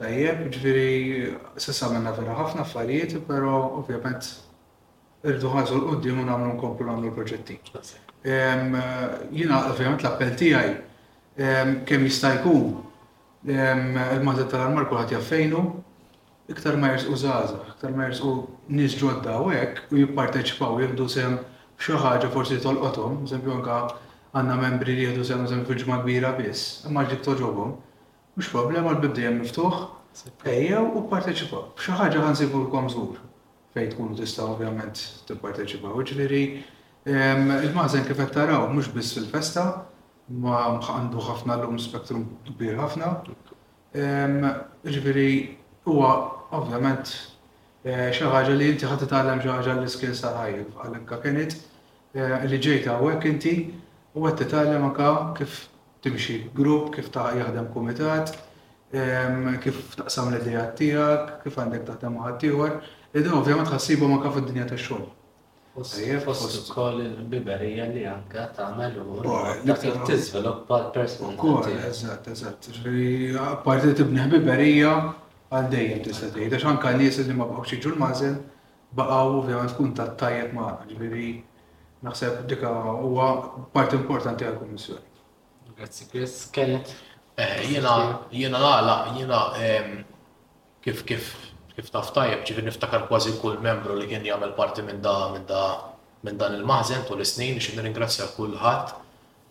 tajjeb, 0.00 0.46
ġviri 0.54 1.34
sessa 1.60 1.90
menna 1.92 2.14
vera 2.16 2.38
ħafna 2.38 2.64
affarijiet, 2.64 3.18
pero 3.28 3.58
ovvjament 3.82 4.30
irridu 5.24 5.52
ħazu 5.52 5.76
l-qoddim 5.82 6.22
u 6.22 6.24
namlu 6.24 6.54
nkomplu 6.56 6.88
namlu 6.88 7.10
l-proġetti. 7.10 7.60
Jina, 8.24 9.60
ovvjament, 9.68 10.00
l-appell 10.04 10.36
tijaj 10.40 10.76
kemm 11.84 12.02
jista' 12.04 12.34
jkun 12.34 12.90
il-mażel 13.48 14.44
tal-armar 14.52 14.84
kulħadd 14.90 15.14
jaffejnu, 15.14 15.60
iktar 16.52 16.76
ma 16.80 16.90
jersqu 16.92 17.16
żgħażagħ, 17.22 17.70
iktar 17.74 17.94
ma 17.96 18.08
jersqu 18.10 18.32
nies 18.76 18.96
ġodda 19.00 19.36
u 19.40 19.52
hekk 19.54 19.94
u 19.94 20.00
jipparteċipaw 20.02 20.80
jieħdu 20.82 21.06
sem 21.08 21.38
xi 21.80 21.96
ħaġa 22.02 22.28
forsi 22.34 22.58
tolqothom, 22.60 23.22
eżempju 23.24 23.54
anke 23.54 23.78
għandna 24.36 24.58
membri 24.60 24.98
li 24.98 25.06
jieħdu 25.06 25.24
sem 25.24 25.46
eżempju 25.46 25.68
fil-ġimgħa 25.70 26.00
kbira 26.02 26.34
biss, 26.36 26.82
imma 26.90 27.06
ġdik 27.08 27.24
toġobhom. 27.24 27.72
Mhux 28.36 28.52
problema 28.52 28.92
l-bibdejjem 28.92 29.40
miftuħ, 29.40 29.80
ejjew 30.56 30.84
u 31.00 31.06
pparteċipaw. 31.08 31.64
Xi 31.80 31.96
ħaġa 32.02 32.26
ħansibulkom 32.26 32.92
żgur 32.92 33.24
fejn 33.74 33.92
tkunu 33.94 34.18
tista' 34.20 34.44
ovvjament 34.52 35.04
tipparteċipaw. 35.30 35.96
Ġifieri 36.04 36.44
il-mażen 37.08 38.04
kif 38.04 38.20
qed 38.20 38.36
taraw 38.36 38.66
mhux 38.68 38.92
biss 38.92 39.16
fil-festa, 39.16 39.68
ma 40.30 40.78
għandu 40.78 41.20
ħafna 41.26 41.56
l-lum 41.58 41.78
spektrum 41.82 42.24
kbir 42.46 42.76
ħafna. 42.78 43.08
Ġifiri, 44.86 45.28
huwa 45.88 46.10
ovvjament 46.54 47.10
eh, 47.84 48.10
xi 48.14 48.28
ħaġa 48.30 48.54
li 48.54 48.68
inti 48.72 48.86
ħat 48.86 49.02
titgħallem 49.04 49.42
ħaġa 49.42 49.74
li 49.80 49.90
skill 49.90 50.14
saħajl 50.14 50.62
għalekka 50.84 51.18
kienet 51.24 51.56
eh, 52.14 52.46
li 52.46 52.58
ġejt 52.62 52.86
hawnhekk 52.92 53.26
inti 53.32 53.54
u 54.14 54.22
qed 54.28 54.38
titgħallem 54.44 54.86
anke 54.92 55.10
kif 55.40 55.56
timxi 56.06 56.38
grupp, 56.54 56.92
kif 56.94 57.10
ta' 57.12 57.26
jaħdem 57.36 57.66
kumitat, 57.74 58.32
kif 59.62 59.82
taqsam 59.98 60.30
l-idejat 60.30 60.70
tiegħek, 60.80 61.36
kif 61.44 61.60
għandek 61.60 61.86
taħdem 61.90 62.16
ma' 62.16 62.30
ħaddieħor. 62.30 62.76
Id-ovvjament 63.18 63.70
ħassibu 63.74 64.08
ma' 64.08 64.22
kaf 64.24 64.38
id-dinja 64.44 64.66
tax-xogħol. 64.70 65.08
Fost 66.24 66.68
ukoll 66.70 67.00
il-biberija 67.06 67.86
li 67.94 68.04
anka 68.06 68.44
tagħmel 68.56 68.98
u 69.00 69.22
dak 69.64 69.84
tiżviluppa 70.08 70.76
l-personalità. 70.84 71.40
Ukoll, 71.40 71.76
eżatt, 71.88 72.28
eżatt. 72.34 72.68
Parti 73.64 73.94
tibneħ 74.00 74.28
biberija 74.34 74.92
għal 75.48 75.70
dejjem 75.72 76.02
tista' 76.04 76.28
tgħid 76.34 76.56
għax 76.58 76.66
anke 76.72 76.92
nies 77.00 77.20
li 77.28 77.36
ma 77.38 77.46
baqgħux 77.48 77.72
jiġu 77.78 77.94
l-mażel 77.94 78.36
baqgħu 78.98 79.36
ovvjament 79.40 79.74
tkun 79.74 79.94
tattajjeb 80.00 80.52
ma' 80.58 80.70
ġifieri 80.90 81.28
naħseb 82.04 82.42
dika 82.50 82.74
huwa 83.00 83.30
parti 83.72 83.96
importanti 84.00 84.44
għall-Kummissjoni. 84.44 85.76
Grazzi 85.78 86.10
Chris, 86.12 86.38
Kenneth. 86.52 86.94
Eh, 87.40 87.64
jiena 87.70 87.96
jiena 88.36 88.60
nagħlaq 88.60 89.14
jiena 89.16 89.42
ehm, 89.64 90.02
kif 90.84 91.06
kif 91.08 91.30
kif 91.80 91.92
tajjeb 92.12 92.42
ġifi 92.48 92.62
niftakar 92.66 93.06
kważi 93.08 93.32
kull 93.40 93.58
membru 93.64 93.94
li 93.96 94.08
kien 94.10 94.24
jagħmel 94.26 94.52
parti 94.58 94.82
minn 94.84 95.00
da 95.04 95.14
min 95.34 95.46
da 95.48 95.60
min 96.28 96.36
dan 96.40 96.56
il 96.58 96.64
maħzen 96.68 97.06
tul 97.08 97.22
is-snin 97.24 97.56
biex 97.56 98.20
kull 98.36 98.54
kulħadd 98.54 98.92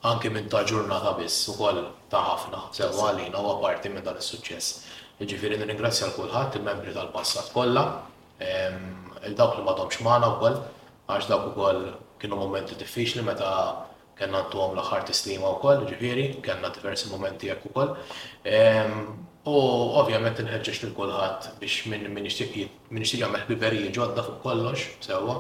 anke 0.09 0.30
minn 0.34 0.47
ta' 0.53 0.61
ġurnata 0.71 1.15
biss 1.17 1.47
ukoll 1.53 1.80
ta' 2.11 2.21
ħafna 2.27 2.61
sewwa 2.77 3.09
għalina 3.09 3.41
huwa 3.43 3.55
parti 3.63 3.89
minn 3.91 4.05
dan 4.05 4.15
is-suċċess. 4.21 4.69
Jiġifieri 5.19 5.57
nirringrazzja 5.59 6.07
kulħadd 6.17 6.55
il-membri 6.61 6.93
tal-passat 6.95 7.49
kollha, 7.55 7.84
il-dawk 9.27 9.57
li 9.57 9.65
m'għadhomx 9.65 9.99
magħna 10.07 10.30
wkoll 10.38 10.61
għax 11.17 11.30
dawk 11.34 11.49
ukoll 11.51 11.82
kienu 12.21 12.39
momenti 12.39 12.77
diffiċli 12.80 13.25
meta 13.25 13.51
kena 14.19 14.43
għantu 14.45 14.61
l 14.77 14.84
aħħar 14.86 15.05
tislima 15.09 15.49
u 15.49 15.59
koll, 15.65 15.84
ġifiri, 15.91 16.25
diversi 16.77 17.11
momenti 17.11 17.49
jekk 17.51 17.67
u 17.71 17.75
koll. 17.75 17.93
U 19.48 19.52
ovvjament 20.00 20.40
nħedġeċ 20.44 20.82
lil 20.84 20.90
kulħadd 20.98 21.46
biex 21.62 21.86
minn 21.88 22.10
min 22.12 22.26
jgħamil 22.28 23.46
jagħmel 23.48 23.90
ġodda 23.96 24.24
fuq 24.26 24.42
kollox 24.44 24.82
sewwa. 25.00 25.36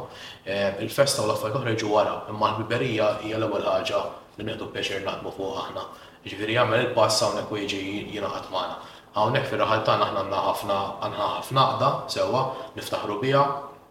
E, 0.47 0.59
il-festa 0.85 1.21
u 1.21 1.25
l-affarijiet 1.27 1.59
oħra 1.59 1.73
jiġu 1.73 1.89
wara, 1.91 2.13
imma 2.31 2.47
l-ħbiberija 2.53 3.09
hija 3.27 3.35
l-ewwel 3.37 3.65
ħaġa 3.67 3.99
li 4.37 4.45
nieħdu 4.47 4.69
pjaċir 4.71 5.03
naħdmu 5.03 5.33
fuq 5.35 5.59
aħna. 5.65 5.83
Ġifieri 6.23 6.55
jagħmel 6.55 6.85
il-pass 6.85 7.25
hawnhekk 7.25 7.51
u 7.51 7.59
jiġi 7.59 7.81
jingħaqad 8.13 8.47
magħna. 8.53 8.79
Hawnhekk 9.17 9.51
fir-raħal 9.51 9.83
tagħna 9.83 10.07
aħna 10.07 10.23
għandna 10.23 10.45
ħafna 10.47 10.79
għandna 11.01 11.29
ħafna 11.35 11.67
qda 11.73 11.91
sewwa 12.15 12.45
niftaħru 12.79 13.19
biha, 13.25 13.43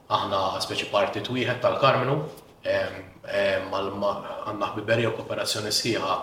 aħna 0.09 0.43
speċi 0.65 0.89
partit 0.95 1.29
wieħed 1.29 1.61
tal-Karmenu, 1.67 2.17
e, 2.65 2.81
e, 3.29 3.47
għandna 3.61 4.73
ħbiberija 4.73 5.13
u 5.13 5.19
kooperazzjoni 5.21 5.77
sħiħa 5.83 6.17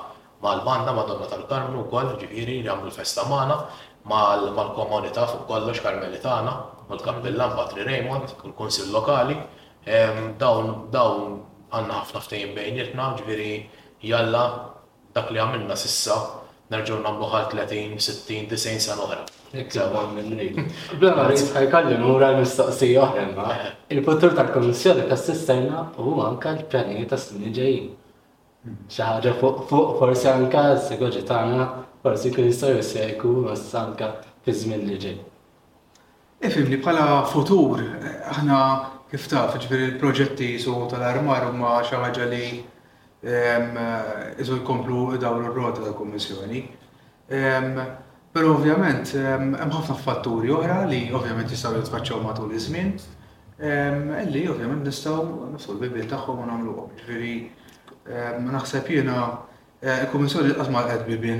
mal-banda 0.46 0.94
Madonna 1.00 1.26
tal-Karmlu 1.32 1.82
wkoll 1.88 2.14
ġifieri 2.22 2.60
li 2.62 2.70
għamlu 2.70 2.92
l-festa 2.92 3.26
magħna 3.30 3.58
mal-komunità 4.58 5.24
fuq 5.32 5.44
kollox 5.50 5.82
Karmelitana, 5.86 6.54
mal-Kappellan 6.92 7.56
Patri 7.58 7.86
Raymond, 7.90 8.36
il-Kunsill 8.46 8.92
Lokali, 8.98 9.36
dawn 10.42 10.70
dawn 10.94 11.40
għandna 11.74 11.98
ħafna 12.02 12.22
ftehim 12.28 12.54
bejnietna, 12.58 13.08
ġifieri 13.18 13.50
jalla 14.12 14.44
dak 15.16 15.34
li 15.34 15.42
għamilna 15.42 15.78
sissa 15.80 16.20
nerġgħu 16.74 17.02
nagħmlu 17.02 17.32
ħal 17.34 17.50
30, 17.54 17.98
60, 18.06 18.46
90 18.52 18.64
sena 18.88 19.08
oħra. 19.08 19.26
Bla, 21.02 21.12
ħajkalli 21.58 21.98
mura 22.02 22.30
l-mistaqsija 22.34 23.06
oħra, 23.10 23.50
eh. 23.56 23.68
il-potur 23.96 24.34
tal-Komissjoni 24.38 25.06
tas-sistema 25.12 25.86
huwa 26.02 26.30
anke 26.34 26.54
l-pjanijiet 26.58 27.14
tas-snin 27.14 27.54
ġejjin 27.62 27.94
xaħġa 28.90 29.32
fuq 29.42 29.98
forsi 30.00 30.28
anka 30.32 30.62
s-segoġi 30.76 31.22
tagħna 31.30 31.66
forsi 32.06 32.32
kun 32.34 32.48
jistgħu 32.50 32.78
jsejku 32.88 33.32
mas 33.46 33.64
Sanka 33.74 34.10
fi 34.46 34.54
żmien 34.62 34.86
li 34.88 34.98
ġej. 35.04 35.18
li 36.56 36.78
e 36.78 36.82
bħala 36.84 37.06
futur, 37.30 37.82
aħna 38.34 38.58
kif 39.12 39.28
taf, 39.32 39.58
ġbir 39.66 39.84
il-proġetti 39.90 40.50
su 40.62 40.74
tal-armar 40.92 41.50
huma 41.52 41.76
xi 41.86 42.00
ħaġa 42.02 42.30
li 42.34 42.48
iżu 44.42 44.60
jkomplu 44.62 45.18
dawn 45.22 45.46
l 45.46 45.54
rota 45.54 45.84
tal-Kummissjoni. 45.86 46.60
Però 48.36 48.52
ovvjament 48.52 49.14
hemm 49.16 49.54
ħafna 49.62 49.96
fatturi 50.02 50.52
oħra 50.54 50.82
li 50.90 51.04
ovvjament 51.16 51.54
jistgħu 51.54 51.84
jitfaċċaw 51.84 52.26
matul 52.26 52.52
iż-żmien, 52.58 52.90
illi 54.26 54.42
ovvjament 54.52 54.90
nistgħu 54.90 55.78
l 55.78 55.94
bil 55.94 56.10
tagħhom 56.12 56.42
u 56.44 56.48
nagħmluhom. 56.50 56.98
Ġifieri 57.00 57.34
Eh, 58.06 58.34
naħseb 58.38 58.90
jiena 58.94 59.14
eh, 59.82 59.96
il-kummissjoni 60.04 60.52
qasma 60.54 60.84
qed 60.86 61.08
bibin 61.08 61.40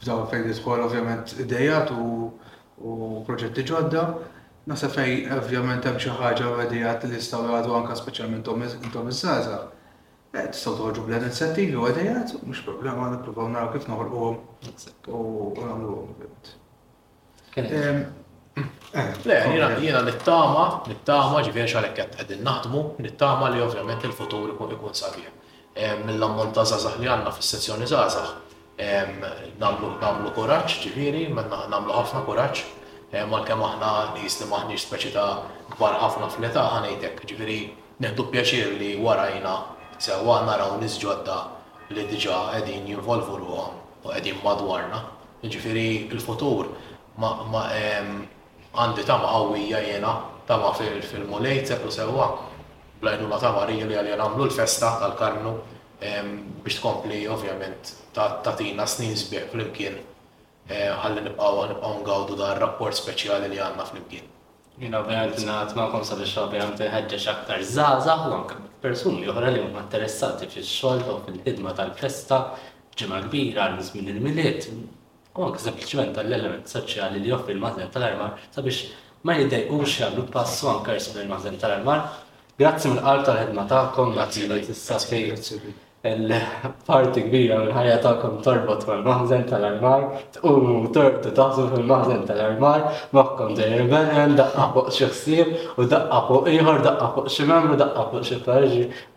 f'daw 0.00 0.22
fejn 0.30 0.46
jidħol 0.48 0.84
ovvjament 0.86 1.34
idejat 1.44 1.90
u 1.92 3.20
proġetti 3.28 3.64
ġodda. 3.68 4.04
Naħseb 4.72 4.94
fej 4.94 5.12
ovvjament 5.36 5.84
hemm 5.90 6.00
xi 6.00 6.14
ħaġa 6.16 6.48
għadijat 6.62 7.04
li 7.10 7.18
jistgħu 7.20 7.42
jgħadu 7.50 7.74
anke 7.80 7.96
speċjalment 8.00 8.40
intom 8.40 8.64
iż-żgħażagħ. 9.10 9.66
Eh, 10.32 10.46
tistgħu 10.54 10.72
toħorġu 10.80 11.04
bl-inizjattivi 11.10 11.76
u 11.76 11.84
għadijat, 11.90 12.32
mhux 12.40 12.64
problema 12.70 13.10
nippruvaw 13.12 13.52
naraw 13.52 13.74
kif 13.76 13.90
noħolquhom 13.90 14.40
u 15.12 15.22
nagħmluhom 15.58 16.08
ovvjament. 16.14 16.52
Le, 19.26 19.36
jina 19.84 20.00
nittama, 20.08 20.64
nittama 20.88 21.44
ġifiex 21.44 21.76
għalek 21.82 22.02
għed 22.16 22.34
naħdmu, 22.48 22.86
nittama 23.08 23.52
li 23.52 23.64
ovvjament 23.68 24.08
il-futur 24.08 24.56
ikun 24.56 24.96
sabiħ. 25.04 25.30
Eh, 25.74 25.96
mill-ammont 26.04 26.52
ta' 26.52 26.66
zazax 26.68 27.00
li 27.00 27.08
għanna 27.08 27.30
fis-sezzjoni 27.32 27.86
zazax. 27.88 28.32
Eh, 28.76 29.08
namlu 29.60 29.94
namlu 30.02 30.30
kuraġġ, 30.36 30.74
ġifieri, 30.84 31.22
namlu 31.32 31.94
ħafna 31.96 32.20
kuraġġ. 32.26 32.62
Eh, 33.12 33.24
ma 33.24 33.40
aħna 33.40 33.92
nis 34.20 34.36
li 34.40 34.48
maħniex 34.50 34.84
speċi 34.84 35.12
ta' 35.16 35.30
kbar 35.72 35.96
ħafna 36.02 36.28
fl-età 36.28 36.66
ħanejtek, 36.76 37.24
ġiviri, 37.24 37.58
neħdu 38.04 38.26
pjaċir 38.34 38.74
li 38.82 38.90
warajna 39.00 39.54
sewa 40.02 40.42
naraw 40.44 40.76
nies 40.80 40.98
ġodda 41.00 41.38
li 41.88 42.04
diġà 42.04 42.52
qegħdin 42.52 42.92
jinvolvu 42.92 43.40
u 43.40 44.10
qegħdin 44.10 44.42
madwarna. 44.44 45.00
Ġifieri 45.42 46.10
il-futur 46.12 46.68
ma 47.16 47.64
għandi 47.72 49.08
tama 49.08 49.24
qawwija 49.32 49.80
jena 49.88 50.18
tama 50.46 50.74
fil-mulejt 50.76 51.72
sewa 51.90 52.28
lajnu 53.02 53.28
la 53.28 53.38
tamarija 53.42 53.86
li 53.86 53.96
għalli 53.98 54.12
għamlu 54.14 54.46
l-festa 54.46 54.92
tal-karnu 55.02 55.52
biex 56.02 56.78
tkompli 56.78 57.20
ovvjament 57.34 57.92
tatina 58.16 58.86
snin 58.90 59.16
sbieħ 59.18 59.48
fl-imkien 59.50 59.96
eh, 59.96 60.90
ħalli 61.02 61.24
nibqaw 61.28 61.60
nibqaw 61.72 61.96
ngawdu 62.06 62.36
dan 62.40 62.58
rapport 62.62 62.96
speċjali 62.98 63.50
li 63.52 63.58
għanna 63.62 63.86
fl-imkien. 63.90 64.28
Jina 64.82 65.02
ovvjament 65.02 65.42
nat 65.48 65.74
ma 65.78 65.88
kom 65.92 66.04
sabi 66.06 66.26
xabi 66.30 66.60
għam 66.62 66.76
teħedġex 66.78 67.28
aktar 67.34 67.64
zazah 67.66 68.24
u 68.30 68.36
anka 68.40 68.60
persuni 68.84 69.28
oħra 69.34 69.50
li 69.54 69.62
huma 69.66 69.82
interessati 69.84 70.48
fi 70.54 70.62
xogħol 70.66 71.18
u 71.20 71.24
fil-ħidma 71.26 71.74
tal-festa 71.78 72.40
ġimgħa 72.98 73.22
kbira 73.28 73.66
għal 73.70 73.86
żmien 73.90 74.12
il-miliet. 74.14 74.68
U 75.34 75.46
anke 75.48 75.58
sempliċement 75.64 76.14
tal-element 76.18 76.68
soċjali 76.70 77.18
li 77.22 77.30
joffri 77.34 77.54
il 77.56 77.62
mażen 77.62 77.88
tal-armar 77.94 78.38
sabiex 78.52 78.82
ma 79.26 79.38
jidejqux 79.40 80.00
jagħmlu 80.04 80.26
passu 80.34 80.68
anke 80.70 80.98
jisbu 80.98 81.22
il 81.24 81.30
mażen 81.34 81.58
tal-armar 81.62 82.02
Grazzi 82.62 82.86
mill-qalb 82.94 83.24
tal-ħedna 83.26 83.62
tagħkom, 83.70 84.10
grazzi 84.14 84.44
li 84.46 84.60
tista' 84.62 84.94
sfej 85.02 85.32
il-parti 86.06 87.24
kbira 87.26 87.56
mill-ħajja 87.58 87.96
tagħkom 88.04 88.36
torbot 88.44 88.84
mal 88.86 89.00
maħzen 89.08 89.42
tal-armar, 89.50 90.04
tqumu 90.36 90.84
tortu 90.94 91.32
taħsu 91.34 91.64
fil 91.72 91.82
maħzen 91.90 92.20
tal-armar, 92.28 92.84
magħkom 93.18 93.56
dejjem 93.58 93.88
benjen, 93.90 94.36
daqqa 94.38 94.68
fuq 94.76 94.92
xi 94.94 95.46
u 95.74 95.88
daqqa 95.94 96.20
fuq 96.28 96.52
iħor, 96.54 96.80
daqqa 96.86 97.08
fuq 97.16 97.32
xi 97.34 97.48
u 97.74 97.80
daqqa 97.82 98.06
fuq 98.12 98.30
xi 98.30 98.38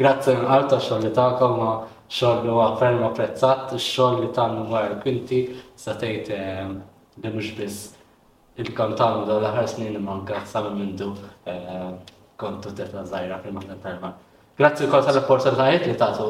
Grazzi 0.02 0.36
mill-qalb 0.40 0.74
tax-xogħol 0.74 1.06
li 1.06 1.14
tagħkom 1.22 1.56
ma 1.62 1.78
xogħol 2.22 2.52
huwa 2.56 2.68
ferm 2.82 3.06
apprezzat, 3.12 3.78
ix-xogħol 3.78 4.26
li 4.26 4.32
tagħmlu 4.40 4.66
wara 4.74 4.90
l-kwinti 4.96 5.44
sa 5.86 5.94
eh, 6.10 6.66
li 7.22 7.38
mux 7.38 7.54
biss 7.60 7.94
il-kantan 8.58 9.28
da 9.30 9.38
l-ħar 9.38 9.70
snin 9.70 10.02
manka 10.02 10.42
sa 10.50 10.66
minn 10.66 10.98
kontu 12.42 12.72
terna 12.76 13.04
zaħira 13.08 13.40
prima 13.44 13.62
t 13.64 13.76
terma. 13.84 14.14
Grazzi 14.60 14.88
kol 14.92 15.04
tal-opportunitajiet 15.06 15.88
li 15.90 15.96
tagħtu 16.00 16.28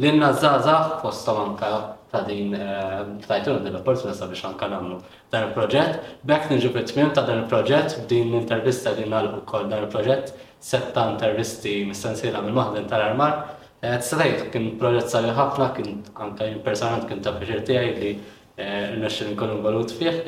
l-inna 0.00 0.32
zazax 0.34 0.98
fosta 1.02 1.34
manka 1.34 1.70
ta' 2.10 2.22
din 2.26 2.54
eh, 2.56 3.02
tajtuna 3.26 3.60
din 3.64 3.74
l-opportunità 3.74 4.28
biex 4.32 4.46
anka 4.48 4.68
namlu 4.72 4.98
dan 5.32 5.48
il-proġett. 5.50 6.00
Bekk 6.28 6.54
nġu 6.56 6.72
fit-tmiem 6.76 7.12
ta' 7.14 7.26
dan 7.28 7.44
il-proġett 7.44 7.98
din 8.10 8.32
l-intervista 8.32 8.94
li 8.98 9.06
u 9.08 9.42
kol 9.46 9.68
dan 9.70 9.86
il-proġett 9.86 10.34
setta 10.60 11.04
intervisti 11.12 11.82
mis-sensila 11.86 12.40
minn 12.42 12.56
maħden 12.58 12.88
tal-armar. 12.90 13.44
Eh, 13.82 13.94
tista' 14.02 14.26
kien 14.54 14.72
proġett 14.78 15.10
sali 15.12 15.30
ħafna, 15.34 15.70
kien 15.76 16.02
anka 16.18 16.48
jim 16.50 16.62
personat 16.66 17.06
kien 17.06 17.22
ta' 17.22 17.34
biex 17.38 17.62
tiegħi 17.68 17.94
li 18.02 18.12
eh, 18.58 18.96
nixxin 18.98 19.36
kolum 19.38 19.62
valut 19.62 19.92
fiħ, 19.94 20.22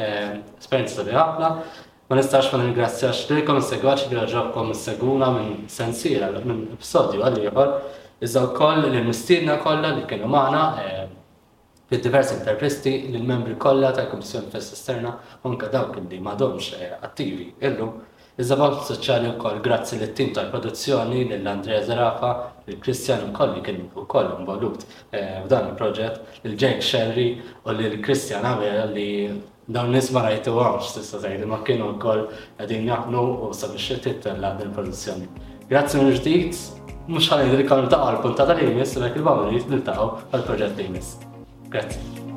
esperienza 0.60 1.02
li 1.06 1.16
ħafna 1.18 1.56
ma 2.10 2.16
nistax 2.18 2.50
ma 2.50 2.58
ningrazzjax 2.58 3.28
lilkom 3.30 3.60
segwaċi 3.62 4.08
li 4.10 4.16
raġobkom 4.18 4.72
seguna 4.74 5.28
minn 5.30 5.68
sensira, 5.70 6.32
minn 6.42 6.64
episodju 6.74 7.22
għal-ieħor, 7.22 7.70
iżda 8.26 8.42
wkoll 8.50 8.88
l-mistiedna 8.90 9.60
kollha 9.62 9.92
li 9.94 10.02
kienu 10.10 10.26
maħna, 10.34 10.64
fil 11.86 11.98
eh, 12.00 12.02
diversi 12.02 12.90
li 12.90 12.96
lill 13.14 13.28
membri 13.30 13.54
kollha 13.62 13.92
tal 13.94 14.10
komissjoni 14.10 14.50
Fest 14.50 14.74
Esterna, 14.74 15.14
anke 15.46 15.70
dawk 15.70 16.00
li 16.10 16.18
m'għadhomx 16.18 16.72
eh, 16.82 16.96
attivi 17.06 17.52
illum 17.70 17.94
Iż-żabank 18.40 18.78
soċjali 18.86 19.28
wkoll 19.34 19.58
grazzi 19.64 19.98
lit 20.00 20.14
tim 20.16 20.30
tal-produzzjoni 20.36 21.26
l 21.34 21.48
Andrea 21.50 21.80
Zarafa, 21.84 22.30
lil 22.66 22.78
Kristjan 22.80 23.26
koll, 23.36 23.52
li 23.58 23.62
kien 23.66 23.82
ukoll 24.00 24.30
involut 24.38 24.86
eh, 25.12 25.42
f'dan 25.44 25.68
il-proġett, 25.70 26.38
lil 26.44 26.54
Jake 26.60 26.80
Sherry 26.84 27.26
u 27.66 27.74
lil 27.76 27.98
Kristjan 28.04 28.46
Amir 28.48 28.78
li 28.94 29.08
dawn 29.68 29.92
nisma 29.92 30.22
rajtu 30.28 30.54
għamx 30.56 30.94
tista' 30.96 31.20
zaħid, 31.26 31.44
ma 31.52 31.60
kienu 31.66 31.92
wkoll 31.98 32.24
qegħdin 32.60 32.88
jaqnu 32.88 33.26
u 33.48 33.52
sabiex 33.60 34.00
titella 34.08 34.54
din 34.56 34.70
il-produzzjoni. 34.70 35.28
Grazzi 35.72 36.00
minn 36.00 36.16
ġdid, 36.16 36.64
mhux 37.10 37.28
ħalli 37.34 37.60
li 37.60 37.68
kon 37.68 37.92
ta' 37.92 38.00
għal 38.06 38.22
puntata 38.24 38.56
l 38.56 38.70
imis 38.72 38.96
l-għal 38.96 39.28
bawri, 39.28 39.60
l 39.60 39.76
li 39.76 39.84
taqgħu 39.90 40.10
għal-proġett 40.30 40.84
imis. 40.88 41.14
Grazzi. 41.68 42.29